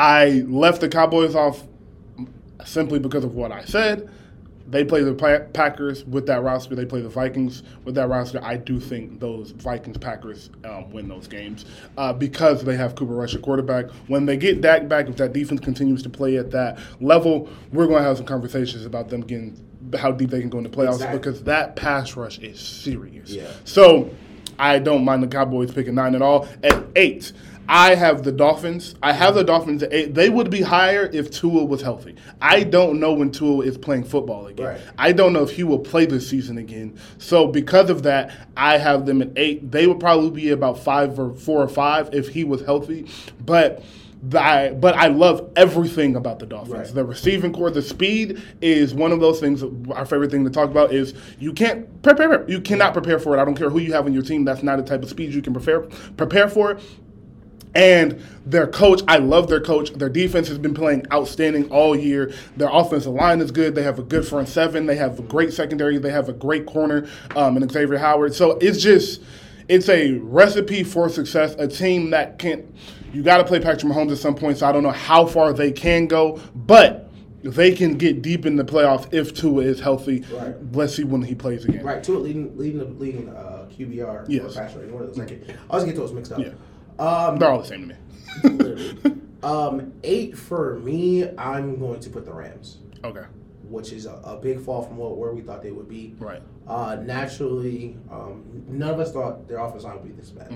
[0.00, 1.62] I left the Cowboys off
[2.64, 4.08] simply because of what I said.
[4.66, 5.12] They play the
[5.52, 6.74] Packers with that roster.
[6.74, 8.40] They play the Vikings with that roster.
[8.42, 11.66] I do think those Vikings Packers um, win those games
[11.98, 13.90] uh, because they have Cooper Rush at quarterback.
[14.06, 17.86] When they get Dak back, if that defense continues to play at that level, we're
[17.86, 19.58] going to have some conversations about them getting
[19.98, 21.18] how deep they can go in the playoffs Exactly.
[21.18, 23.28] because that pass rush is serious.
[23.30, 23.50] Yeah.
[23.64, 24.14] So
[24.58, 26.48] I don't mind the Cowboys picking nine at all.
[26.62, 27.32] At eight,
[27.72, 28.96] I have the Dolphins.
[29.00, 30.12] I have the Dolphins at eight.
[30.12, 32.16] They would be higher if Tua was healthy.
[32.42, 34.66] I don't know when Tua is playing football again.
[34.66, 34.80] Right.
[34.98, 36.98] I don't know if he will play this season again.
[37.18, 39.70] So because of that, I have them at eight.
[39.70, 43.06] They would probably be about five or four or five if he was healthy.
[43.38, 43.84] But
[44.34, 46.74] I, but I love everything about the Dolphins.
[46.74, 46.94] Right.
[46.94, 49.62] The receiving core, the speed is one of those things.
[49.92, 52.48] Our favorite thing to talk about is you can't prepare.
[52.50, 53.40] You cannot prepare for it.
[53.40, 54.44] I don't care who you have on your team.
[54.44, 55.82] That's not the type of speed you can prepare
[56.16, 56.78] prepare for.
[57.74, 59.92] And their coach, I love their coach.
[59.92, 62.32] Their defense has been playing outstanding all year.
[62.56, 63.74] Their offensive line is good.
[63.74, 64.86] They have a good front seven.
[64.86, 65.98] They have a great secondary.
[65.98, 68.34] They have a great corner, um, and Xavier Howard.
[68.34, 69.22] So it's just,
[69.68, 71.54] it's a recipe for success.
[71.58, 72.72] A team that can,
[73.12, 74.58] you got to play Patrick Mahomes at some point.
[74.58, 77.08] So I don't know how far they can go, but
[77.42, 80.24] they can get deep in the playoffs if Tua is healthy.
[80.32, 80.54] Right.
[80.72, 81.84] Let's see when he plays again.
[81.84, 84.56] Right, it leading leading the leading uh, QBR Yes.
[84.56, 84.92] or pass rating.
[84.92, 85.30] One of those.
[85.30, 86.40] I always get those mixed up.
[86.40, 86.50] Yeah.
[87.00, 87.94] Um, They're all the same to
[89.04, 89.20] me.
[89.42, 91.28] um, eight for me.
[91.36, 93.24] I'm going to put the Rams, Okay.
[93.68, 96.14] which is a, a big fall from what, where we thought they would be.
[96.18, 96.42] Right.
[96.68, 100.52] Uh, naturally, um, none of us thought their offense line would be this bad.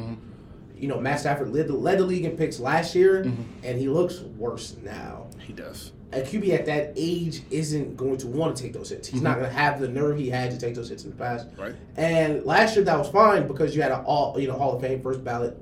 [0.77, 3.23] You know, Matt Stafford led the, led the league in picks last year,
[3.63, 5.27] and he looks worse now.
[5.41, 5.93] He does.
[6.13, 9.09] A QB at that age isn't going to want to take those hits.
[9.09, 11.17] He's not going to have the nerve he had to take those hits in the
[11.17, 11.49] past.
[11.59, 11.75] Right.
[11.97, 14.81] And last year that was fine because you had an all you know Hall of
[14.81, 15.59] Fame first ballot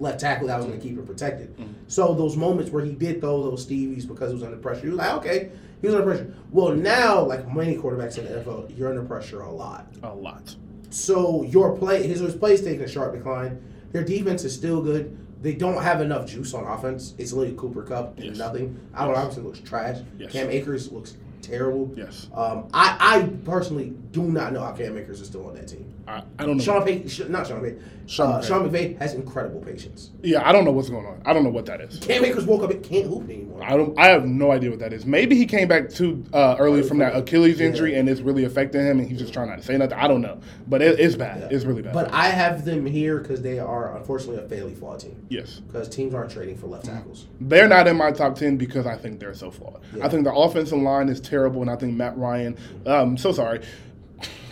[0.00, 1.56] left tackle that was going to keep him protected.
[1.56, 1.72] Mm-hmm.
[1.88, 4.88] So those moments where he did throw those Stevies because he was under pressure, he
[4.88, 5.50] was like, okay,
[5.80, 6.34] he was under pressure.
[6.50, 9.86] Well, now like many quarterbacks in the NFL, you're under pressure a lot.
[10.02, 10.54] A lot.
[10.90, 13.62] So your play, his, his play's taking a sharp decline.
[13.92, 15.16] Their defense is still good.
[15.40, 17.14] They don't have enough juice on offense.
[17.18, 18.38] It's literally Cooper Kupp and Yes.
[18.38, 18.78] nothing.
[18.94, 19.98] Allen Robinson looks trash.
[20.18, 20.32] Yes.
[20.32, 21.92] Cam Akers looks terrible.
[21.96, 22.28] Yes.
[22.34, 25.92] Um, I, I personally do not know how Cam Akers is still on that team.
[26.06, 26.62] I, I don't know.
[26.62, 27.84] Sean Payton, not Sean Payton.
[28.06, 28.46] Sean uh, McVay.
[28.48, 30.10] Sean McVay has incredible patience.
[30.22, 31.20] Yeah, I don't know what's going on.
[31.26, 31.98] I don't know what that is.
[31.98, 33.62] Cam Akers woke up and can't hoop anymore.
[33.62, 33.98] I don't.
[33.98, 35.04] I have no idea what that is.
[35.04, 37.98] Maybe he came back too uh, early from that Achilles injury, Yeah.
[37.98, 39.98] and it's really affecting him, and he's just trying not to say nothing.
[39.98, 41.42] I don't know, but it, it's bad.
[41.42, 41.48] Yeah.
[41.56, 41.92] It's really bad.
[41.92, 45.26] But I have them here because they are unfortunately a fairly flawed team.
[45.28, 47.26] yes, Because teams aren't trading for left tackles.
[47.42, 49.82] they're not in my top ten because I think they're so flawed.
[49.94, 50.06] Yeah.
[50.06, 52.56] I think the offensive line is terrible, and I think Matt Ryan.
[52.86, 53.60] Um, so sorry.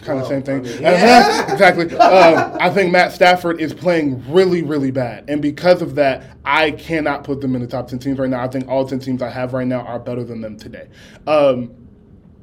[0.03, 0.59] Kind of Well, same thing.
[0.61, 1.53] I mean, yeah.
[1.53, 1.93] exactly.
[1.97, 6.71] Um, I think Matt Stafford is playing really, really bad, and because of that, I
[6.73, 8.43] cannot put them in the top ten teams right now.
[8.45, 10.89] I think all ten teams I have right now are better than them today.
[11.27, 11.75] Um,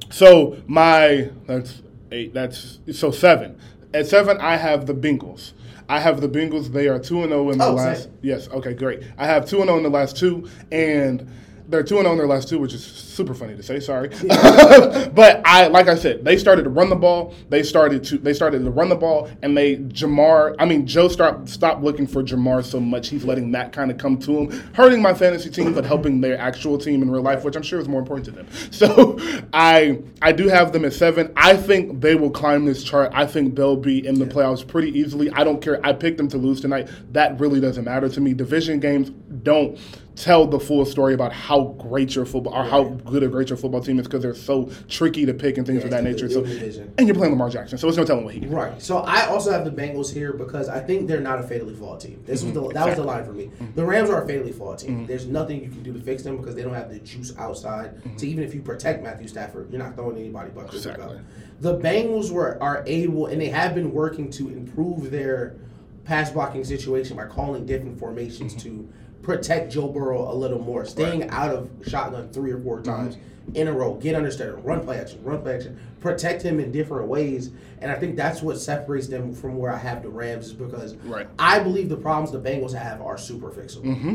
[0.10, 1.81] so my that's
[2.11, 2.34] eight.
[2.34, 3.57] That's so seven.
[3.93, 5.53] At seven, I have the Bengals.
[5.88, 6.72] I have the Bengals.
[6.73, 8.03] They are two and zero in the Oh, last.
[8.05, 8.14] same.
[8.23, 8.49] Yes.
[8.49, 8.73] Okay.
[8.73, 9.03] Great.
[9.18, 11.30] I have two and zero in the last two, and
[11.68, 13.80] they're two and zero in their last two, which is super funny to say.
[13.80, 17.34] Sorry, but I like I said, they started to run the ball.
[17.49, 20.56] They started to they started to run the ball, and they Ja'Marr.
[20.60, 23.10] I mean, Joe start stopped looking for Ja'Marr so much.
[23.10, 26.38] He's letting that kind of come to him, hurting my fantasy team, but helping their
[26.38, 28.48] actual team in real life, which I'm sure is more important to them.
[28.84, 29.18] So
[29.53, 31.31] I I do have them at seven.
[31.38, 33.11] I think they will climb this chart.
[33.14, 35.30] I think they'll be in the playoffs pretty easily.
[35.31, 35.80] I don't care.
[35.85, 36.90] I picked them to lose tonight.
[37.11, 38.34] That really doesn't matter to me.
[38.34, 39.11] Division games
[39.44, 39.80] don't
[40.15, 43.57] tell the full story about how great your football or how good a great your
[43.57, 46.30] football team is because they're so tricky to pick and things Yeah, of that nature.
[46.30, 46.94] So, division.
[46.98, 48.52] and you're playing Lamar Jackson, so it's no telling what he can.
[48.52, 48.80] Right.
[48.81, 51.99] So I also have the Bengals here because I think they're not a fatally flawed
[51.99, 52.22] team.
[52.26, 52.68] This was mm-hmm.
[52.68, 53.45] the that was the line for me.
[53.45, 53.73] Mm-hmm.
[53.76, 54.98] The Rams are a fatally flawed team.
[54.98, 55.06] Mm-hmm.
[55.07, 57.99] There's nothing you can do to fix them because they don't have the juice outside.
[58.18, 61.19] So even if you protect Matthew Stafford, you're not throwing anybody but Exactly.
[61.61, 65.56] The Bengals were are able and they have been working to improve their
[66.03, 68.88] pass blocking situation by calling different formations to
[69.23, 72.83] protect Joe Burrow a little more, staying out of shotgun three or four mhm.
[72.85, 73.17] times
[73.55, 76.71] in a row, get under center, run play action, run play action, protect him in
[76.71, 77.51] different ways.
[77.81, 80.95] And I think that's what separates them from where I have the Rams is because
[80.97, 81.27] Right.
[81.39, 83.83] I believe the problems the Bengals have are super fixable.
[83.85, 84.13] Mm-hmm.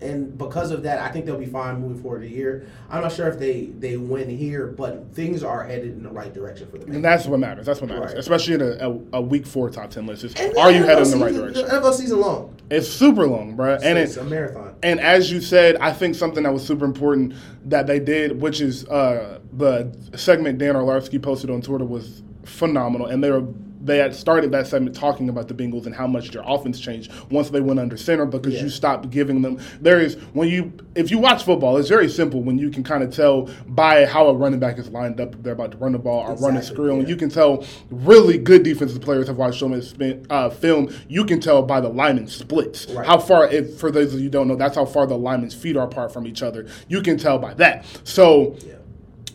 [0.00, 2.66] And because of that, I think they'll be fine moving forward the year.
[2.90, 6.34] I'm not sure if they they win here, but things are headed in the right
[6.34, 6.94] direction for the Bengals.
[6.96, 7.66] And that's what matters.
[7.66, 8.18] That's what matters, Right.
[8.18, 10.24] especially in a, a, a week four top ten list.
[10.24, 11.66] Is, are you headed in the right season- direction?
[11.68, 13.78] The NFL season long, It's super long, bro.
[13.82, 14.74] And it's it, a marathon.
[14.82, 17.34] And as you said, I think something that was super important
[17.66, 23.08] that they did, which is uh, the segment Dan Orlovsky posted on Twitter, was phenomenal.
[23.08, 23.44] And they were
[23.84, 27.10] they had started that segment talking about the Bengals and how much their offense changed
[27.30, 28.62] once they went under center because Yeah.
[28.62, 29.58] you stopped giving them.
[29.80, 33.02] There is when you if you watch football, it's very simple when you can kind
[33.02, 35.92] of tell by how a running back is lined up if they're about to run
[35.92, 37.00] the ball or run a screen.
[37.02, 37.06] yeah.
[37.08, 39.92] You can tell really good defensive players have watched so much
[40.30, 40.90] uh, film.
[41.08, 43.06] You can tell by the lineman splits Right.
[43.06, 43.48] how far.
[43.48, 45.84] If for those of you who don't know, that's how far the linemen's feet are
[45.86, 46.66] apart from each other.
[46.88, 47.84] You can tell by that.
[48.04, 48.74] So Yeah.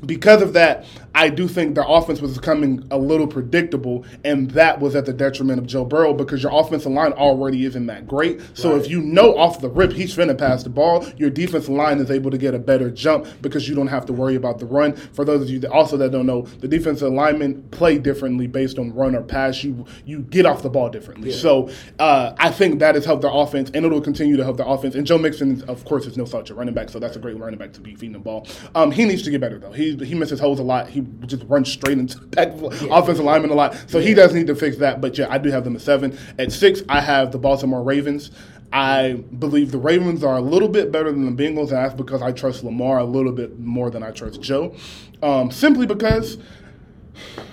[0.05, 0.85] because of that,
[1.17, 5.13] I do think their offense was becoming a little predictable, and that was at the
[5.13, 8.39] detriment of Joe Burrow because your offensive line already isn't that great.
[8.53, 8.81] So Right.
[8.81, 12.11] if you know off the rip he's finna pass the ball, your defensive line is
[12.11, 14.93] able to get a better jump because you don't have to worry about the run.
[14.93, 18.77] For those of you that also that don't know, the defensive linemen play differently based
[18.77, 19.63] on run or pass.
[19.63, 21.31] You you get off the ball differently.
[21.31, 24.67] So uh, I think that has helped their offense, and it'll continue to help their
[24.67, 24.93] offense.
[24.93, 27.39] And Joe Mixon, of course, is no slouch at running back, so that's a great
[27.39, 28.45] running back to be feeding the ball.
[28.75, 29.71] Um, he needs to get better though.
[29.71, 30.89] He he misses holes a lot.
[30.89, 33.75] He just runs straight into the back of the offensive lineman a lot.
[33.87, 35.01] So he does need to fix that.
[35.01, 36.17] But yeah, I do have them at seven.
[36.37, 38.31] At six, I have the Baltimore Ravens.
[38.73, 42.21] I believe the Ravens are a little bit better than the Bengals, and that's because
[42.21, 44.75] I trust Lamar a little bit more than I trust Joe.
[45.23, 46.37] Um, simply because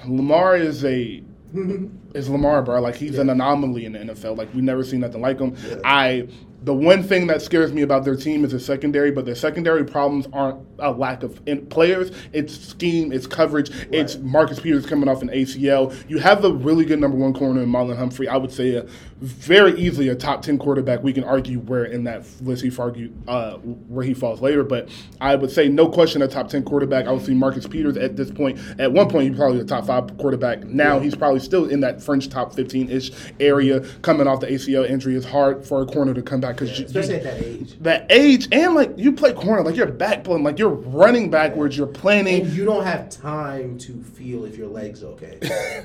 [0.06, 1.22] Lamar is a
[2.14, 2.80] is Lamar, bro.
[2.80, 4.36] Like he's an anomaly in the NFL.
[4.36, 5.56] Like we never seen nothing like him.
[5.84, 6.28] I
[6.64, 9.84] the one thing that scares me about their team is their secondary, but their secondary
[9.84, 12.10] problems aren't a lack of in- players.
[12.32, 15.94] It's scheme, it's coverage, it's Marcus Peters coming off an ACL.
[16.08, 18.28] You have the really good number one corner in Marlon Humphrey.
[18.28, 18.86] I would say a,
[19.20, 21.02] very easily a top ten quarterback.
[21.02, 24.88] We can argue where in that list he argue uh, where he falls later, but
[25.20, 27.06] I would say no question a top ten quarterback.
[27.06, 28.58] I would see Marcus Peters at this point.
[28.78, 30.64] At one point, he's probably a top five quarterback.
[30.64, 33.80] Now he's probably still in that fringe top fifteen ish area.
[34.00, 37.16] Coming off the ACL injury, it's hard for a corner to come back because Especially
[37.16, 37.78] at that age.
[37.80, 41.86] that age and like you play corner, like you're backpedaling, like you're running backwards, you're
[41.86, 42.42] planning.
[42.42, 45.38] And you don't have time to feel if your leg's okay.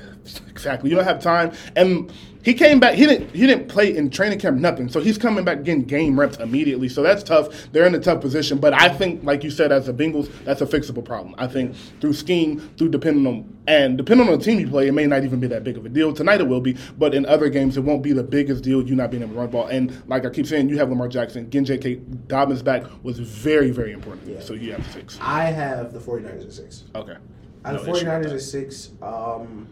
[0.50, 0.90] Exactly.
[0.90, 1.52] You don't have time.
[1.74, 2.12] And
[2.42, 2.94] he came back.
[2.94, 3.30] He didn't.
[3.34, 4.58] He didn't play in training camp.
[4.58, 4.88] Nothing.
[4.88, 6.88] So he's coming back getting game reps immediately.
[6.88, 7.70] So that's tough.
[7.72, 8.58] They're in a tough position.
[8.58, 11.34] But I think, like you said, as the Bengals, that's a fixable problem.
[11.38, 14.92] I think through scheme, through depending on and depending on the team you play, it
[14.92, 16.12] may not even be that big of a deal.
[16.12, 18.82] Tonight it will be, but in other games it won't be the biggest deal.
[18.86, 19.66] You not being able to run the ball.
[19.66, 21.96] And like I keep saying, you have Lamar Jackson, getting J.K.
[22.26, 24.26] Dobbins back was very, very important.
[24.28, 24.40] Yeah.
[24.40, 25.18] So you have six.
[25.20, 26.84] I have the 49ers at six.
[26.94, 27.16] Okay.
[27.64, 28.32] I have No the issue with 49ers that.
[28.32, 29.68] at six um,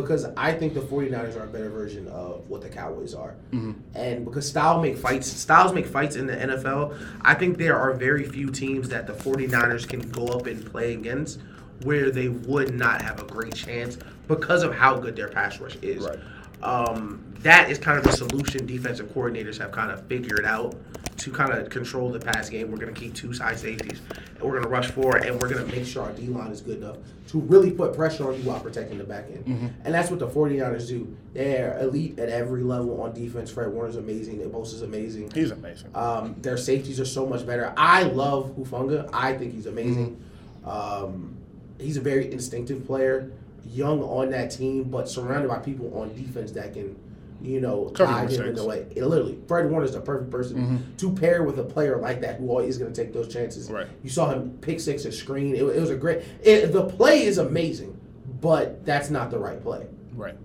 [0.00, 3.34] because I think the 49ers are a better version of what the Cowboys are.
[3.50, 3.72] Mm-hmm.
[3.94, 7.92] And because style make fights, styles make fights in the NFL, I think there are
[7.92, 11.40] very few teams that the 49ers can go up and play against
[11.82, 13.98] where they would not have a great chance
[14.28, 16.04] because of how good their pass rush is.
[16.04, 16.18] Right.
[16.62, 20.74] Um, that is kind of the solution defensive coordinators have kind of figured out
[21.18, 22.70] to kind of control the pass game.
[22.70, 25.48] We're going to keep two side safeties, and we're going to rush forward, and we're
[25.48, 26.96] going to make sure our D line is good enough
[27.28, 29.74] to really put pressure on you while protecting the back end.
[29.84, 31.14] And that's what the 49ers do.
[31.34, 33.50] They're elite at every level on defense.
[33.50, 34.38] Fred Warner's amazing.
[34.50, 35.30] Bosa's amazing.
[35.32, 35.90] He's amazing.
[35.94, 37.72] Um, their safeties are so much better.
[37.76, 39.08] I love Hufanga.
[39.12, 40.22] I think he's amazing.
[40.64, 41.36] Um,
[41.78, 43.30] he's a very instinctive player,
[43.64, 46.98] young on that team, but surrounded by people on defense that can,
[47.40, 48.86] you know, Cover guide him in the way.
[48.94, 50.96] It literally, Fred Warner's the perfect person mm-hmm.
[50.96, 53.70] to pair with a player like that who always is going to take those chances.
[53.70, 53.86] Right.
[54.02, 55.54] You saw him pick six a screen.
[55.54, 56.24] It, it was a great.
[56.42, 57.98] It, the play is amazing,
[58.40, 59.86] but that's not the right play
[60.18, 60.36] right.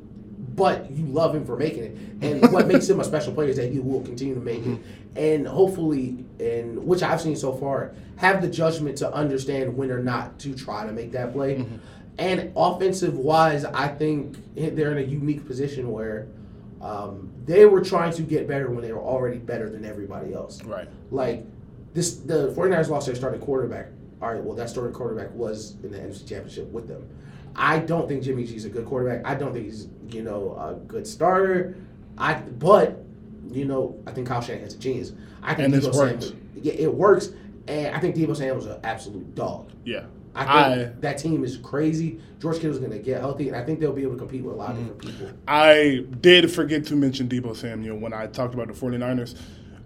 [0.55, 1.97] but you love him for making it.
[2.23, 4.79] And what makes him a special player is that he will continue to make it.
[4.79, 5.17] Mm-hmm.
[5.17, 10.01] And hopefully, and which I've seen so far, have the judgment to understand when or
[10.01, 11.55] not to try to make that play.
[11.55, 11.75] Mm-hmm.
[12.17, 16.27] And offensive wise, I think they're in a unique position where
[16.81, 20.61] Um, they were trying to get better when they were already better than everybody else.
[20.65, 20.85] Right.
[21.11, 21.45] Like
[21.93, 23.87] this, the 49ers lost their starting quarterback.
[24.21, 27.07] All right, well, that starting quarterback was in the NFC Championship with them.
[27.55, 29.25] I don't think Jimmy G's a good quarterback.
[29.25, 31.77] I don't think he's you know a good starter.
[32.17, 33.01] I but
[33.49, 35.13] you know I think Kyle Shanahan's a genius.
[35.41, 36.23] I think And Deebo worked.
[36.23, 37.29] Samuel, yeah, it works,
[37.69, 39.71] and I think Deebo Samuel's an absolute dog.
[39.85, 40.03] Yeah.
[40.35, 42.19] I think that team is crazy.
[42.39, 44.55] George Kittle's going to get healthy, and I think they'll be able to compete with
[44.55, 45.01] a lot of mm.
[45.01, 45.37] different people.
[45.47, 49.35] I did forget to mention Deebo Samuel when I talked about the 49ers.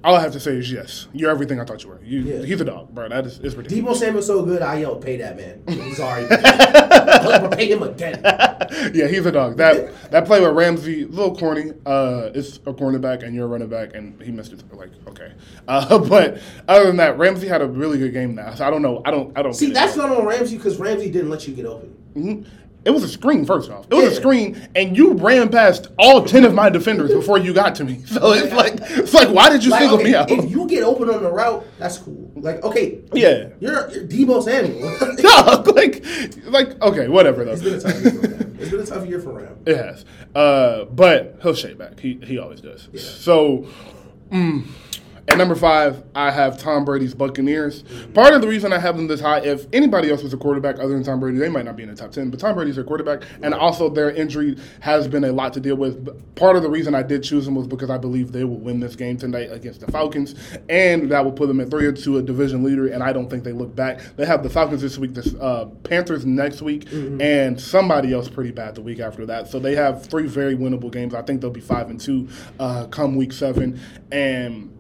[0.04, 1.08] All I have to say is yes.
[1.12, 2.00] You're everything I thought you were.
[2.04, 2.46] You, Yeah.
[2.46, 3.10] He's a dog, bro.
[3.10, 3.98] That is it's ridiculous.
[3.98, 8.22] Deebo Samuel's so good, I yelled, "Pay that man!" He's already but pay him again.
[8.94, 9.58] yeah, he's a dog.
[9.58, 11.72] That that play with Ramsey, a little corny.
[11.86, 14.64] Uh, it's a cornerback and you're a running back, and he missed it.
[14.74, 15.34] Like, okay,
[15.68, 18.54] uh, but other than that, Ramsey had a really good game now.
[18.54, 19.02] So I don't know.
[19.06, 19.38] I don't.
[19.38, 19.54] I don't.
[19.54, 19.76] See, get it.
[19.76, 21.96] that's not on Ramsey because Ramsey didn't let you get open.
[22.16, 22.46] Mhm.
[22.86, 23.86] It was a screen, first off.
[23.92, 24.16] It was a Yeah.
[24.16, 28.02] screen, and you ran past all ten of my defenders before you got to me.
[28.08, 30.32] So it's like, it's like, why did you Like, single okay, me out?
[30.32, 32.32] if you get open on the route, that's cool.
[32.38, 33.50] Like, okay, Yeah.
[33.60, 34.98] you're, you're Deebo Samuel.
[35.18, 36.06] Dog, like,
[36.46, 37.52] like, okay, whatever though.
[37.52, 38.56] it's been a tough year for Ram.
[38.60, 39.58] It's been a tough year for Ram.
[39.66, 42.00] It has, uh, but he'll shake back.
[42.00, 42.88] He he always does.
[42.94, 43.02] Yeah.
[43.02, 43.68] So,
[44.32, 44.64] mm,
[45.28, 47.84] at number five, I have Tom Brady's Buccaneers.
[48.14, 50.80] Part of the reason I have them this high, if anybody else was a quarterback
[50.80, 52.30] other than Tom Brady, they might not be in the top ten.
[52.30, 55.76] But Tom Brady's their quarterback, and also their injury has been a lot to deal
[55.76, 56.06] with.
[56.06, 58.60] But part of the reason I did choose them was because I believe they will
[58.60, 60.34] win this game tonight against the Falcons,
[60.70, 62.88] and that will put them at three or two, a division leader.
[62.88, 64.00] And I don't think they look back.
[64.16, 66.88] They have the Falcons this week, the uh, Panthers next week,
[67.22, 69.50] and somebody else pretty bad the week after that.
[69.50, 71.14] So they have three very winnable games.
[71.14, 72.30] I think they'll be five and two
[72.62, 73.80] uh, come week seven,
[74.12, 74.74] and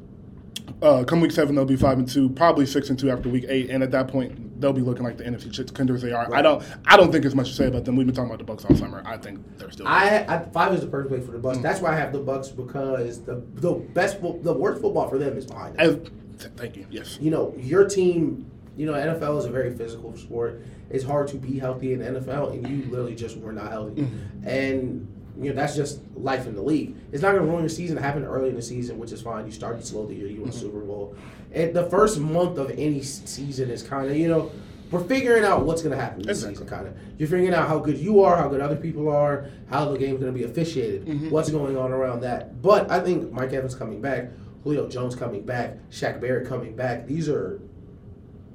[0.82, 3.46] uh, come week seven, they'll be five and two, probably six and two after week
[3.50, 6.34] eight, and at that point, they'll be looking like the NFC contenders they are.
[6.34, 7.96] I don't, I don't think it's much to say about them.
[7.96, 9.02] We've been talking about the Bucks all summer.
[9.06, 9.88] I think they're still.
[9.88, 11.44] I, I five is the perfect way for the Mm.
[11.44, 11.58] Bucks.
[11.60, 15.38] That's why I have the Bucks because the the best the worst football for them
[15.38, 15.90] is behind them.
[15.90, 15.96] As,
[16.42, 16.86] th- thank you.
[16.92, 17.18] Yes.
[17.22, 20.62] you know, your team, you know, NFL is a very physical sport.
[20.90, 24.04] It's hard to be healthy in the NFL, and you literally just were not healthy.
[24.04, 24.48] Mm-hmm.
[24.48, 25.08] And,
[25.40, 26.96] you know, that's just life in the league.
[27.12, 27.98] It's not going to ruin your season.
[27.98, 29.46] It happened early in the season, which is fine.
[29.46, 30.42] You started slow the year, you Mm-hmm.
[30.44, 31.16] won the Super Bowl.
[31.54, 34.52] And the first month of any season is kind of, you know,
[34.92, 36.56] we're figuring out what's going to happen this Exactly.
[36.56, 36.98] season, kind of.
[37.20, 40.20] You're figuring out how good you are, how good other people are, how the game's
[40.22, 41.30] going to be officiated, Mm-hmm.
[41.30, 42.62] what's going on around that.
[42.62, 44.30] But I think Mike Evans coming back,
[44.64, 47.06] Julio Jones coming back, Shaq Barrett coming back.
[47.06, 47.60] These are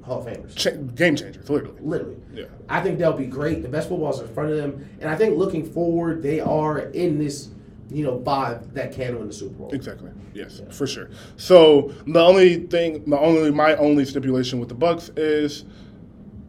[0.03, 1.79] Hall of Famers, Cha- game changers, literally.
[1.81, 2.17] literally.
[2.33, 2.45] Yeah.
[2.69, 3.61] I think they'll be great.
[3.63, 7.17] The best football's in front of them, and I think looking forward, they are in
[7.19, 7.49] this,
[7.89, 9.71] you know, vibe that can win the Super Bowl.
[9.73, 10.11] Exactly.
[10.33, 11.09] Yes, for sure.
[11.37, 15.63] So the only thing, the only my only stipulation with the Bucks is,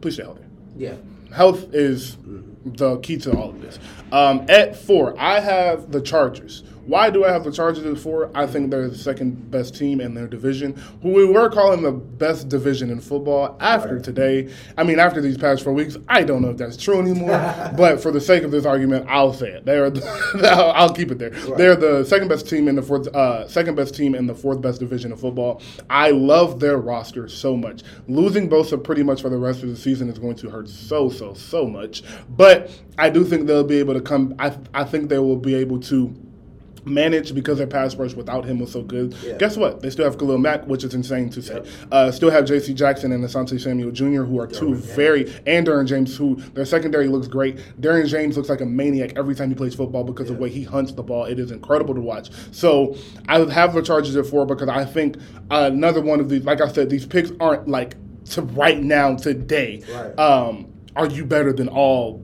[0.01, 0.43] please stay healthy.
[0.77, 0.95] Yeah,
[1.31, 2.17] Health is
[2.65, 3.79] the key to all of this.
[4.11, 6.63] Um, at four, I have the Chargers.
[6.85, 8.29] Why do I have the Chargers at four?
[8.35, 11.91] I think they're the second best team in their division, who we were calling the
[11.91, 14.03] best division in football after Right.
[14.03, 14.49] today.
[14.77, 17.31] I mean, after these past four weeks, I don't know if that's true anymore.
[17.77, 19.65] but for the sake of this argument, I'll say it.
[19.65, 19.85] They're,
[20.43, 21.31] I'll I'll keep it there.
[21.31, 21.57] Right.
[21.57, 24.61] They're the second best team in the fourth, uh, second best team in the fourth
[24.61, 25.61] best division of football.
[25.89, 27.81] I love their roster so much.
[28.07, 31.09] Losing Bosa pretty much for the rest of the season is going to hurt so
[31.09, 32.03] so so much.
[32.29, 34.35] But I do think they'll be able to come.
[34.37, 36.15] I I think they will be able to
[36.85, 39.13] manage because their pass rush without him was so good.
[39.23, 39.37] Yeah.
[39.37, 39.81] Guess what?
[39.81, 41.55] They still have Khalil Mack, which is insane to say.
[41.55, 41.67] Yep.
[41.91, 42.73] Uh, still have J.C.
[42.73, 47.07] Jackson and Asante Samuel Jr., who are two very and Derwin James, who their secondary
[47.07, 47.57] looks great.
[47.79, 50.49] Derwin James looks like a maniac every time he plays football because of the way
[50.49, 51.25] he hunts the ball.
[51.25, 52.29] It is incredible to watch.
[52.51, 52.95] So
[53.27, 55.17] I have the Chargers at four because I think
[55.49, 57.95] another one of these, like I said, these picks aren't like
[58.31, 59.83] to right now today.
[59.91, 60.19] Right.
[60.19, 62.23] Um, are you better than all?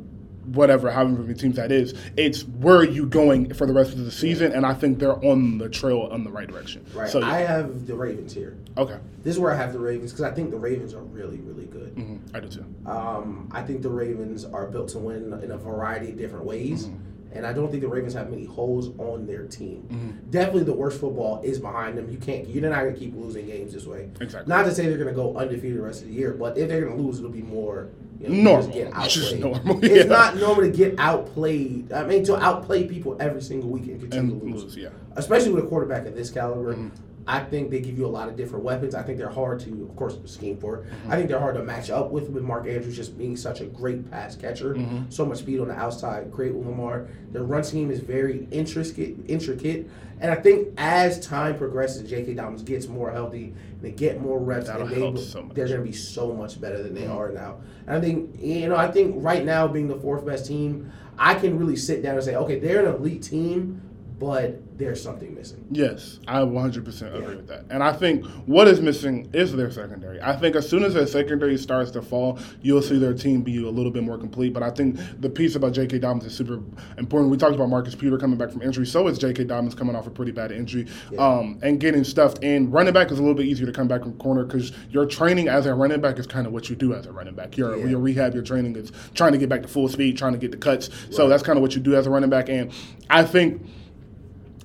[0.53, 3.99] Whatever, however many teams that is, it's where are you going for the rest of
[4.03, 6.85] the season, and I think they're on the trail on the right direction.
[6.93, 7.09] right.
[7.09, 8.57] So I have the Ravens here.
[8.77, 11.37] okay, This is where I have the Ravens because I think the Ravens are really,
[11.39, 11.93] really good.
[11.93, 12.65] hmm I do too.
[12.85, 16.87] Um, I think the Ravens are built to win in a variety of different ways.
[16.87, 16.97] Mm-hmm.
[17.33, 19.87] And I don't think the Ravens have many holes on their team.
[19.89, 20.29] Mm-hmm.
[20.31, 22.09] Definitely the worst football is behind them.
[22.11, 24.09] You can't you're not gonna keep losing games this way.
[24.19, 24.49] Exactly.
[24.49, 26.81] Not to say they're gonna go undefeated the rest of the year, but if they're
[26.85, 27.89] gonna lose, it'll be more
[28.19, 28.67] you know, Normal.
[28.71, 29.41] Get Just outplayed.
[29.41, 31.91] normal, It's not normal to get outplayed.
[31.93, 34.63] I mean to outplay people every single week and continue And to lose.
[34.63, 34.89] lose, yeah.
[35.15, 36.73] Especially with a quarterback of this caliber.
[36.73, 36.89] Mm-hmm.
[37.27, 38.95] I think they give you a lot of different weapons.
[38.95, 40.79] I think they're hard to, of course, scheme for.
[40.79, 41.11] Mm-hmm.
[41.11, 43.65] I think they're hard to match up with with Mark Andrews just being such a
[43.65, 45.09] great pass catcher, Mm-hmm.
[45.09, 47.07] so much speed on the outside, great with Lamar.
[47.31, 49.89] Their run scheme is very intricate, intricate,
[50.19, 52.33] and I think as time progresses, J.K.
[52.35, 55.79] Dobbins gets more healthy, and they get more reps, That'll and they, so they're going
[55.79, 57.17] to be so much better than they Mm-hmm.
[57.17, 57.57] are now.
[57.87, 61.35] And I think you know, I think right now being the fourth best team, I
[61.35, 63.81] can really sit down and say, okay, they're an elite team.
[64.21, 65.65] But there's something missing.
[65.71, 67.65] Yes, I 100% agree with that.
[67.71, 70.21] And I think what is missing is their secondary.
[70.21, 73.57] I think as soon as their secondary starts to fall, you'll see their team be
[73.65, 74.53] a little bit more complete.
[74.53, 75.97] But I think the piece about J.K.
[75.99, 76.61] Dobbins is super
[76.99, 77.31] important.
[77.31, 78.85] We talked about Marcus Peter coming back from injury.
[78.85, 79.45] So is J.K.
[79.45, 81.19] Dobbins coming off a pretty bad injury Yeah.
[81.27, 82.69] um, and getting stuffed in.
[82.69, 85.47] Running back is a little bit easier to come back from corner because your training
[85.47, 87.57] as a running back is kind of what you do as a running back.
[87.57, 87.85] Your, Yeah.
[87.87, 90.51] your rehab, your training is trying to get back to full speed, trying to get
[90.51, 90.91] the cuts.
[91.09, 92.49] So that's kind of what you do as a running back.
[92.49, 92.71] And
[93.09, 93.65] I think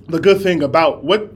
[0.07, 1.31] the good thing about what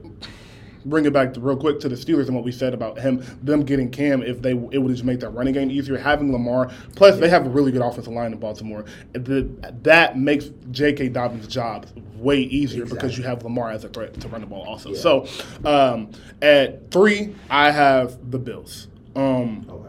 [0.84, 3.24] bring it back to real quick to the Steelers and what we said about him
[3.40, 6.72] them getting Cam if they it would just make that running game easier having Lamar
[6.96, 11.10] plus they have a really good offensive line in Baltimore that makes J.K.
[11.10, 11.86] Dobbins' job
[12.16, 14.98] way easier because you have Lamar as a threat to run the ball also Yeah.
[14.98, 15.26] so
[15.64, 19.81] um, at three I have the Bills um, Okay.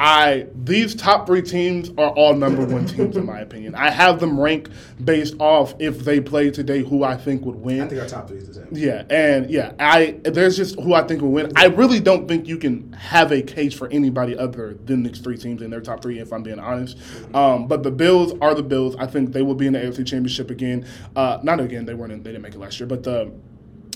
[0.00, 3.74] I these top three teams are all number one teams in my opinion.
[3.74, 4.72] I have them ranked
[5.04, 7.82] based off if they play today, who I think would win.
[7.82, 8.68] I think our top three is the same.
[8.72, 11.52] Yeah, and yeah, I there's just who I think will win.
[11.56, 15.36] I really don't think you can have a case for anybody other than these three
[15.36, 16.98] teams in their top three, if I'm being honest.
[17.32, 18.96] Um, but the Bills are the Bills.
[18.96, 20.86] I think they will be in the AFC Championship again.
[21.14, 21.84] Uh, not again.
[21.84, 22.12] They weren't.
[22.12, 23.32] In, they didn't make it last year, but the.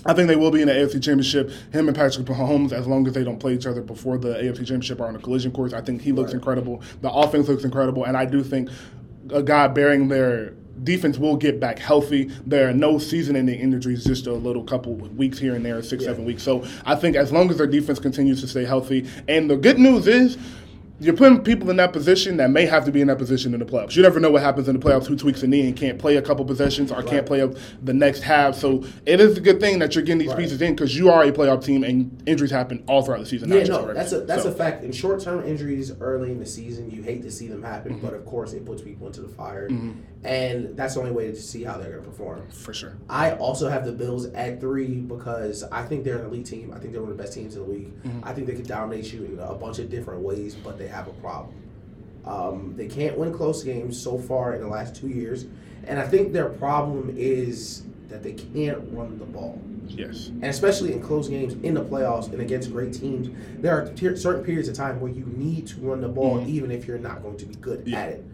[0.07, 1.51] I think they will be in the AFC Championship.
[1.73, 4.59] Him and Patrick Mahomes, as long as they don't play each other before the AFC
[4.59, 5.73] Championship, are on a collision course.
[5.73, 6.37] I think he looks Right.
[6.37, 6.83] incredible.
[7.03, 8.69] The offense looks incredible, and I do think
[9.31, 10.53] a guy bearing their
[10.85, 12.31] defense will get back healthy.
[12.47, 16.11] There are no season-ending injuries, just a little couple weeks here and there, six, Yeah.
[16.11, 16.43] seven weeks.
[16.45, 19.79] So I think as long as their defense continues to stay healthy, and the good
[19.79, 20.39] news is.
[21.01, 23.61] You're putting people in that position that may have to be in that position in
[23.61, 23.95] the playoffs.
[23.95, 25.07] You never know what happens in the playoffs.
[25.07, 27.53] Who tweaks a knee and can't play a couple possessions or can't play up
[27.83, 28.57] the next half.
[28.57, 30.39] So it is a good thing that you're getting these Right.
[30.39, 33.49] pieces in because you are a playoff team and injuries happen all throughout the season.
[33.49, 34.83] Yeah, no, that's a that's So, a fact.
[34.83, 38.05] In short term injuries early in the season, you hate to see them happen, Mm-hmm.
[38.07, 39.69] but of course it puts people into the fire,
[40.25, 42.43] and that's the only way to see how they're going to perform.
[42.51, 42.95] for sure.
[43.09, 46.73] I also have the Bills at three because I think they're an elite team.
[46.75, 48.03] I think they're one of the best teams in the league.
[48.03, 48.20] Mm-hmm.
[48.25, 51.09] I think they could dominate you in a bunch of different ways, but they have
[51.09, 51.55] a problem.
[52.24, 55.47] Um, they can't win close games so far in the last two years,
[55.86, 60.28] and I think their problem is that they can't run the ball Yes.
[60.28, 64.16] and especially in close games in the playoffs and against great teams, there are ter-
[64.16, 67.23] certain periods of time where you need to run the ball, even if you're not
[67.23, 67.89] going to be good Mm-hmm.
[67.90, 68.01] Yeah.
[68.01, 68.24] at it,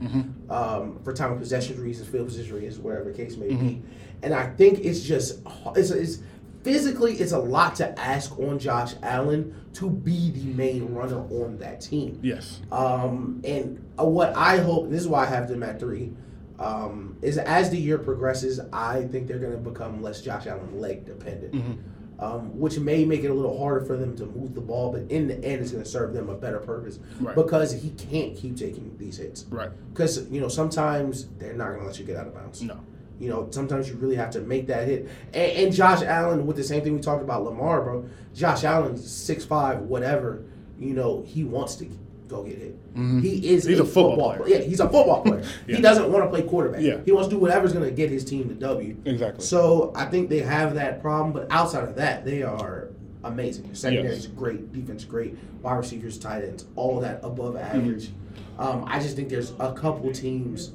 [0.50, 3.68] um, for time of possession reasons, field position reasons, whatever the case may Mm-hmm.
[3.68, 3.82] be.
[4.22, 5.40] And I think it's just
[5.76, 6.18] it's, it's
[6.64, 11.58] physically it's a lot to ask on Josh Allen to be the main runner on
[11.58, 12.18] that team.
[12.22, 12.60] Yes.
[12.72, 16.12] Um, and uh, what I hope, this is why I have them at three,
[16.58, 20.80] um, is as the year progresses, I think they're going to become less Josh Allen
[20.80, 22.24] leg dependent, Mm-hmm.
[22.24, 25.02] um, which may make it a little harder for them to move the ball, but
[25.10, 27.34] in the end, it's going to serve them a better purpose Right.
[27.34, 29.44] because he can't keep taking these hits.
[29.50, 29.70] Right.
[29.92, 32.62] Because, you know, sometimes they're not going to let you get out of bounds.
[32.62, 32.78] No.
[33.20, 35.08] You know, sometimes you really have to make that hit.
[35.32, 38.06] And, and Josh Allen, with the same thing we talked about Lamar, bro.
[38.34, 40.42] Josh Allen's six five, whatever.
[40.78, 41.88] You know, he wants to
[42.26, 42.76] go get hit.
[43.22, 43.62] He is.
[43.62, 43.70] Mm-hmm.
[43.70, 44.42] He's a football player.
[44.48, 45.44] Yeah, he's a football player.
[45.68, 45.76] Yeah.
[45.76, 46.80] He doesn't want to play quarterback.
[46.80, 46.98] Yeah.
[47.04, 48.96] He wants to do whatever's going to get his team to W.
[49.04, 49.44] Exactly.
[49.44, 52.88] So I think they have that problem, but outside of that, they are
[53.22, 53.72] amazing.
[53.74, 54.34] Secondary is Yes.
[54.34, 57.78] great, defense great, wide receivers, tight ends, all that above Mm-hmm.
[57.78, 58.10] average.
[58.58, 60.72] Um, I just think there's a couple teams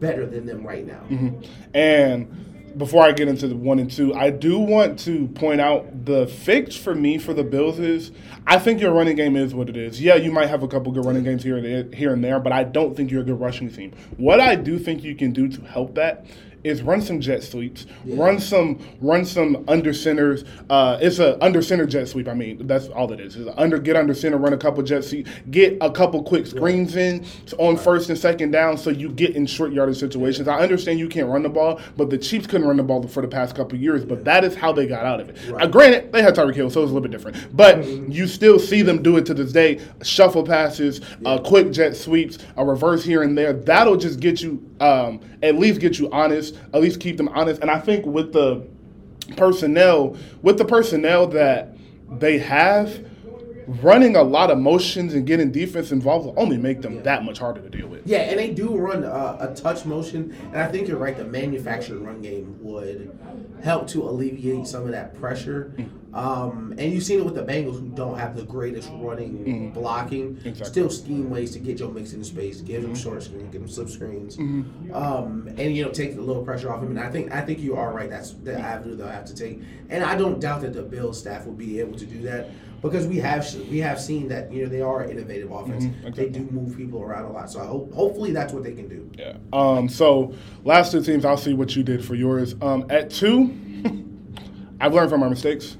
[0.00, 1.02] better than them right now.
[1.08, 1.42] Mm-hmm.
[1.74, 6.04] And before I get into the one and two, I do want to point out
[6.04, 8.12] the fix for me for the Bills is
[8.46, 10.00] I think your running game is what it is.
[10.00, 12.38] Yeah, you might have a couple good running games here and there, here and there,
[12.38, 13.92] but I don't think you're a good rushing team.
[14.16, 16.26] What I do think you can do to help that
[16.64, 20.44] is run some jet sweeps, run some run some under centers.
[20.68, 22.28] Uh, it's a under center jet sweep.
[22.28, 23.36] I mean, that's all it is.
[23.36, 26.96] Is under get under center, run a couple jet sweeps, get a couple quick screens
[26.96, 27.24] in
[27.58, 30.48] on first and second down, so you get in short yardage situations.
[30.48, 33.22] I understand you can't run the ball, but the Chiefs couldn't run the ball for
[33.22, 34.04] the past couple years.
[34.04, 35.36] But that is how they got out of it.
[35.60, 37.56] Uh, granted, they had Tyreek Hill, so it's a little bit different.
[37.56, 39.80] But you still see them do it to this day.
[40.02, 43.52] Shuffle passes, uh, quick jet sweeps, a reverse here and there.
[43.52, 47.60] That'll just get you um, at least get you honest, at least keep them honest.
[47.60, 48.66] And I think with the
[49.36, 51.76] personnel, with the personnel that
[52.10, 53.04] they have,
[53.82, 57.38] running a lot of motions and getting defense involved will only make them that much
[57.38, 58.06] harder to deal with.
[58.06, 61.16] Yeah, and they do run uh, a touch motion, and I think you're right.
[61.16, 63.16] The manufactured run game would
[63.62, 65.74] help to alleviate some of that pressure.
[66.14, 70.38] Um, and you've seen it with the Bengals, who don't have the greatest running blocking,
[70.44, 70.64] Exactly.
[70.64, 73.68] still scheme ways to get Joe Mixon in space, give him short screen, give him
[73.68, 74.38] slip screens,
[74.92, 76.90] um, and you know take a little pressure off him.
[76.90, 78.08] And I think I think you are right.
[78.08, 79.60] That's the avenue they'll have to take.
[79.90, 82.48] And I don't doubt that the Bills staff will be able to do that.
[82.80, 85.86] Because we have we have seen that you know they are an innovative offense.
[86.14, 88.88] They do move people around a lot, so I hope hopefully that's what they can
[88.88, 89.10] do.
[89.18, 89.36] Yeah.
[89.52, 90.32] Um, so
[90.64, 92.54] last two teams, I'll see what you did for yours.
[92.62, 93.52] Um, at two,
[94.80, 95.76] I've learned from our mistakes.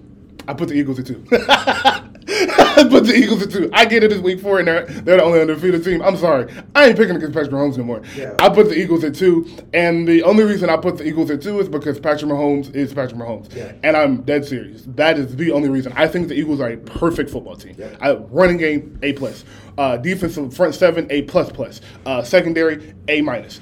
[0.48, 1.22] I put the Eagles at two.
[1.30, 3.68] I put the Eagles at two.
[3.72, 4.10] I get it.
[4.10, 6.00] It's week four, and they're, they're the only undefeated team.
[6.00, 6.50] I'm sorry.
[6.74, 8.02] I ain't picking against Patrick Mahomes no more.
[8.16, 8.34] Yeah.
[8.38, 11.42] I put the Eagles at two, and the only reason I put the Eagles at
[11.42, 13.54] two is because Patrick Mahomes is Patrick Mahomes.
[13.54, 13.72] Yeah.
[13.82, 14.84] And I'm dead serious.
[14.86, 15.92] That is the only reason.
[15.96, 17.76] I think the Eagles are a perfect football team.
[17.78, 17.94] Yeah.
[18.00, 19.44] I, running game, A plus.
[19.76, 21.82] Uh, defensive front seven, A plus plus.
[22.06, 23.60] Uh, secondary, A minus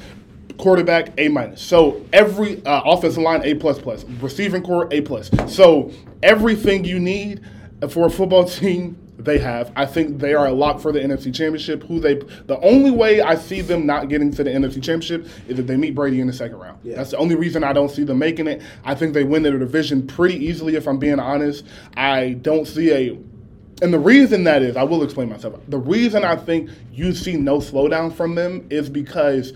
[0.59, 1.63] quarterback A minus.
[1.63, 5.31] So every uh, offensive line A plus plus, receiving core A plus.
[5.49, 5.91] So
[6.23, 7.43] everything you need
[7.89, 9.03] for a football team.
[9.19, 9.73] They have.
[9.75, 11.83] I think they are a lock for the NFC Championship.
[11.85, 12.17] Who they?
[12.17, 15.77] The only way I see them not getting to the NFC Championship is if they
[15.77, 16.79] meet Brady in the second round.
[16.85, 16.97] Yeah.
[16.97, 18.63] That's the only reason I don't see them making it.
[18.85, 20.77] I think they win their division pretty easily.
[20.77, 21.65] If I'm being honest,
[21.97, 23.19] I don't see a
[23.83, 25.61] and the reason that is, I will explain myself.
[25.69, 29.53] The reason I think you see no slowdown from them is because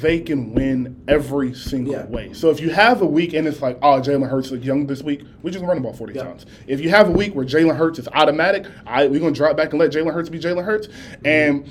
[0.00, 2.06] they can win every single Yeah.
[2.06, 2.30] way.
[2.32, 5.02] So if you have a week and it's like, oh, Jalen Hurts is young this
[5.02, 6.24] week, we just run the ball 40 Yeah.
[6.24, 6.46] times.
[6.66, 9.70] If you have a week where Jalen Hurts is automatic, I we're gonna drop back
[9.72, 10.88] and let Jalen Hurts be Jalen Hurts.
[11.24, 11.64] And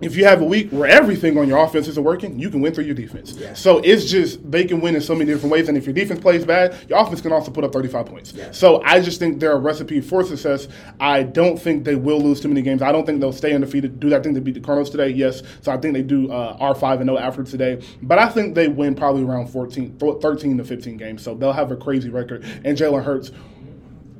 [0.00, 2.74] if you have a week where everything on your offense isn't working, you can win
[2.74, 3.32] through your defense.
[3.32, 3.54] Yeah.
[3.54, 5.68] So it's just they can win in so many different ways.
[5.68, 8.32] And if your defense plays bad, your offense can also put up 35 points.
[8.32, 8.50] Yeah.
[8.50, 10.68] So I just think they're a recipe for success.
[11.00, 12.82] I don't think they will lose too many games.
[12.82, 13.98] I don't think they'll stay undefeated.
[13.98, 15.08] Do that thing to beat the Cardinals today?
[15.08, 15.42] Yes.
[15.62, 17.82] So I think they do uh, R five and 0 after today.
[18.02, 21.22] But I think they win probably around 14, 13 to 15 games.
[21.22, 22.44] So they'll have a crazy record.
[22.64, 23.30] And Jalen Hurts,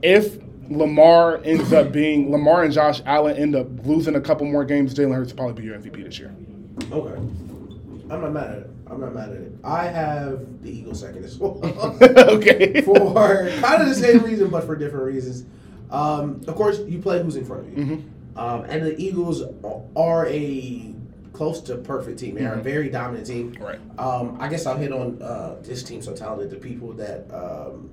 [0.02, 0.38] if
[0.70, 4.94] Lamar ends up being Lamar and Josh Allen end up losing a couple more games,
[4.94, 6.34] Jalen Hurts will probably be your MVP this year.
[6.90, 7.14] Okay.
[8.08, 8.70] I'm not mad at it.
[8.88, 9.52] I'm not mad at it.
[9.64, 11.60] I have the Eagles second as well.
[12.02, 12.80] okay.
[12.82, 15.44] for kind of the same reason, but for different reasons.
[15.90, 17.84] Um, of course, you play who's in front of you.
[17.84, 18.38] Mm-hmm.
[18.38, 19.42] Um, and the Eagles
[19.96, 20.94] are a
[21.32, 22.34] close to perfect team.
[22.34, 23.52] They're a very dominant team.
[23.52, 23.62] Mm-hmm.
[23.62, 23.80] Right.
[23.98, 26.50] Um, I guess I'll hit on uh, this team so talented.
[26.50, 27.90] The people that um,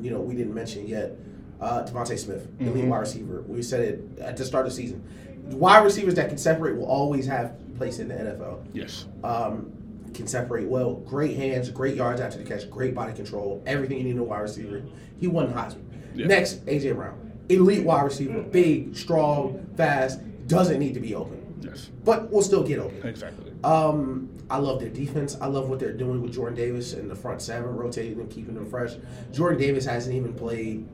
[0.00, 1.16] you know we didn't mention yet.
[1.60, 2.88] Uh, DeVonta Smith, the Mm-hmm.
[2.88, 3.42] wide receiver.
[3.48, 5.02] We said it at the start of the season.
[5.50, 9.06] Wide receivers that can separate will always have place in the NFL Yes.
[9.24, 9.72] um,
[10.14, 10.94] can separate well.
[10.94, 14.22] Great hands, great yards after the catch, great body control, everything you need in a
[14.24, 14.82] wide receiver.
[15.18, 15.82] He won Heisman.
[16.14, 16.26] Yeah.
[16.26, 21.90] Next, AJ Brown, elite wide receiver, big, strong, fast, doesn't need to be open, Yes.
[22.04, 23.06] but will still get open.
[23.06, 23.52] Exactly.
[23.64, 25.36] Um, I love their defense.
[25.40, 28.54] I love what they're doing with Jordan Davis and the front seven, rotating and keeping
[28.54, 28.92] them fresh.
[29.32, 30.86] Jordan Davis hasn't even played,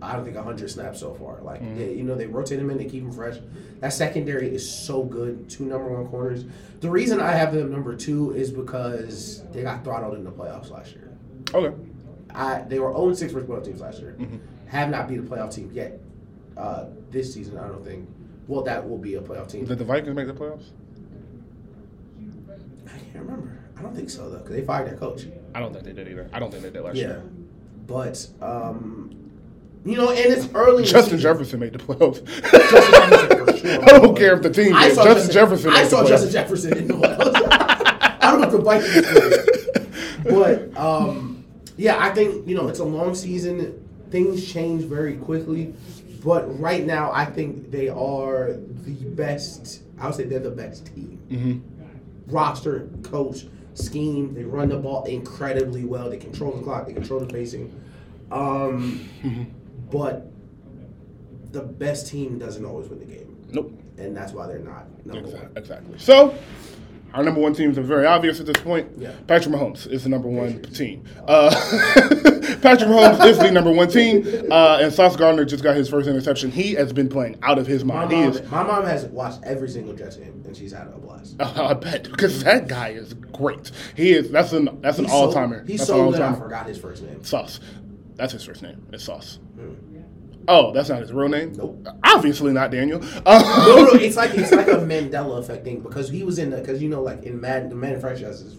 [0.00, 1.40] I don't think, 100 snaps so far.
[1.42, 3.36] Like, they, you know, they rotate him in, they keep him fresh.
[3.80, 5.48] That secondary is so good.
[5.50, 6.44] Two number one corners.
[6.80, 10.70] The reason I have them number two is because they got throttled in the playoffs
[10.70, 11.10] last year.
[11.52, 11.74] Okay.
[12.34, 14.16] I They were 0 6 versus playoff teams last year.
[14.66, 15.98] Have not beat a playoff team yet.
[16.56, 18.08] Uh, this season, I don't think.
[18.46, 19.64] Well, that will be a playoff team.
[19.64, 20.64] Did the Vikings make the playoffs?
[22.86, 23.58] I can't remember.
[23.76, 25.26] I don't think so, though, because they fired their coach.
[25.54, 26.28] I don't think they did either.
[26.32, 27.22] I don't think they did last Yeah, year.
[27.86, 29.27] but um,
[29.88, 30.84] you know, and it's early.
[30.84, 31.18] Justin.
[31.18, 32.22] Jefferson made the playoffs.
[32.42, 33.82] Justin Jefferson for sure.
[33.82, 34.94] I don't care if the team I did.
[34.96, 35.70] saw Justin Jefferson.
[35.70, 36.06] I saw.
[36.06, 37.48] Justin Jefferson in the playoffs.
[38.20, 40.24] I don't know if the Vikings did.
[40.24, 41.44] but um,
[41.76, 43.84] yeah, I think you know it's a long season.
[44.10, 45.74] Things change very quickly,
[46.24, 48.54] but right now I think they are
[48.84, 49.82] the best.
[49.98, 51.18] I would say they're the best team.
[51.30, 52.32] Mm-hmm.
[52.32, 54.34] Roster, coach, scheme.
[54.34, 56.08] They run the ball incredibly well.
[56.10, 56.86] They control the clock.
[56.86, 57.72] They control the pacing.
[58.30, 59.44] Um, Mm-hmm.
[59.90, 60.26] But
[61.52, 63.72] the best team doesn't always win the game, Nope.
[63.96, 65.34] and that's why they're not number one.
[65.34, 65.60] Exactly.
[65.62, 65.98] exactly.
[65.98, 66.34] So,
[67.14, 68.86] our number one teams are very obvious at this point.
[68.98, 69.12] Yeah.
[69.26, 71.04] Patrick Mahomes is the number one team.
[71.26, 71.48] Uh,
[72.60, 76.06] Patrick Mahomes is the number one team, uh, and Sauce Gardner just got his first
[76.08, 76.50] interception.
[76.50, 78.10] He has been playing out of his mind.
[78.12, 78.50] He mom, is.
[78.50, 81.36] my mom has watched every single Jets game, and she's had a blast.
[81.40, 83.70] I bet because that guy is great.
[83.96, 84.30] He is.
[84.30, 86.20] That's an that's an He's all so- He's that's so good.
[86.20, 87.24] I forgot his first name.
[87.24, 87.60] Sauce.
[88.18, 88.86] That's his first name.
[88.92, 89.38] It's Sauce.
[90.50, 91.52] Oh, that's not his real name.
[91.52, 91.86] Nope.
[92.02, 93.02] Obviously not Daniel.
[93.26, 96.48] Uh, no, no, it's like it's like a Mandela effect thing because he was in
[96.48, 98.56] the because you know like in Madden the Madden franchises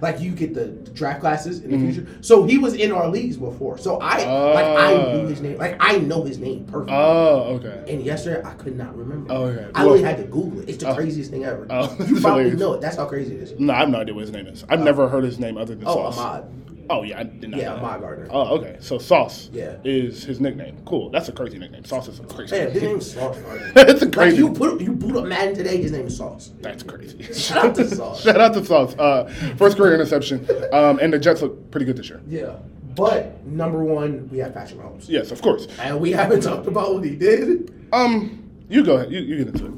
[0.00, 1.90] like you get the draft classes in the Mm-hmm.
[1.92, 2.08] future.
[2.22, 3.78] So he was in our leagues before.
[3.78, 4.16] So I
[4.52, 5.58] like I knew his name.
[5.58, 6.96] Like I know his name perfectly.
[6.96, 7.84] oh, okay.
[7.86, 9.32] and yesterday I could not remember.
[9.32, 9.70] Oh, okay.
[9.76, 10.70] I only had to Google it.
[10.70, 11.68] It's the craziest thing ever.
[11.70, 12.58] Oh, you probably hilarious.
[12.58, 12.80] know it.
[12.80, 13.60] That's how crazy it is.
[13.60, 14.64] No, I have no idea what his name is.
[14.68, 16.18] I've never heard his name other than Oh, Sauce.
[16.18, 16.52] Ahmad.
[16.90, 17.60] Oh yeah, I did not.
[17.60, 17.84] Yeah, know that.
[17.84, 18.28] Ahmad Gardner.
[18.30, 18.76] Oh, okay.
[18.80, 19.50] So Sauce.
[19.52, 19.76] Yeah.
[19.84, 20.78] Is his nickname?
[20.86, 21.10] Cool.
[21.10, 21.84] That's a crazy nickname.
[21.84, 22.56] Sauce is a crazy.
[22.56, 23.36] Man, his is Sauce.
[23.76, 24.36] It's a Like crazy.
[24.38, 26.52] you put you boot up Madden today, his name is Sauce.
[26.60, 27.22] That's crazy.
[27.32, 28.20] Shout out to Sauce.
[28.24, 28.94] Shout out to Sauce.
[28.98, 29.24] Uh,
[29.58, 30.46] first career interception.
[30.72, 32.20] Um, and the Jets look pretty good this year.
[32.26, 32.56] Yeah.
[32.94, 35.08] But number one, we have Patrick Mahomes.
[35.08, 35.68] Yes, of course.
[35.78, 37.72] And we haven't talked about what he did.
[37.92, 39.12] Um, you go ahead.
[39.12, 39.72] You, you get into it.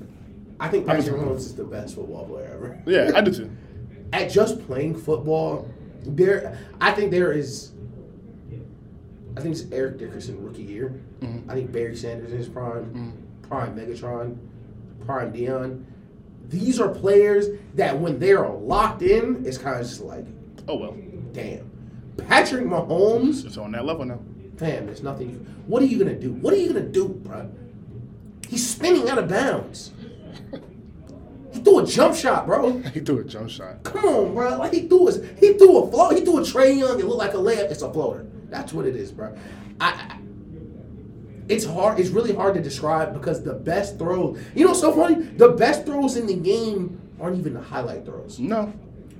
[0.59, 2.82] I think Patrick Mahomes is the best football player ever.
[2.87, 3.51] Yeah, I do too.
[4.12, 5.69] At just playing football,
[6.05, 7.73] there I think there is
[9.37, 11.01] I think it's Eric Dickerson rookie year.
[11.21, 11.51] Mm-hmm.
[11.51, 14.37] I think Barry Sanders his prime, prime Megatron,
[15.07, 15.85] prime Deion.
[16.49, 20.27] These are players that when they're locked in, it's kind of just like,
[20.69, 20.97] Oh well,
[21.33, 21.71] damn.
[22.29, 24.19] Patrick Mahomes, it's on that level now.
[24.57, 25.47] fam, there's nothing.
[25.67, 26.33] What are you gonna do?
[26.33, 27.51] What are you gonna do, bro?
[28.49, 29.93] He's spinning out of bounds.
[31.61, 32.78] He threw a jump shot, bro.
[32.95, 33.82] He threw a jump shot.
[33.85, 34.57] Come on, bro.
[34.59, 36.12] Like he threw a he threw a float.
[36.19, 36.99] He threw a Trae Young.
[36.99, 37.70] It looked like a layup.
[37.70, 38.27] It's a floater.
[38.49, 39.35] That's what it is, bro.
[39.81, 40.16] I, I
[41.49, 41.99] it's hard.
[41.99, 44.39] It's really hard to describe because the best throws.
[44.55, 45.16] You know, what's so funny.
[45.24, 48.39] The best throws in the game aren't even the highlight throws.
[48.39, 48.73] No,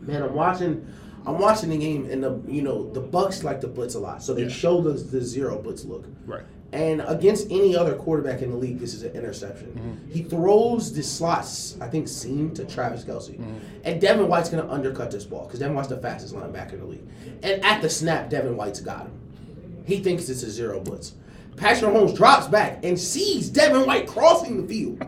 [0.02, 0.86] Man, I'm watching.
[1.26, 4.22] I'm watching the game, and the you know the Bucks like to blitz a lot,
[4.22, 4.48] so they Yeah.
[4.48, 6.06] show the the zero blitz look.
[6.24, 6.44] right.
[6.72, 9.68] And against any other quarterback in the league, this is an interception.
[9.68, 10.12] Mm-hmm.
[10.12, 13.36] He throws the slots, I think, seam to Travis Kelce.
[13.36, 13.59] Mm-hmm.
[13.82, 16.80] And Devin White's going to undercut this ball because Devin White's the fastest linebacker in
[16.80, 17.09] the league.
[17.42, 19.82] And at the snap, Devin White's got him.
[19.84, 21.14] He thinks it's a zero blitz.
[21.56, 25.05] Patrick Mahomes drops back and sees Devin White crossing the field.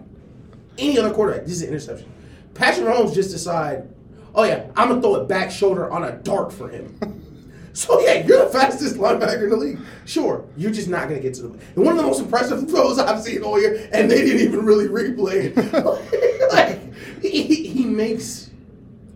[0.78, 2.12] Any other quarterback, this is an interception.
[2.55, 3.89] Patrick Mahomes just decide,
[4.34, 6.98] oh yeah, I'm gonna throw it back shoulder on a dart for him.
[7.73, 9.78] so yeah, you're the fastest linebacker in the league.
[10.05, 11.49] Sure, you're just not gonna get to the.
[11.77, 14.65] And one of the most impressive throws I've seen all year, and they didn't even
[14.65, 16.53] really replay it.
[16.53, 18.51] like he, he- he makes,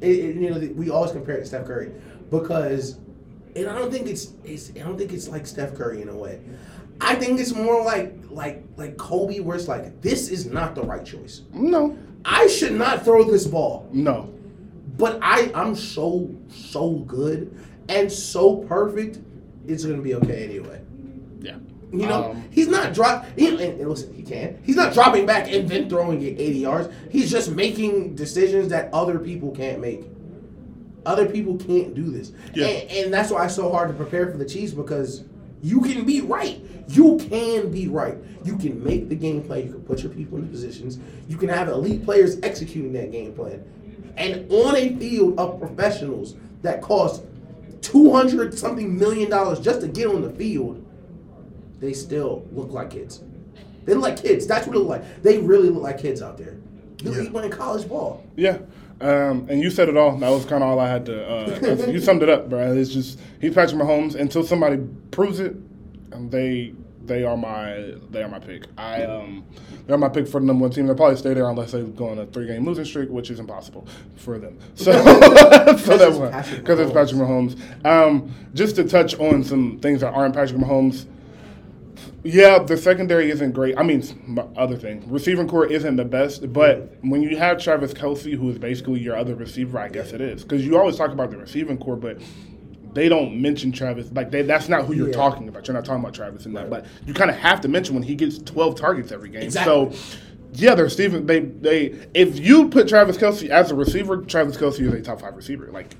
[0.01, 1.93] it, it- you know, we always compare it to Steph Curry
[2.31, 2.99] because,
[3.55, 6.16] and I don't think it's, it's I don't think it's like Steph Curry in a
[6.16, 6.41] way.
[7.01, 10.83] I think it's more like like like Kobe, where it's like this is not the
[10.83, 11.43] right choice.
[11.53, 14.33] No, I should not throw this ball, no.
[14.97, 17.55] but I I'm so so good
[17.88, 19.18] and so perfect.
[19.66, 20.80] It's gonna be okay anyway.
[21.40, 21.56] Yeah.
[21.92, 23.24] You know, Um, he's not drop.
[23.36, 24.58] He, and, and listen, he can.
[24.64, 26.88] He's not dropping back and then throwing it 80 yards.
[27.10, 30.04] He's just making decisions that other people can't make.
[31.04, 32.66] Other people can't do this, Yeah.
[32.66, 35.22] and, and that's why it's so hard to prepare for the Chiefs because
[35.62, 36.60] you can be right.
[36.88, 38.18] You can be right.
[38.44, 39.66] You can make the game plan.
[39.66, 40.98] You can put your people in positions.
[41.28, 43.62] You can have elite players executing that game plan,
[44.16, 47.22] and on a field of professionals that cost
[47.86, 50.82] two hundred something million dollars just to get on the field
[51.80, 53.22] they still look like kids.
[53.84, 54.46] They look like kids.
[54.46, 55.22] That's what they look like.
[55.22, 56.56] They really look like kids out there.
[57.02, 57.20] They Yeah.
[57.22, 57.30] yeah.
[57.30, 58.24] playing college ball.
[58.34, 58.58] Yeah.
[59.00, 60.16] Um, and you said it all.
[60.16, 61.28] That was kind of all I had to.
[61.28, 62.74] Uh, you summed it up, bro.
[62.74, 64.78] It's just he's Patrick Mahomes until somebody
[65.10, 65.54] proves it.
[66.12, 66.72] And they
[67.07, 68.66] they are my they are my pick.
[68.77, 69.45] I um
[69.87, 70.87] they're my pick for the number one team.
[70.87, 73.41] They'll probably stay there unless they go on a three game losing streak, which is
[73.41, 74.59] impossible for them.
[74.77, 77.59] So so that's it's why Patrick because it's Patrick Mahomes.
[77.85, 81.07] Um, just to touch on some things that aren't Patrick Mahomes.
[82.23, 83.78] Yeah, the secondary isn't great.
[83.78, 87.95] I mean, my other thing, receiving core isn't the best, but when you have Travis
[87.95, 91.12] Kelce, who is basically your other receiver, I guess it is because you always talk
[91.12, 92.20] about the receiving core, but
[92.97, 94.10] they don't mention Travis.
[94.10, 95.14] Like they, that's not who you're Yeah.
[95.14, 95.68] talking about.
[95.68, 98.02] You're not talking about Travis in that, but you kind of have to mention when
[98.02, 99.43] he gets 12 targets every game.
[99.43, 99.94] Exactly.
[99.94, 100.16] So.
[100.55, 101.27] Yeah, they're Steven.
[101.27, 102.09] They they.
[102.14, 105.66] If you put Travis Kelce as a receiver, Travis Kelce is a top five receiver.
[105.70, 105.94] Like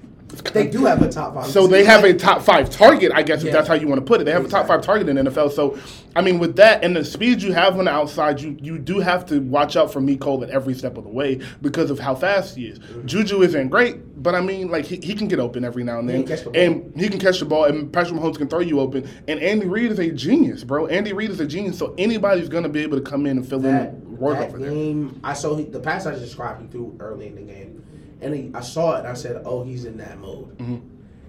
[0.52, 1.46] They do have a top five.
[1.46, 3.52] so they have a top five target, I guess, if Yeah.
[3.52, 4.24] that's how you want to put it.
[4.24, 5.50] They have a top five target in the NFL.
[5.50, 5.76] So,
[6.14, 9.00] I mean, with that and the speed you have on the outside, you you do
[9.00, 12.14] have to watch out for Miko at every step of the way because of how
[12.14, 12.78] fast he is.
[12.78, 13.06] Mm-hmm.
[13.06, 16.08] Juju isn't great, but I mean, like he, he can get open every now and
[16.08, 18.80] then, catch the and he can catch the ball, and Patrick Mahomes can throw you
[18.80, 19.08] open.
[19.28, 20.86] And Andy Reid is a genius, bro.
[20.86, 23.60] Andy Reid is a genius, so anybody's gonna be able to come in and fill
[23.60, 24.70] that, in the work over there.
[24.70, 25.20] game.
[25.22, 26.62] I saw he, the pass I just described.
[26.62, 27.82] He threw early in the game,
[28.20, 29.01] and I saw it.
[29.01, 30.76] and I said, "Oh, he's in that mode." Mm-hmm.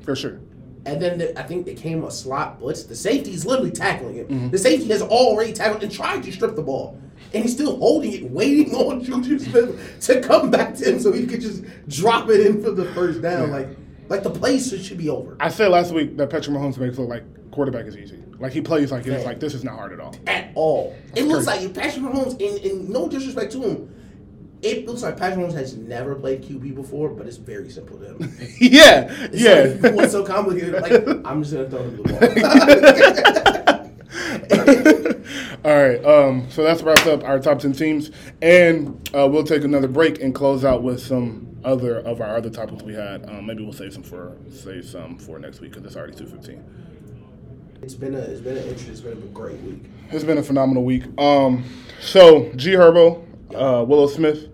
[0.03, 0.39] For sure.
[0.85, 2.83] And then the, I think there came a slot blitz.
[2.83, 4.27] The safety is literally tackling him.
[4.27, 4.49] Mm-hmm.
[4.51, 6.99] The safety has already tackled and tried to strip the ball.
[7.33, 11.11] And he's still holding it, waiting on Juju Smith to come back to him so
[11.11, 13.51] he could just drop it in for the first down.
[13.51, 13.67] Like,
[14.07, 15.35] like the play should, be over.
[15.41, 18.23] I said last week that Patrick Mahomes makes it look like quarterback is easy.
[18.39, 20.15] Like he plays like it's like this is not hard at all.
[20.27, 20.95] At all.
[21.15, 21.67] It looks crazy.
[21.67, 23.93] like Patrick Mahomes, and, and no disrespect to him,
[24.61, 28.05] it looks like Patrick Mahomes has never played QB before, but it's very simple to
[28.05, 28.17] him.
[28.59, 29.75] yeah, It's yeah.
[29.81, 30.73] like, what's so complicated?
[30.73, 30.91] Like,
[31.25, 32.17] I'm just going to throw him the ball.
[35.65, 36.03] All right.
[36.05, 38.11] Um, so that's wraps up our top ten teams,
[38.41, 42.49] and uh, we'll take another break and close out with some other of our other
[42.49, 43.27] topics we had.
[43.29, 46.25] Um, maybe we'll save some for save some for next week because it's already two
[46.25, 46.63] fifteen.
[47.81, 49.83] it's been a it's been an interesting, it's been a great week.
[50.11, 51.03] It's been a phenomenal week.
[51.19, 51.65] Um,
[51.99, 53.25] so G Herbo,
[53.55, 54.49] uh, Willow Smith,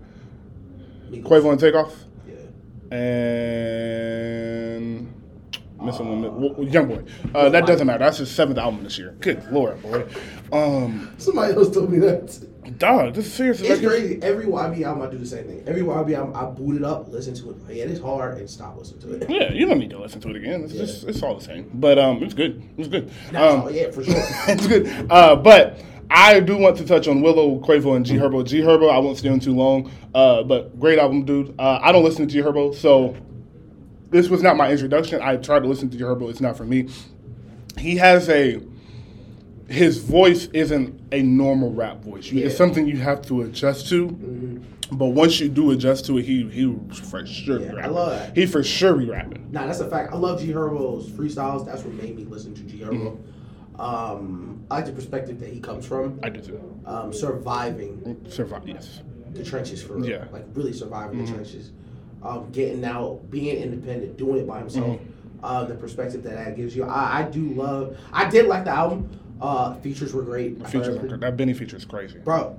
[1.12, 1.94] Quavo and Takeoff,
[2.28, 2.36] Yeah.
[3.54, 5.14] and
[5.82, 7.04] missing one, well, Young Boy.
[7.36, 8.00] Uh, that doesn't matter.
[8.06, 9.16] That's his seventh album this year.
[9.20, 10.06] Good lord, boy.
[10.52, 12.48] Um, Somebody else told me that.
[12.78, 13.60] Dog, this is serious.
[13.60, 14.20] It's Like, crazy.
[14.22, 15.64] Every YB album, I do the same thing.
[15.68, 17.68] Every YB album, I boot it up, listen to it.
[17.68, 19.30] Like, yeah, it's hard, and stop listening to it.
[19.30, 20.64] Yeah, you don't need to listen to it again.
[20.64, 20.86] It's Yeah.
[20.86, 21.70] just it's all the same.
[21.74, 22.64] But um, it's good.
[22.78, 23.12] It's good.
[23.36, 24.16] Um, yeah, for sure.
[24.48, 24.88] it's good.
[25.12, 25.78] Uh, but
[26.16, 28.46] I do want to touch on Willow, Quavo, and G Herbo.
[28.46, 29.92] G Herbo, I won't stay on too long.
[30.14, 31.56] Uh, but great album, dude.
[31.60, 33.16] Uh, I don't listen to G Herbo, so
[34.12, 35.22] this was not my introduction.
[35.24, 36.30] I tried to listen to G Herbo.
[36.30, 36.88] It's not for me.
[37.78, 38.62] He has a
[39.68, 42.32] his voice isn't a normal rap voice.
[42.32, 44.62] You- It's something you have to adjust to.
[44.92, 48.12] But once you do adjust to it, he he for sure be Yeah, I love
[48.12, 48.38] that.
[48.38, 49.48] He for sure be rapping.
[49.52, 50.14] Nah, that's a fact.
[50.14, 51.66] I love G Herbo's freestyles.
[51.66, 52.94] That's what made me listen to G Herbo.
[53.18, 53.30] Mm-hmm.
[53.80, 56.20] Um, I like the perspective that he comes from.
[56.24, 56.80] I do too.
[56.86, 58.68] Um, surviving Survive.
[58.68, 59.02] Yes.
[59.32, 60.10] the trenches for real.
[60.10, 60.18] Yeah.
[60.18, 60.34] Mm-hmm.
[60.34, 61.72] Like really surviving the trenches.
[62.22, 64.88] Um, getting out, being independent, doing it by himself.
[65.00, 65.10] Mm-hmm.
[65.46, 66.86] Uh, the perspective that that gives you.
[66.86, 67.98] I, I do love.
[68.14, 69.10] I did like the album.
[69.42, 70.58] Uh, features were great.
[70.68, 72.20] Features everything- that Benny feature is crazy.
[72.20, 72.58] bro.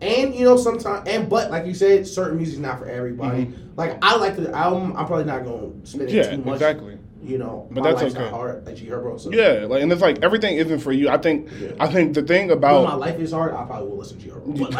[0.00, 3.52] And you know, sometimes and but like you said, certain music's not for everybody.
[3.76, 4.94] Like I like the album.
[4.96, 6.16] I'm probably not gonna spend it Mm-hmm.
[6.16, 6.54] Yeah, too much.
[6.54, 6.93] exactly.
[7.24, 8.24] You know, But my that's okay.
[8.24, 9.18] not hard like G Herbo.
[9.18, 11.08] So Yeah, like and it's like everything isn't for you.
[11.08, 11.72] I think Yeah.
[11.80, 14.24] I think the thing about when my life is hard, I probably will listen to
[14.24, 14.58] G Herbo.
[14.58, 14.72] But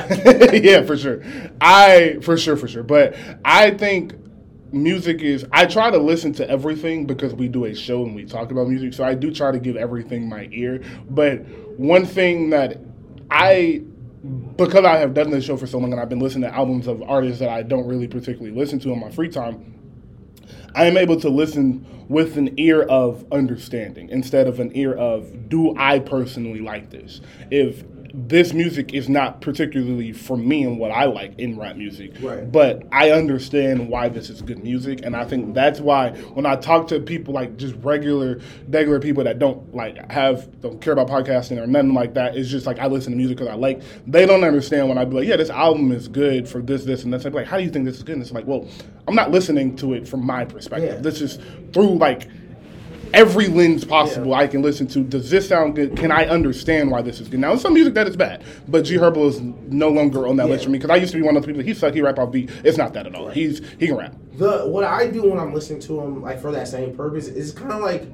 [0.52, 1.22] like, yeah, for sure.
[1.60, 2.82] I for sure for sure.
[2.82, 4.14] But I think
[4.72, 8.24] music is I try to listen to everything because we do a show and we
[8.24, 8.92] talk about music.
[8.92, 10.82] So I do try to give everything my ear.
[11.08, 11.46] But
[11.78, 12.78] one thing that
[13.30, 13.82] I
[14.56, 16.86] because I have done this show for so long and I've been listening to albums
[16.86, 19.74] of artists that I don't really particularly listen to in my free time,
[20.74, 25.48] I am able to listen with an ear of understanding instead of an ear of
[25.48, 27.20] do I personally like this?
[27.50, 27.84] If
[28.16, 32.50] this music is not particularly for me and what I like in rap music, Right.
[32.50, 36.54] but I understand why this is good music, and I think that's why when I
[36.54, 41.08] talk to people like just regular, regular people that don't like have don't care about
[41.08, 43.82] podcasting or nothing like that, it's just like I listen to music because I like.
[44.06, 47.02] They don't understand when I be like, yeah, this album is good for this, this,
[47.02, 48.12] and that's like, how do you think this is good?
[48.14, 48.68] And it's like, well,
[49.08, 50.94] I'm not listening to it from my perspective.
[50.94, 51.00] Yeah.
[51.00, 51.38] This is
[51.72, 52.28] through like
[53.14, 54.38] every lens possible Yeah.
[54.38, 55.00] I can listen to.
[55.00, 55.96] Does this sound good?
[55.96, 57.40] Can I understand why this is good?
[57.40, 60.48] Now, there's some music that is bad, but G Herbo is no longer on that
[60.48, 61.62] list for me because I used to be one of those people.
[61.62, 61.94] He suck.
[61.94, 62.50] He rap off beat.
[62.64, 63.28] It's not that at all.
[63.28, 64.14] He's he can rap.
[64.36, 67.52] the what I do when I'm listening to him, like for that same purpose, is
[67.52, 68.06] kind of like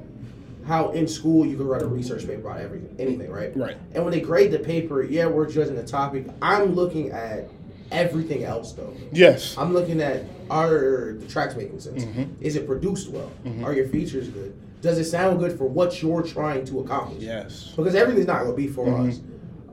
[0.67, 3.55] how in school you could write a research paper about everything, anything, right?
[3.57, 3.77] Right.
[3.93, 6.27] And when they grade the paper, yeah, we're judging the topic.
[6.41, 7.49] I'm looking at
[7.91, 8.95] everything else though.
[9.11, 9.57] Yes.
[9.57, 12.03] I'm looking at are the tracks making sense?
[12.03, 12.23] Mm-hmm.
[12.41, 13.31] Is it produced well?
[13.63, 14.53] Are your features good?
[14.81, 17.21] Does it sound good for what you're trying to accomplish?
[17.23, 17.73] Yes.
[17.75, 19.09] Because everything's not gonna be for Mm-hmm.
[19.09, 19.19] us.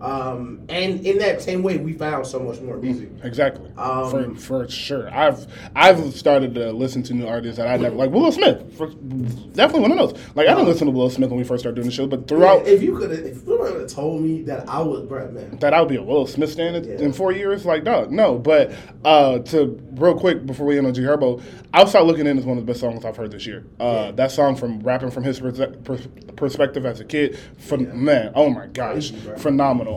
[0.00, 3.08] Um, and in that same way, we found so much more music.
[3.22, 3.70] Exactly.
[3.76, 5.12] Um, for for sure.
[5.12, 8.76] I've I've started to listen to new artists that I never like Willow Smith.
[8.76, 10.12] For, definitely one of those.
[10.34, 12.28] Like I didn't listen to Willow Smith when we first started doing the show, but
[12.28, 15.58] throughout if you could, if you would have told me that I would, bro, man.
[15.58, 17.04] that I would be a Willow Smith stand in, Yeah.
[17.04, 18.38] in four years, like dog, no.
[18.38, 18.72] But
[19.04, 21.42] uh, to real quick before we end on G Herbo,
[21.74, 23.64] Outside Looking In is one of the best songs I've heard this year.
[23.80, 24.10] Uh, Yeah.
[24.12, 26.06] That song from rapping from his pers-
[26.36, 29.34] perspective as a kid, phen- man, oh my gosh, bro.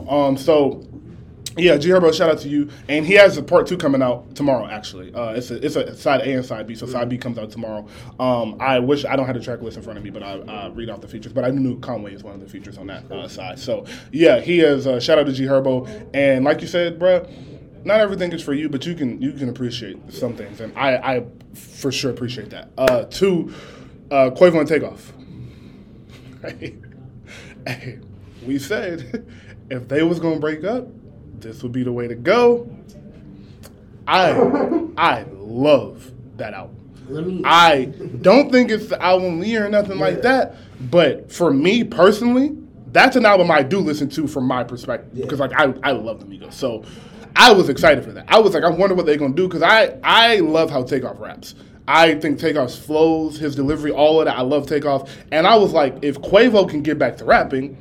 [0.00, 0.14] Phenomenal.
[0.14, 0.86] Um, so.
[1.54, 2.70] Yeah, G Herbo, shout out to you.
[2.88, 4.66] And he has a part two coming out tomorrow.
[4.66, 6.74] Actually, uh, it's a it's a side A and side B.
[6.74, 7.86] So side B comes out tomorrow.
[8.18, 10.38] Um, I wish I don't have the track list in front of me, but I
[10.38, 11.34] uh, read off the features.
[11.34, 13.58] But I knew Conway is one of the features on that uh, side.
[13.58, 14.86] So yeah, he is.
[14.86, 16.08] Uh, shout out to G Herbo.
[16.14, 17.28] And like you said, bruh,
[17.84, 21.16] not everything is for you, but you can you can appreciate some things, and I
[21.16, 22.70] I for sure appreciate that.
[22.78, 23.52] Uh, two,
[24.10, 25.12] uh, Quavo and Takeoff.
[27.64, 28.00] Hey,
[28.44, 29.24] we said
[29.72, 30.86] if they was gonna break up,
[31.40, 32.68] this would be the way to go.
[34.06, 34.30] I
[34.96, 36.78] I love that album.
[37.44, 37.86] I
[38.22, 40.54] don't think it's the album of year or nothing like that,
[40.90, 42.56] but for me personally,
[42.92, 45.24] that's an album I do listen to from my perspective Yeah.
[45.24, 46.52] because like I, I love the Migos.
[46.52, 46.84] So
[47.34, 48.26] I was excited for that.
[48.28, 51.18] I was like, I wonder what they're gonna do because I I love how Takeoff
[51.20, 51.54] raps.
[51.88, 54.38] I think Takeoff's flows, his delivery, all of that.
[54.38, 57.76] I love Takeoff, and I was like, if Quavo can get back to rapping,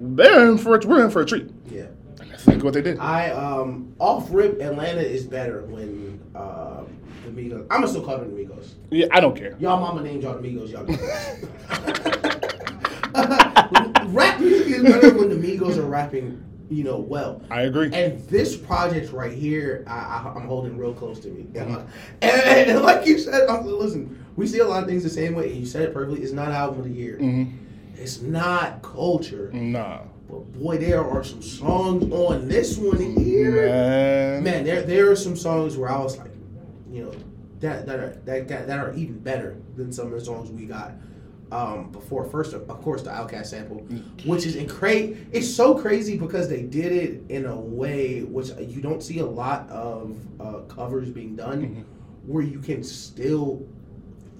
[0.00, 1.48] they're in for a, we're in for a treat.
[1.68, 1.86] yeah.
[2.20, 2.98] And that's exactly what they did.
[2.98, 6.86] I um off rip Atlanta is better when um
[7.24, 7.62] the Migos.
[7.70, 8.72] I'm gonna still call them the Migos.
[8.90, 9.56] Yeah, I don't care.
[9.60, 10.70] Y'all mama named y'all the Migos.
[10.72, 10.86] Y'all.
[14.10, 17.42] Rap music is better when the Migos are rapping, you know, well.
[17.50, 17.90] I agree.
[17.92, 21.46] And this project right here, I, I, I'm holding real close to me.
[21.54, 21.76] And,
[22.22, 25.34] and, and like you said, I'm, listen, we see a lot of things the same
[25.34, 25.50] way.
[25.50, 26.22] And you said it perfectly.
[26.22, 27.18] It's not album of the year.
[27.18, 27.59] Mm-hmm.
[28.00, 29.50] It's not culture.
[29.52, 33.66] Nah, But boy, there are some songs on this one here.
[33.66, 34.42] man.
[34.44, 36.30] Man, there there are some songs where I was like,
[36.90, 37.12] you know,
[37.60, 40.64] that that are that got, that are even better than some of the songs we
[40.66, 40.92] got.
[41.52, 43.78] um, before first, of course, the Outkast sample,
[44.24, 45.16] which is incredible.
[45.32, 49.26] It's so crazy because they did it in a way which you don't see a
[49.26, 51.80] lot of uh, covers being done, Mm-hmm.
[52.32, 53.66] where you can still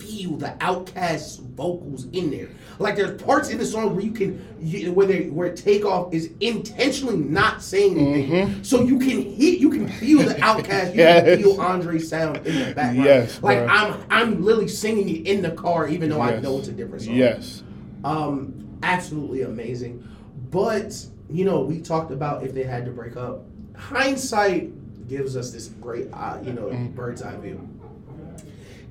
[0.01, 2.49] feel the Outkast vocals in there.
[2.79, 6.31] Like there's parts in the song where you can you, where they where takeoff is
[6.41, 11.01] intentionally not saying anything, so you can hit you can feel the Outkast, you Mm-hmm.
[11.01, 11.25] Yes.
[11.25, 12.97] can feel Andre's sound in the background.
[13.05, 13.67] Yes, like bro.
[13.69, 17.03] I'm I'm literally singing it in the car, even though I know it's a different
[17.05, 17.15] song.
[17.15, 17.63] Yes.
[18.05, 20.07] Um, absolutely amazing.
[20.51, 20.95] But
[21.29, 23.45] you know, we talked about if they had to break up.
[23.77, 26.95] Hindsight gives us this great, uh, you know, Mm-hmm.
[26.95, 27.67] bird's eye view.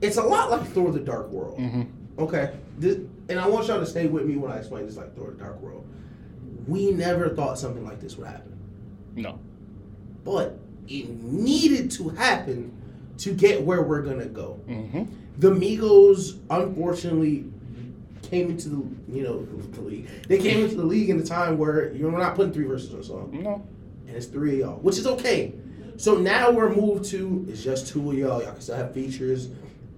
[0.01, 1.57] It's a lot like Thor: The Dark World.
[1.59, 1.83] Mm-hmm.
[2.21, 2.97] Okay, this,
[3.29, 5.37] and I want y'all to stay with me when I explain this like Thor: The
[5.37, 5.85] Dark World.
[6.67, 8.57] We never thought something like this would happen,
[9.15, 9.39] No.
[10.23, 12.71] but it needed to happen
[13.19, 14.59] to get where we're gonna go.
[14.67, 15.03] Mm-hmm.
[15.39, 17.45] The Migos, unfortunately,
[18.21, 18.83] came into the
[19.15, 20.07] you know the league.
[20.27, 22.99] They came into the league in a time where you're not putting three verses on
[22.99, 23.65] a song, No.
[24.07, 25.53] and it's three of y'all, which is okay.
[25.97, 28.41] So now we're moved to it's just two of y'all.
[28.43, 29.49] Y'all can still have features,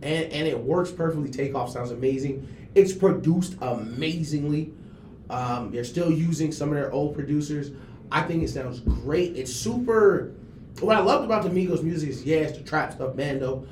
[0.01, 1.29] and and it works perfectly.
[1.29, 2.47] Takeoff sounds amazing.
[2.75, 4.73] It's produced amazingly.
[5.29, 7.71] Um, they're still using some of their old producers.
[8.11, 9.37] I think it sounds great.
[9.37, 10.33] It's super.
[10.79, 13.67] What I loved about the Migos music is yeah, it's the trap stuff, bando,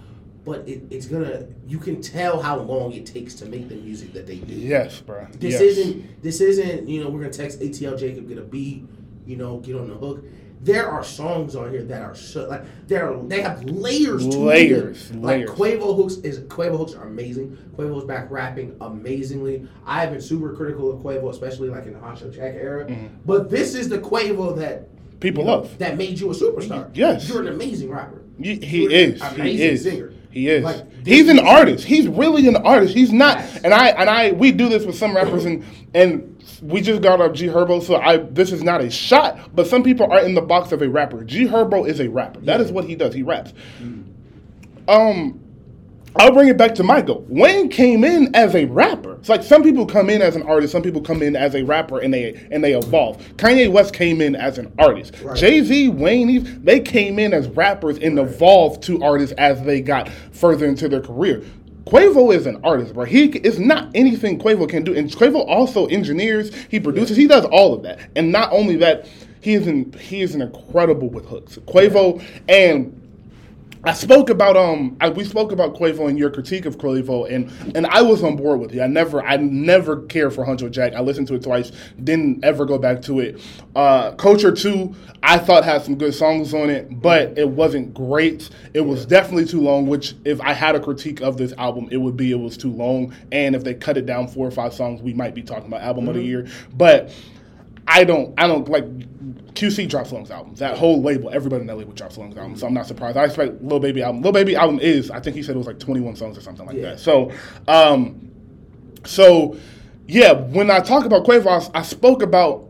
[0.45, 1.47] but it, it's gonna.
[1.67, 4.53] You can tell how long it takes to make the music that they do.
[4.53, 5.27] Yes, bro.
[5.33, 5.61] This yes.
[5.61, 6.23] isn't.
[6.23, 6.87] This isn't.
[6.87, 8.85] You know, we're gonna text ATL Jacob, get a beat.
[9.25, 10.23] You know, get on the hook.
[10.61, 13.13] There are songs on here that are so, like there.
[13.13, 15.13] Are, they have layers to Layers, layers.
[15.13, 17.57] Like Quavo hooks is Quavo hooks are amazing.
[17.77, 19.67] Quavo's back rapping amazingly.
[19.85, 22.85] I have been super critical of Quavo, especially like in the Hot Shot Jack era.
[22.85, 23.07] Mm-hmm.
[23.25, 25.77] But this is the Quavo that People you know, love.
[25.79, 26.89] that made you a superstar.
[26.93, 27.27] Yes.
[27.27, 28.23] you're an amazing rapper.
[28.41, 29.21] He, he is.
[29.35, 29.83] He is.
[29.83, 30.13] singer.
[30.31, 30.63] He is.
[30.63, 31.83] Like, He's an artist.
[31.83, 32.93] He's really an artist.
[32.93, 33.37] He's not.
[33.37, 33.61] Yes.
[33.63, 37.21] And I and I we do this with some rappers and and we just got
[37.21, 37.81] up G Herbo.
[37.83, 40.81] So I this is not a shot, but some people are in the box of
[40.81, 41.23] a rapper.
[41.23, 42.39] G Herbo is a rapper.
[42.41, 43.13] That is what he does.
[43.13, 43.53] He raps.
[44.87, 45.39] Um.
[46.15, 47.23] I'll bring it back to Michael.
[47.29, 49.13] Wayne came in as a rapper.
[49.15, 51.63] It's like some people come in as an artist, some people come in as a
[51.63, 53.19] rapper, and they and they evolve.
[53.37, 55.13] Kanye West came in as an artist.
[55.21, 55.37] Right.
[55.37, 60.09] Jay Z, Wayne, they came in as rappers and evolved to artists as they got
[60.31, 61.43] further into their career.
[61.89, 63.03] Quavo is an artist, bro.
[63.03, 67.45] He is not anything Quavo can do, and Quavo also engineers, he produces, he does
[67.45, 67.99] all of that.
[68.15, 69.07] And not only that,
[69.41, 71.57] he is an, he is incredible with hooks.
[71.57, 72.95] Quavo and
[73.83, 77.49] I spoke about um I, we spoke about Quavo and your critique of Quavo and
[77.75, 78.81] and I was on board with you.
[78.81, 80.93] I never I never cared for Huncho Jack.
[80.93, 81.71] I listened to it twice,
[82.03, 83.39] didn't ever go back to it.
[83.75, 84.93] Uh Culture 2
[85.23, 88.49] I thought had some good songs on it, but it wasn't great.
[88.73, 91.97] It was definitely too long, which if I had a critique of this album, it
[91.97, 93.13] would be it was too long.
[93.31, 95.81] And if they cut it down four or five songs, we might be talking about
[95.81, 96.47] album of the year.
[96.75, 97.11] But
[97.89, 98.85] I don't I don't like
[99.55, 100.59] QC drops Long's albums.
[100.59, 102.55] That whole label, everybody in that label drops Long's album.
[102.55, 103.17] So I'm not surprised.
[103.17, 104.21] I expect Lil Baby album.
[104.21, 106.65] Lil Baby album is, I think he said it was like 21 songs or something
[106.65, 106.91] like Yeah.
[106.91, 106.99] that.
[106.99, 107.31] So
[107.67, 108.29] um
[109.05, 109.57] so
[110.07, 112.65] yeah, when I talk about Quavo, I, spoke about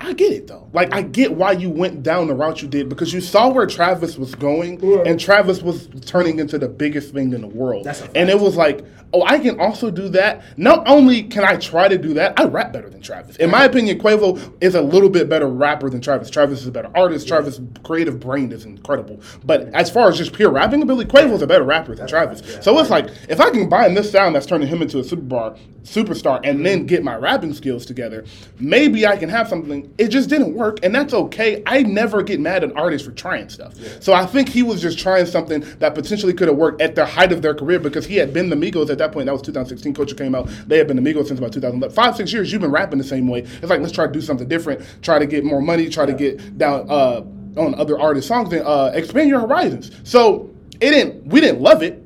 [0.00, 0.68] I get it though.
[0.72, 3.66] Like I get why you went down the route you did because you saw where
[3.66, 5.06] Travis was going, Right.
[5.06, 7.84] and Travis was turning into the biggest thing in the world.
[7.84, 10.42] That's a and it was like, oh, I can also do that.
[10.56, 13.36] Not only can I try to do that, I rap better than Travis.
[13.36, 16.30] In my opinion, Quavo is a little bit better rapper than Travis.
[16.30, 17.26] Travis is a better artist.
[17.26, 19.20] Travis' creative brain is incredible.
[19.44, 22.42] But as far as just pure rapping ability, Quavo's a better rapper than That's Travis.
[22.42, 22.60] right, yeah.
[22.60, 25.58] So it's like if I can combine this sound that's turning him into a superstar,
[25.82, 26.62] superstar, and mm-hmm.
[26.64, 28.24] then get my rapping skills together,
[28.58, 29.92] maybe I can have something.
[29.98, 31.62] It just didn't work, and that's okay.
[31.66, 33.74] I never get mad at artists for trying stuff.
[34.02, 37.06] So I think he was just trying something that potentially could have worked at the
[37.06, 39.26] height of their career because he had been the Migos at that point.
[39.26, 39.94] That was 2016.
[39.94, 40.48] Culture came out.
[40.66, 41.94] They had been Amigos since about 2011.
[41.94, 42.52] Five, six years.
[42.52, 43.40] You've been rapping the same way.
[43.40, 44.84] It's like let's try to do something different.
[45.02, 45.88] Try to get more money.
[45.88, 47.24] Try to get down uh,
[47.56, 49.90] on other artists' songs and uh, expand your horizons.
[50.04, 50.50] So
[50.80, 51.26] it didn't.
[51.26, 52.04] We didn't love it,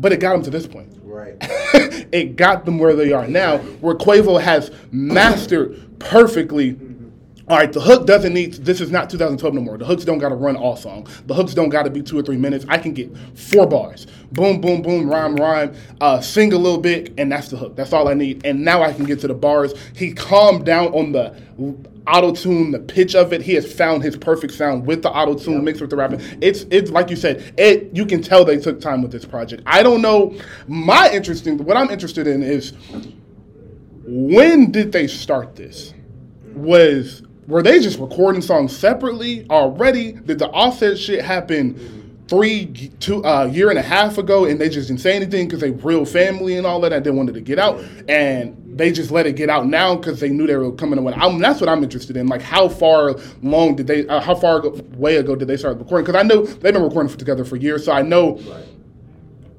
[0.00, 1.36] but it got them to this point Right.
[2.12, 6.72] it got them where they are now, where Quavo has mastered perfectly.
[7.48, 8.54] All right, the hook doesn't need.
[8.54, 9.78] This is not 2012 no more.
[9.78, 11.06] The hooks don't got to run all song.
[11.26, 12.64] The hooks don't got to be two or three minutes.
[12.68, 17.14] I can get four bars, boom, boom, boom, rhyme, rhyme, uh, sing a little bit,
[17.18, 17.76] and that's the hook.
[17.76, 18.44] That's all I need.
[18.44, 19.74] And now I can get to the bars.
[19.94, 21.40] He calmed down on the
[22.08, 23.42] auto tune, the pitch of it.
[23.42, 26.20] He has found his perfect sound with the auto tune mixed with the rapping.
[26.40, 27.54] It's it's like you said.
[27.56, 29.62] It you can tell they took time with this project.
[29.66, 30.36] I don't know.
[30.66, 31.58] My interesting.
[31.58, 32.72] What I'm interested in is
[34.04, 35.94] when did they start this?
[36.54, 40.12] Was were they just recording songs separately already?
[40.12, 44.68] Did the offset shit happen three two uh, year and a half ago, and they
[44.68, 47.40] just didn't say anything because they real family and all that, and They wanted to
[47.40, 50.72] get out, and they just let it get out now because they knew they were
[50.72, 52.26] coming to I'm, that's what I'm interested in.
[52.26, 54.06] Like, how far long did they?
[54.06, 56.04] Uh, how far ago, way ago did they start recording?
[56.04, 58.36] Because I know they've been recording for, together for years, so I know.
[58.38, 58.66] Right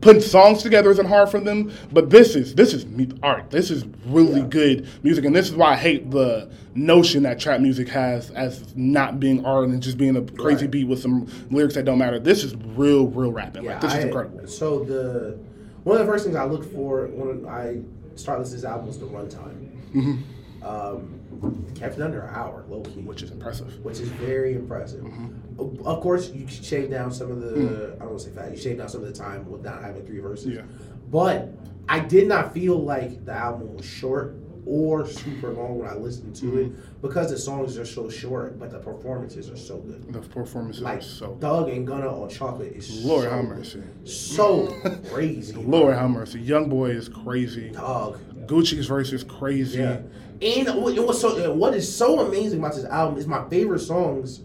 [0.07, 2.85] putting songs together isn't hard for them, but this is this is
[3.21, 3.51] art.
[3.51, 4.47] This is really yeah.
[4.47, 8.75] good music, and this is why I hate the notion that trap music has as
[8.75, 10.71] not being art and just being a crazy right.
[10.71, 12.19] beat with some lyrics that don't matter.
[12.19, 13.65] This is real, real rapping.
[13.65, 14.47] Yeah, like this I, is incredible.
[14.47, 15.37] So the
[15.83, 17.81] one of the first things I look for when I
[18.15, 19.69] start listening to this album is the runtime.
[19.93, 20.65] Mm-hmm.
[20.65, 23.83] Um, kept it under an hour, low key, which is impressive.
[23.83, 25.03] Which is very impressive.
[25.03, 25.46] Mm-hmm.
[25.59, 27.51] Of course, you shave down some of the.
[27.51, 27.95] Mm.
[27.95, 28.51] I don't want to say fat.
[28.51, 30.55] You shave down some of the time with not having three verses.
[30.55, 30.61] Yeah.
[31.09, 31.49] But
[31.89, 34.35] I did not feel like the album was short
[34.67, 36.75] or super long when I listened to mm-hmm.
[36.75, 40.11] it because the songs are so short, but the performances are so good.
[40.11, 41.37] The performances like, are so.
[41.39, 43.83] Thug and Gunna on Chocolate is Lord so, have mercy.
[44.03, 44.67] So
[45.09, 45.53] crazy.
[45.55, 46.41] Lord have mercy.
[46.41, 47.69] Young Boy is crazy.
[47.69, 48.19] Dog.
[48.45, 49.79] Gucci's verse is crazy.
[49.79, 50.01] Yeah.
[50.39, 50.75] And it
[51.05, 51.53] was so.
[51.53, 54.41] What is so amazing about this album is my favorite songs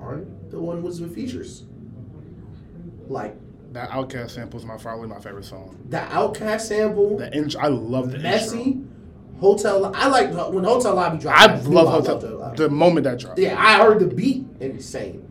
[0.00, 1.64] aren't the one with the features.
[3.08, 3.36] Like
[3.72, 5.78] that Outkast sample is my probably my favorite song.
[5.88, 7.18] The Outkast sample.
[7.18, 8.62] The intro, I love the messy.
[8.62, 8.84] Intro.
[9.40, 9.92] Hotel.
[9.94, 11.38] I like when Hotel Lobby dropped.
[11.38, 12.20] I, love Hotel.
[12.20, 12.56] Hotel Lobby.
[12.56, 13.38] The moment that dropped.
[13.38, 15.24] Yeah, I heard the beat and insane.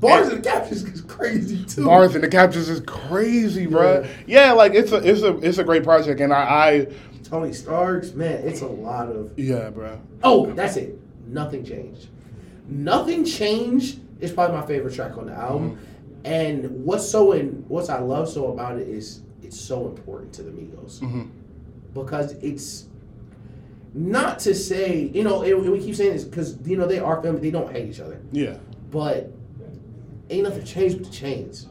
[0.00, 1.84] Bars and, and the captions is crazy too.
[1.84, 4.00] Bars and the captions is crazy, bro.
[4.26, 4.46] Yeah.
[4.46, 6.86] yeah, like it's a it's a it's a great project, and I, I
[7.22, 9.38] Tony Starks, man, it's a lot of.
[9.38, 10.00] Yeah, bro.
[10.24, 10.98] Oh, that's it.
[11.28, 12.08] Nothing changed.
[12.66, 15.72] Nothing changed is probably my favorite track on the album.
[15.72, 15.84] Mm-hmm.
[16.24, 20.42] And what's so in what's I love so about it is it's so important to
[20.42, 21.24] the Migos mm-hmm.
[21.92, 22.86] because it's
[23.92, 27.20] not to say you know it, we keep saying this because you know they are
[27.20, 28.56] family they don't hate each other yeah
[28.90, 29.30] but
[30.30, 31.66] ain't nothing changed with the chains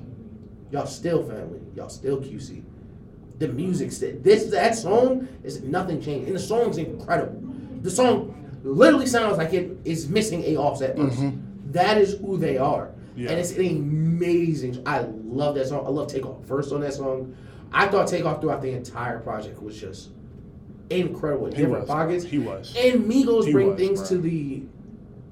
[0.69, 2.61] y'all still family y'all still QC
[3.41, 7.41] the music said this that song is nothing changed, and the song's incredible.
[7.81, 11.15] The song literally sounds like it is missing a offset verse.
[11.15, 11.50] Mm-hmm.
[11.71, 13.29] That is who they are, yeah.
[13.29, 14.81] and it's amazing.
[14.85, 15.85] I love that song.
[15.85, 17.35] I love Takeoff first on that song.
[17.73, 20.09] I thought Takeoff throughout the entire project was just
[20.89, 22.23] incredible in different was, pockets.
[22.23, 22.75] He was.
[22.77, 24.09] And Migos he bring was, things bro.
[24.09, 24.63] to the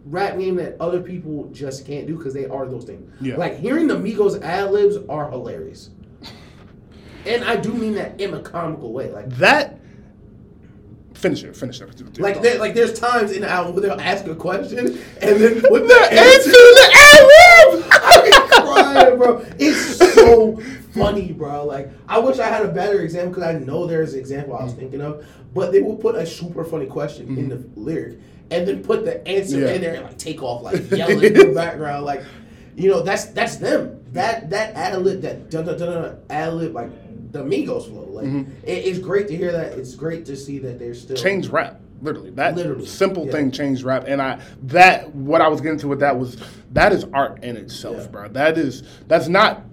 [0.06, 3.11] rap game that other people just can't do because they are those things.
[3.22, 3.36] Yeah.
[3.36, 5.90] Like hearing the Migos ad libs are hilarious
[7.26, 9.11] and I do mean that in a comical way.
[9.11, 9.78] Like that.
[11.20, 11.56] Finish it.
[11.56, 12.20] Finish it.
[12.20, 15.64] Like there, like there's times in the album where they'll ask a question and then
[15.70, 17.90] with the answer in the album.
[17.91, 19.46] I'm crying, bro.
[19.60, 20.56] It's so
[20.94, 21.66] funny, bro.
[21.66, 24.64] Like I wish I had a better example because I know there's an example I
[24.64, 24.80] was mm-hmm.
[24.80, 27.38] thinking of, but they will put a super funny question mm-hmm.
[27.38, 28.20] in the lyric
[28.52, 29.74] and then put the answer yeah.
[29.74, 32.24] in there and like Takeoff like yelling in the background like
[32.76, 36.54] you know that's that's them that that ad lib that dun, dun, dun, dun, ad
[36.54, 36.90] lib like
[37.31, 38.06] the Migos flow.
[38.06, 38.51] Like mm-hmm.
[38.64, 39.73] it, it's great to hear that.
[39.73, 41.80] It's great to see that they're still change rap.
[42.01, 43.31] Literally, that literally simple yeah.
[43.34, 46.38] thing changed rap, and I that what I was getting to with that was
[46.72, 48.07] that is art in itself, yeah.
[48.07, 48.27] bro.
[48.30, 49.64] That is that's not.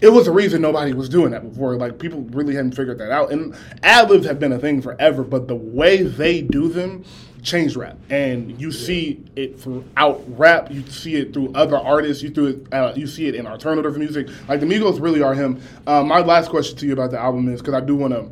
[0.00, 1.76] It was a reason nobody was doing that before.
[1.76, 5.22] Like people really hadn't figured that out, and ad libs have been a thing forever.
[5.22, 7.04] But the way they do them
[7.44, 10.70] change rap, and you see it throughout rap.
[10.70, 12.22] You see it through other artists.
[12.22, 12.74] You through it.
[12.74, 14.28] Uh, you see it in alternative music.
[14.48, 15.60] Like the Migos really are him.
[15.86, 18.30] Um, my last question to you about the album is because I do want to.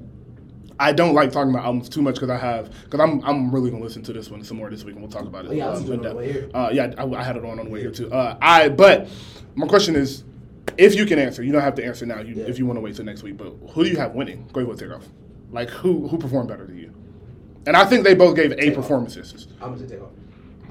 [0.80, 3.70] I don't like talking about albums too much because I have because I'm I'm really
[3.70, 5.50] gonna listen to this one some more this week and we'll talk about it.
[5.50, 8.10] Oh, yeah, um, uh, yeah, I, I, had it on on the way here too.
[8.10, 9.08] Uh, I but
[9.54, 10.24] my question is,
[10.78, 12.20] if you can answer, you don't have to answer now.
[12.20, 12.44] You, yeah.
[12.46, 14.48] If you want to wait till next week, but who do you have winning?
[14.52, 15.06] Go ahead, Takeoff.
[15.50, 16.92] Like who who performed better than you?
[17.66, 19.46] And I think they both gave A performances.
[19.60, 20.10] I'm gonna say Takeoff.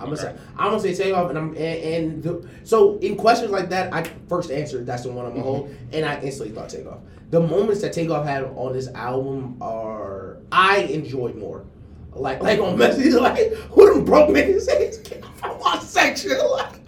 [0.02, 3.52] I'm gonna say I'm gonna say Takeoff, and I'm and, and the, so in questions
[3.52, 5.50] like that, I first answered that's the one I'm gonna mm-hmm.
[5.50, 7.00] hold, and I instantly thought Takeoff.
[7.30, 11.66] The moments that Takeoff had on this album are I enjoyed more.
[12.14, 14.92] Like like on message, like who them broke niggas say
[15.36, 16.80] from my section, like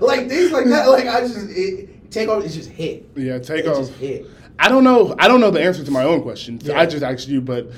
[0.00, 0.88] like things like that.
[0.88, 3.08] Like I just it, Takeoff is just hit.
[3.16, 3.88] Yeah, Takeoff.
[3.96, 4.26] hit.
[4.58, 5.14] I don't know.
[5.18, 6.60] I don't know the answer to my own question.
[6.62, 6.78] Yeah.
[6.78, 7.70] I just asked you, but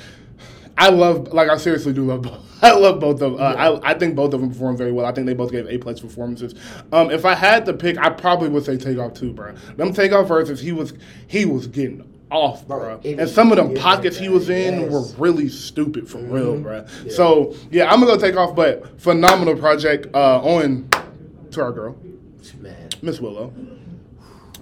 [0.77, 2.23] I love, like, I seriously do love.
[2.23, 2.41] Both.
[2.63, 3.35] I love both of.
[3.35, 3.71] Uh, yeah.
[3.71, 5.05] I, I think both of them performed very well.
[5.05, 6.55] I think they both gave A plus performances.
[6.93, 9.55] Um, if I had to pick, I probably would say Takeoff too, bro.
[9.77, 10.95] Them Takeoff verses, he was
[11.27, 13.01] he was getting off, bro.
[13.05, 14.91] and some of them pockets he was in yes.
[14.91, 16.33] were really stupid for mm-hmm.
[16.33, 16.87] real, bro.
[17.05, 17.13] Yeah.
[17.13, 20.89] So yeah, I'm gonna go Takeoff, but phenomenal project uh, on
[21.51, 21.97] to our girl,
[23.03, 23.53] Miss Willow.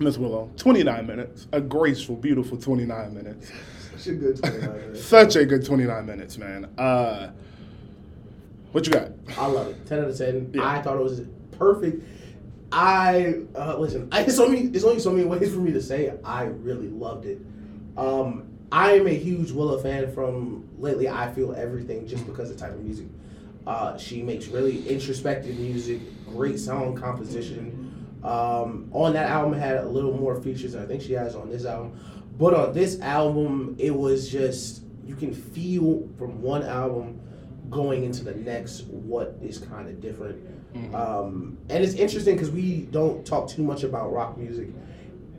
[0.00, 3.52] Miss Willow, 29 minutes, a graceful, beautiful 29 minutes.
[4.00, 5.04] Such a good 29 minutes.
[5.04, 6.64] Such a good 29 minutes, man.
[6.78, 7.32] Uh,
[8.72, 9.10] what you got?
[9.36, 9.86] I love it.
[9.86, 10.52] 10 out of 10.
[10.54, 10.66] Yeah.
[10.66, 11.20] I thought it was
[11.52, 12.02] perfect.
[12.72, 14.08] I uh, listen.
[14.10, 16.18] I, it's only it's only so many ways for me to say it.
[16.24, 17.42] I really loved it.
[17.98, 20.10] Um, I am a huge Willow fan.
[20.14, 23.06] From lately, I feel everything just because of the type of music.
[23.66, 27.86] Uh, she makes really introspective music, great song composition.
[28.22, 30.74] Um, on that album, had a little more features.
[30.74, 31.98] I think she has on this album,
[32.40, 37.20] but on this album, it was just you can feel from one album
[37.68, 40.74] going into the next what is kind of different.
[40.74, 40.94] Mm-hmm.
[40.94, 44.70] Um, and it's interesting because we don't talk too much about rock music,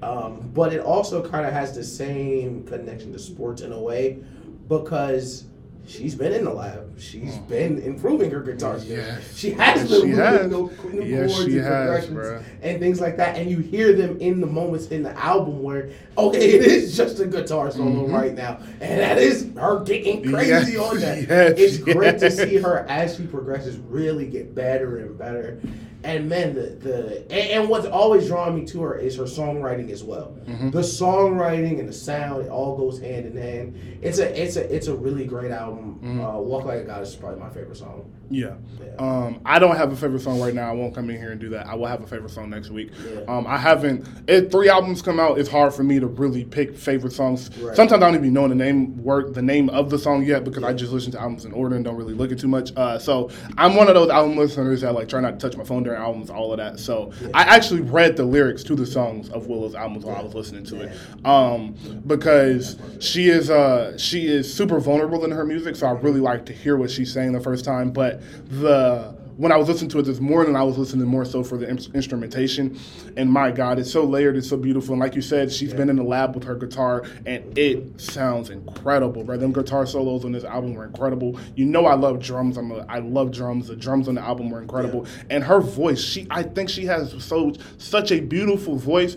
[0.03, 4.19] um, but it also kind of has the same connection to sports in a way
[4.68, 5.45] because
[5.92, 7.00] she's been in the lab.
[7.00, 7.48] She's mm.
[7.48, 8.98] been improving her guitar skills.
[8.98, 9.38] Yes.
[9.38, 10.50] She has been she has.
[10.50, 13.38] new, new yes, chords and has, progressions and things like that.
[13.38, 17.20] And you hear them in the moments in the album where, okay, it is just
[17.20, 18.14] a guitar solo mm-hmm.
[18.14, 18.60] right now.
[18.80, 21.12] And that is her getting crazy yes, on that.
[21.32, 25.60] Yes, it's great to see her as she progresses really get better and better
[26.03, 29.91] and man, the the and, and, what's always drawing me to her is her songwriting
[29.91, 30.36] as well.
[30.45, 30.72] Mm-hmm.
[30.72, 33.99] The songwriting and the sound, it all goes hand in hand.
[34.02, 35.95] It's a it's a it's a really great album.
[35.95, 36.22] Mm-hmm.
[36.22, 38.11] Uh, Walk Like a Goddess is probably my favorite song.
[38.32, 38.56] Yeah.
[38.80, 38.95] yeah.
[38.98, 40.70] Um, I don't have a favorite song right now.
[40.70, 41.66] I won't come in here and do that.
[41.66, 42.91] I will have a favorite song next week.
[43.03, 43.22] Yeah.
[43.28, 44.08] Um, I haven't.
[44.28, 45.40] It, three albums come out.
[45.40, 47.56] It's hard for me to really pick favorite songs.
[47.58, 47.76] Right.
[47.76, 50.64] Sometimes I don't even know the name work the name of the song yet because
[50.64, 50.70] yeah.
[50.70, 52.72] I just listen to albums in order and don't really look at too much.
[52.76, 55.64] Uh, so I'm one of those album listeners that like try not to touch my
[55.64, 56.80] phone during albums, all of that.
[56.80, 60.34] So I actually read the lyrics to the songs of Willow's albums while I was
[60.34, 61.76] listening to it, um,
[62.08, 65.76] because she is uh, she is super vulnerable in her music.
[65.76, 69.52] So I really like to hear what she's saying the first time, but the when
[69.52, 71.80] I was listening to it this morning, I was listening more so for the in-
[71.95, 72.77] instrumentation.
[73.18, 74.93] And my God, it's so layered, it's so beautiful.
[74.93, 75.77] And like you said, she's yeah.
[75.77, 79.38] been in the lab with her guitar, and it sounds incredible, bro.
[79.38, 81.39] Them guitar solos on this album were incredible.
[81.56, 82.57] You know, I love drums.
[82.57, 83.68] I'm a, I love drums.
[83.68, 85.23] The drums on the album were incredible, yeah.
[85.31, 86.03] and her voice.
[86.03, 89.15] She, I think she has so such a beautiful voice.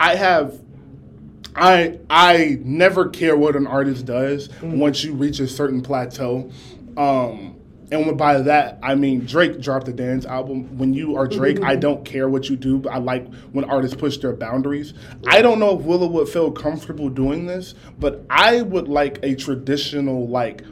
[0.00, 0.60] I have
[1.54, 4.78] I I never care what an artist does mm.
[4.78, 6.50] once you reach a certain plateau.
[6.96, 7.61] Um,
[7.92, 10.78] and by that, I mean Drake dropped the dance album.
[10.78, 11.80] When you are Drake, I mm-hmm.
[11.80, 14.94] don't care what you do, but I like when artists push their boundaries.
[15.26, 19.34] I don't know if Willow would feel comfortable doing this, but I would like a
[19.34, 20.62] traditional like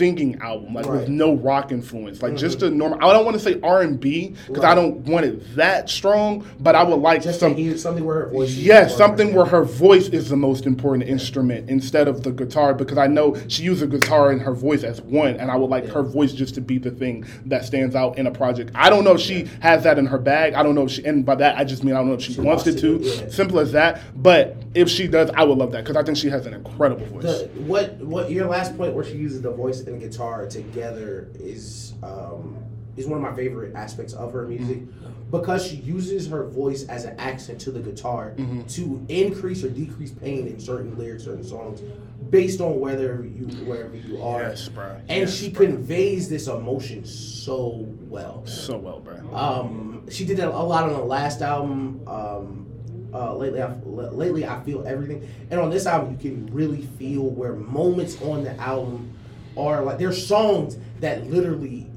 [0.00, 1.00] singing album, like right.
[1.00, 2.38] with no rock influence, like mm-hmm.
[2.38, 3.06] just a normal.
[3.06, 4.72] I don't want to say R and B because right.
[4.72, 8.30] I don't want it that strong, but I would like just some, something where her
[8.30, 8.54] voice.
[8.54, 12.96] Yes, something where her voice is the most important instrument instead of the guitar because
[12.96, 15.92] I know she uses guitar and her voice as one, and I would like yeah.
[15.92, 18.70] her voice just to be the thing that stands out in a project.
[18.74, 20.54] I don't know if she has that in her bag.
[20.54, 22.22] I don't know if she, and by that I just mean I don't know if
[22.22, 22.96] she, she wants it to.
[23.02, 23.28] Yeah.
[23.28, 24.00] Simple as that.
[24.16, 27.04] But if she does, I would love that because I think she has an incredible
[27.04, 27.24] voice.
[27.24, 31.94] The, what what your last point where she uses the voice and guitar together is
[32.02, 32.56] um,
[32.96, 35.30] is one of my favorite aspects of her music mm-hmm.
[35.30, 38.62] because she uses her voice as an accent to the guitar mm-hmm.
[38.62, 41.80] to increase or decrease pain in certain lyrics, certain songs,
[42.30, 44.42] based on whether you wherever you are.
[44.42, 44.96] Yes, bro.
[45.08, 45.66] And yes, she bro.
[45.66, 48.44] conveys this emotion so well.
[48.46, 49.34] So well, bro.
[49.34, 52.02] Um, she did that a lot on the last album.
[52.06, 52.66] Um,
[53.12, 57.22] uh, lately, I, lately I feel everything, and on this album you can really feel
[57.22, 59.12] where moments on the album
[59.56, 61.90] are like there's songs that literally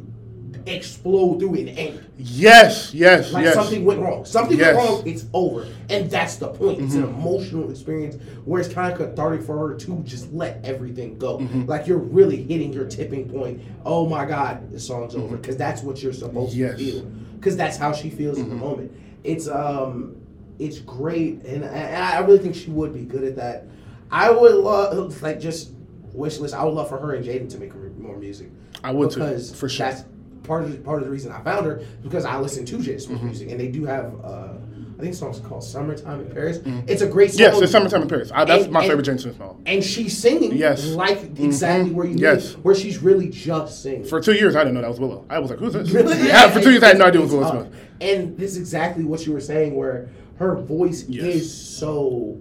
[0.66, 2.12] explode through and end.
[2.18, 3.54] Yes, yes, like yes.
[3.54, 4.26] something went wrong.
[4.26, 4.76] Something yes.
[4.76, 5.04] went wrong.
[5.08, 6.78] It's over, and that's the point.
[6.78, 6.86] Mm-hmm.
[6.86, 7.20] It's an mm-hmm.
[7.20, 8.16] emotional experience
[8.46, 11.40] where it's kind of cathartic for her to just let everything go.
[11.40, 11.66] Mm-hmm.
[11.66, 13.62] Like you're really hitting your tipping point.
[13.86, 15.24] Oh my God, the song's mm-hmm.
[15.24, 16.72] over because that's what you're supposed yes.
[16.72, 17.02] to feel.
[17.36, 18.64] Because that's how she feels in the mm-hmm.
[18.64, 18.92] moment.
[19.24, 20.16] It's um,
[20.60, 23.66] it's great, and, and I really think she would be good at that.
[24.12, 25.72] I would love like just
[26.14, 26.54] wish list.
[26.54, 28.50] I would love for her and Jaden to make more music.
[28.84, 29.88] I would because too, for sure.
[29.88, 30.06] That's
[30.44, 32.84] part of the, part of the reason I found her because I listen to Jaden
[32.84, 33.26] Smith's mm-hmm.
[33.26, 34.14] music, and they do have.
[34.24, 34.54] Uh,
[34.96, 36.88] I think the song's called "Summertime in Paris." Mm-hmm.
[36.88, 37.40] It's a great song.
[37.40, 39.62] Yes, it's "Summertime in Paris." I, that's and, my and, favorite Jaden Smith song.
[39.66, 41.46] And she's singing, yes, like mm-hmm.
[41.46, 41.98] exactly mm-hmm.
[41.98, 44.06] where you yes, where she's really just singing.
[44.06, 45.26] For two years, I didn't know that was Willow.
[45.30, 46.18] I was like, "Who's this?" Really?
[46.20, 47.76] Yeah, yeah for two years, I had no idea it was Willow Smith.
[48.02, 51.26] And this is exactly what you were saying, where her voice yes.
[51.26, 52.40] is so.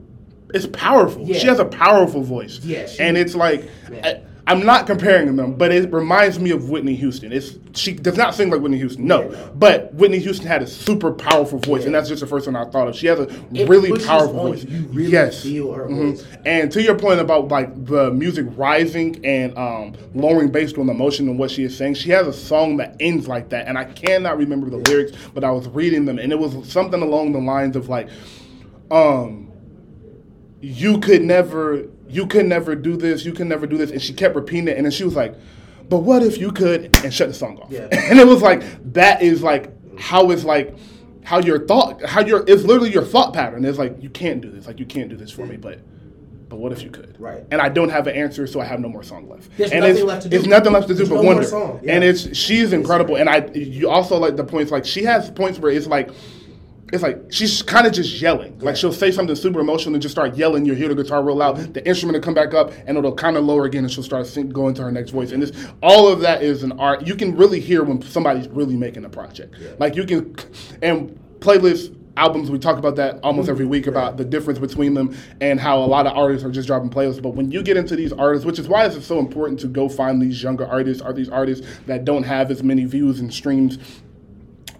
[0.54, 1.26] It's powerful.
[1.26, 1.38] Yeah.
[1.38, 2.60] She has a powerful voice.
[2.62, 3.68] Yes, yeah, and it's like.
[3.90, 7.32] I, I'm not comparing them, but it reminds me of Whitney Houston.
[7.32, 10.66] It's she does not sing like Whitney Houston, no, yeah, but Whitney Houston had a
[10.66, 11.86] super powerful voice, yeah.
[11.86, 12.96] and that's just the first one I thought of.
[12.96, 14.64] She has a it really powerful voice.
[14.64, 15.44] You really yes.
[15.44, 16.10] feel her mm-hmm.
[16.10, 16.26] voice.
[16.44, 20.92] And to your point about like the music rising and um, lowering based on the
[20.92, 23.78] emotion and what she is saying, she has a song that ends like that, and
[23.78, 24.88] I cannot remember the yeah.
[24.88, 28.08] lyrics, but I was reading them, and it was something along the lines of like,
[28.90, 29.51] um,
[30.62, 33.90] you could never you could never do this, you can never do this.
[33.90, 34.76] And she kept repeating it.
[34.76, 35.34] And then she was like,
[35.88, 36.96] but what if you could?
[37.04, 37.70] And shut the song off.
[37.70, 37.88] Yeah.
[37.92, 38.62] And it was like,
[38.92, 40.76] that is like how it's like,
[41.24, 43.64] how your thought, how your, it's literally your thought pattern.
[43.64, 45.80] It's like you can't do this, like you can't do this for me, but.
[46.48, 47.18] But what if you could?
[47.18, 47.42] Right.
[47.50, 49.48] And I don't have an answer, so I have no more song left.
[49.56, 50.36] There's and nothing it's, left to do.
[50.36, 51.44] It's nothing left to do There's but no wonder.
[51.44, 51.94] song, yeah.
[51.94, 53.16] And it's she's incredible.
[53.16, 56.10] And I you also like the points like she has points where it's like
[56.92, 58.52] it's like she's kind of just yelling.
[58.58, 58.74] Like Yeah.
[58.74, 60.64] she'll say something super emotional and just start yelling.
[60.66, 63.36] You'll hear the guitar roll out, the instrument will come back up, and it'll kind
[63.36, 65.32] of lower again, and she'll start sing, going to her next voice.
[65.32, 65.52] And this,
[65.82, 67.06] all of that is an art.
[67.06, 69.54] You can really hear when somebody's really making a project.
[69.78, 70.36] Like you can,
[70.82, 71.96] and playlists.
[72.14, 75.78] Albums, we talk about that almost every week about the difference between them and how
[75.78, 77.22] a lot of artists are just dropping playlists.
[77.22, 79.88] But when you get into these artists, which is why it's so important to go
[79.88, 83.78] find these younger artists or these artists that don't have as many views and streams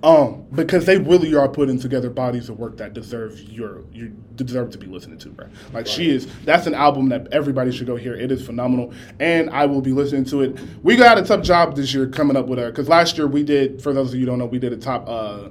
[0.02, 4.70] um, because they really are putting together bodies of work that deserve your you deserve
[4.72, 5.46] to be listening to, bro.
[5.72, 6.26] Like she is.
[6.44, 8.14] That's an album that everybody should go hear.
[8.14, 10.58] It is phenomenal, and I will be listening to it.
[10.82, 13.42] We got a tough job this year coming up with her because last year we
[13.44, 13.80] did.
[13.82, 15.08] For those of you who don't know, we did a top.
[15.08, 15.50] Uh,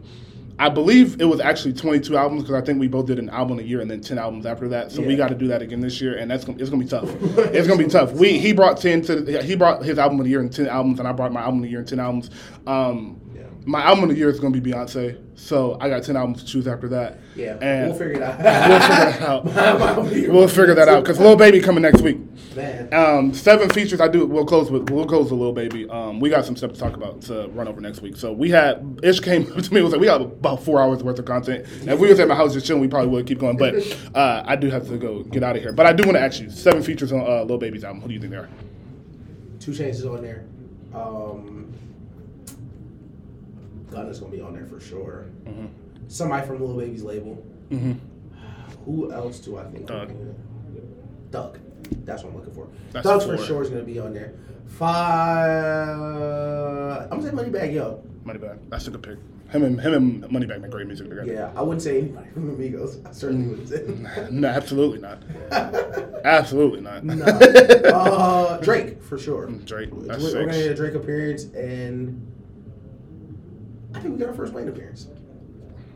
[0.59, 3.57] I believe it was actually 22 albums because I think we both did an album
[3.57, 4.91] a year and then 10 albums after that.
[4.91, 6.89] So we got to do that again this year, and that's gonna, it's gonna be
[6.89, 7.09] tough.
[7.55, 8.11] it's gonna be tough.
[8.11, 10.99] We he brought 10 to he brought his album of the year and 10 albums,
[10.99, 12.29] and I brought my album of the year and 10 albums.
[12.67, 13.30] Um, Yeah.
[13.63, 16.43] My album of the year is going to be Beyonce, so I got ten albums
[16.43, 17.19] to choose after that.
[17.35, 18.39] Yeah, and we'll figure it out.
[18.39, 19.45] we'll figure that out.
[19.45, 22.17] We'll We'll figure that out because Lil Baby coming next week.
[22.55, 22.91] Man.
[22.91, 24.01] Um, seven features.
[24.01, 24.25] I do.
[24.25, 24.89] We'll close with.
[24.89, 25.87] We'll close with Lil Baby.
[25.89, 28.17] Um, we got some stuff to talk about to run over next week.
[28.17, 30.81] So we had Ish came up to me and was like, we got about four
[30.81, 31.67] hours worth of content.
[31.81, 33.57] And if we was at my house just chilling, we probably would keep going.
[33.57, 33.75] But
[34.15, 35.71] uh, I do have to go get out of here.
[35.71, 38.01] But I do want to ask you seven features on uh, Lil Baby's album.
[38.01, 38.49] Who do you think they are?
[39.59, 40.45] 2 Chainz on there.
[40.95, 41.60] Um,
[43.91, 45.25] Gunna's gonna be on there for sure.
[45.45, 45.65] Mm-hmm.
[46.07, 47.45] Somebody from Lil Baby's label.
[48.85, 49.87] Who else do I think?
[49.87, 50.11] Thug.
[51.31, 51.59] Thug.
[52.05, 52.67] That's what I'm looking for.
[52.91, 54.33] That's Thug for sure is gonna be on there.
[54.67, 55.89] Five.
[57.11, 58.01] I'm gonna say Moneybagg Yo.
[58.25, 58.59] Moneybagg.
[58.69, 59.17] That's a good pick.
[59.49, 61.29] Him and him and Moneybagg make great music together.
[61.31, 62.99] Yeah, I wouldn't say anybody from Amigos.
[63.05, 64.27] I certainly wouldn't say.
[64.31, 65.21] No, absolutely not.
[66.23, 67.03] absolutely not.
[67.03, 67.25] no.
[67.91, 69.47] Uh, Drake for sure.
[69.47, 70.63] Drake, We're, that's we're gonna six.
[70.63, 72.25] get a Drake appearance, and
[73.93, 75.07] I think we got our first Wayne appearance.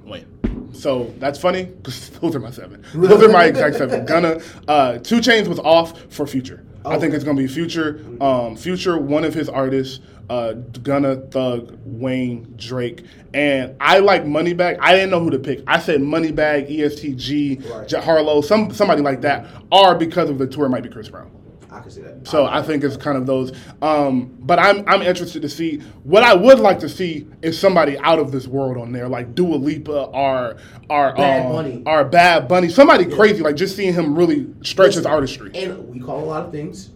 [0.06, 0.26] Wait.
[0.74, 2.84] So that's funny because those are my seven.
[2.94, 4.06] Those are my exact seven.
[4.06, 6.64] Gunna, uh, 2 Chainz was off for Future.
[6.86, 8.00] I think it's gonna be Future.
[8.22, 10.02] Um, Future, one of his artists.
[10.28, 13.06] Uh, Gunna, Thug, Wayne, Drake,
[13.36, 14.80] and I like Moneybagg.
[14.82, 15.62] I didn't know who to pick.
[15.68, 17.88] I said Moneybagg, ESTG, Right.
[17.88, 19.46] J- Harlow, some somebody like that.
[19.72, 21.30] Or because of the tour, it might be Chris Brown.
[21.76, 22.28] I can see that.
[22.28, 23.52] So I think it's kind of those.
[23.82, 27.98] Um, but I'm I'm interested to see what I would like to see is somebody
[28.00, 30.58] out of this world on there, like Dua Lipa or
[30.90, 31.84] or Bad um, Bunny.
[31.86, 35.52] or Bad Bunny, somebody crazy, like just seeing him really stretch his artistry.
[35.54, 36.92] And we call a lot of things.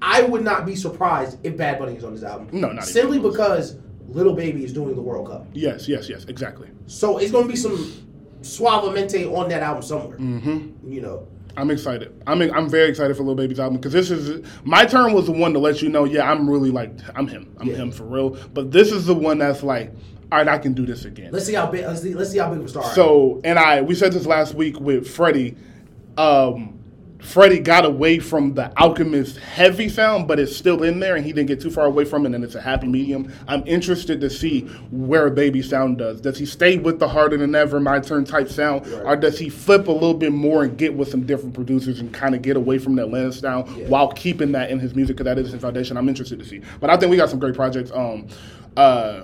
[0.00, 2.48] I would not be surprised if Bad Bunny is on this album.
[2.52, 3.32] No, not even simply close.
[3.32, 3.76] because
[4.08, 5.46] Lil Baby is doing the World Cup.
[5.52, 6.68] Yes, yes, yes, exactly.
[6.86, 7.76] So it's going to be some
[8.40, 10.16] suavemente on that album somewhere.
[10.18, 10.90] Mm-hmm.
[10.90, 11.28] You know,
[11.58, 12.22] I'm excited.
[12.26, 15.32] I'm I'm very excited for Lil Baby's album because this is my turn was the
[15.32, 17.52] one to let you know, yeah, I'm really like I'm him.
[17.58, 17.74] I'm Yeah.
[17.76, 18.30] him for real.
[18.54, 19.92] But this is the one that's like,
[20.30, 21.32] all right, I can do this again.
[21.32, 21.84] let's see how big.
[21.84, 22.84] Let's see, let's see how big of a star.
[22.94, 25.56] So, and I, we said this last week with Freddie.
[26.16, 26.77] Um,
[27.20, 31.32] Freddie got away from the Alchemist heavy sound, but it's still in there, and he
[31.32, 33.32] didn't get too far away from it, and it's a happy medium.
[33.48, 34.60] I'm interested to see
[34.92, 36.20] where Baby Sound does.
[36.20, 39.02] Does he stay with the harder than ever, my turn type sound, Right.
[39.04, 42.12] or does he flip a little bit more and get with some different producers and
[42.14, 43.88] kind of get away from that Atlanta style Yeah.
[43.88, 45.16] while keeping that in his music?
[45.16, 45.96] Because that is his foundation.
[45.96, 46.60] I'm interested to see.
[46.80, 47.90] But I think we got some great projects.
[47.92, 48.26] Um,
[48.76, 49.22] uh,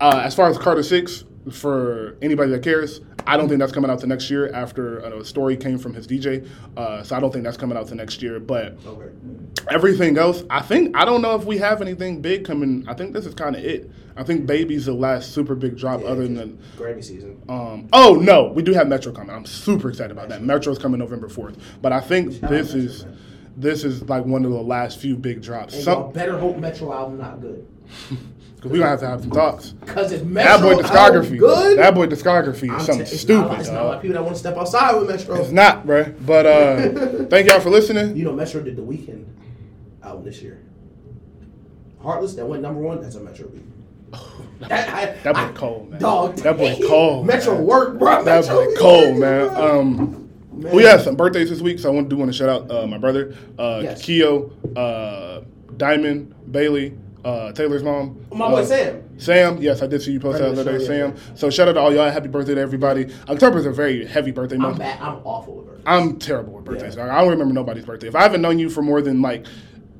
[0.00, 3.90] uh, as far as Carter Six, for anybody that cares, I don't think that's coming
[3.90, 4.52] out to next year.
[4.52, 7.76] After uh, a story came from his DJ, uh, so I don't think that's coming
[7.76, 8.38] out to next year.
[8.38, 9.10] But okay.
[9.70, 12.84] everything else, I think I don't know if we have anything big coming.
[12.88, 13.90] I think this is kind of it.
[14.16, 16.58] I think Baby's the last super big drop, Yeah, other than.
[16.76, 17.42] Grammy season.
[17.48, 19.34] Um, oh no, we do have Metro coming.
[19.34, 20.42] I'm super excited about that.
[20.42, 23.18] Metro's coming November fourth, but I think Shout this Metro, is man.
[23.56, 25.74] this is like one of the last few big drops.
[25.74, 27.66] And Some, better hope Metro album not good.
[28.60, 29.70] cause we gonna have to have some talks.
[29.70, 33.12] Because if That Metro boy album discography, good, that boy discography is t- something it's
[33.12, 33.60] not, stupid.
[33.60, 33.92] it's not dog.
[33.92, 35.36] like people that want to step outside with Metro.
[35.36, 36.12] It's not, bro.
[36.24, 38.16] But uh, thank y'all for listening.
[38.16, 39.24] You know, Metro did the Weeknd
[40.02, 40.62] album this year.
[42.02, 43.00] Heartless that went number one.
[43.00, 43.62] That's a Metro beat.
[44.58, 46.00] That, I, That boy I- cold, man.
[46.00, 47.66] Dog, That boy cold, Metro man.
[47.66, 48.24] work, bro.
[48.24, 49.48] That Metro boy cold, man.
[49.54, 50.74] Um, Man.
[50.74, 52.70] we had some birthdays this week, so I want, to do want to shout out
[52.70, 54.00] uh, my brother, uh, Yes.
[54.02, 55.42] Keo, uh,
[55.76, 56.96] Diamond, Bailey,
[57.26, 58.24] uh, Taylor's mom.
[58.30, 59.18] My boy uh, Sam.
[59.18, 61.36] Sam, yes, I did see you post that Friend the other day, show, Sam.
[61.36, 62.08] So shout out to all y'all.
[62.08, 63.12] Happy birthday to everybody.
[63.28, 64.80] October is a very heavy birthday month.
[64.80, 64.98] I'm month.
[65.00, 65.08] bad.
[65.08, 65.80] I'm awful with her.
[65.86, 66.94] I'm terrible with birthdays.
[66.94, 67.12] Yeah.
[67.12, 68.06] I don't remember nobody's birthday.
[68.06, 69.44] If I haven't known you for more than like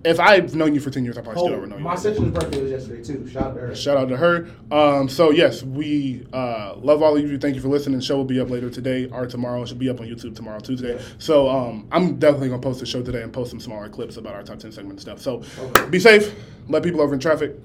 [0.05, 1.83] if I've known you for ten years, I probably Oh, still never know you.
[1.83, 3.29] my sister's birthday was yesterday too.
[3.29, 3.75] Shout out to her.
[3.75, 4.49] Shout out to her.
[4.71, 7.39] Um, so yes, we uh, love all of you.
[7.39, 7.99] Thank you for listening.
[7.99, 9.63] The show will be up later today or tomorrow.
[9.63, 11.01] It should be up on YouTube tomorrow, Tuesday.
[11.19, 14.35] So um, I'm definitely gonna post the show today and post some smaller clips about
[14.35, 15.21] our top ten segment stuff.
[15.21, 15.89] So Okay.
[15.91, 16.35] be safe.
[16.69, 17.57] Let people over in traffic.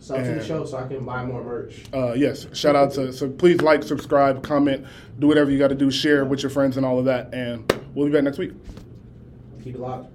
[0.00, 1.84] Sub to the show so I can buy more merch.
[1.94, 4.84] Uh, yes, shout out to so please like, subscribe, comment,
[5.18, 7.72] do whatever you got to do, share with your friends and all of that, and
[7.94, 8.52] we'll be back next week.
[9.62, 10.13] Keep it locked.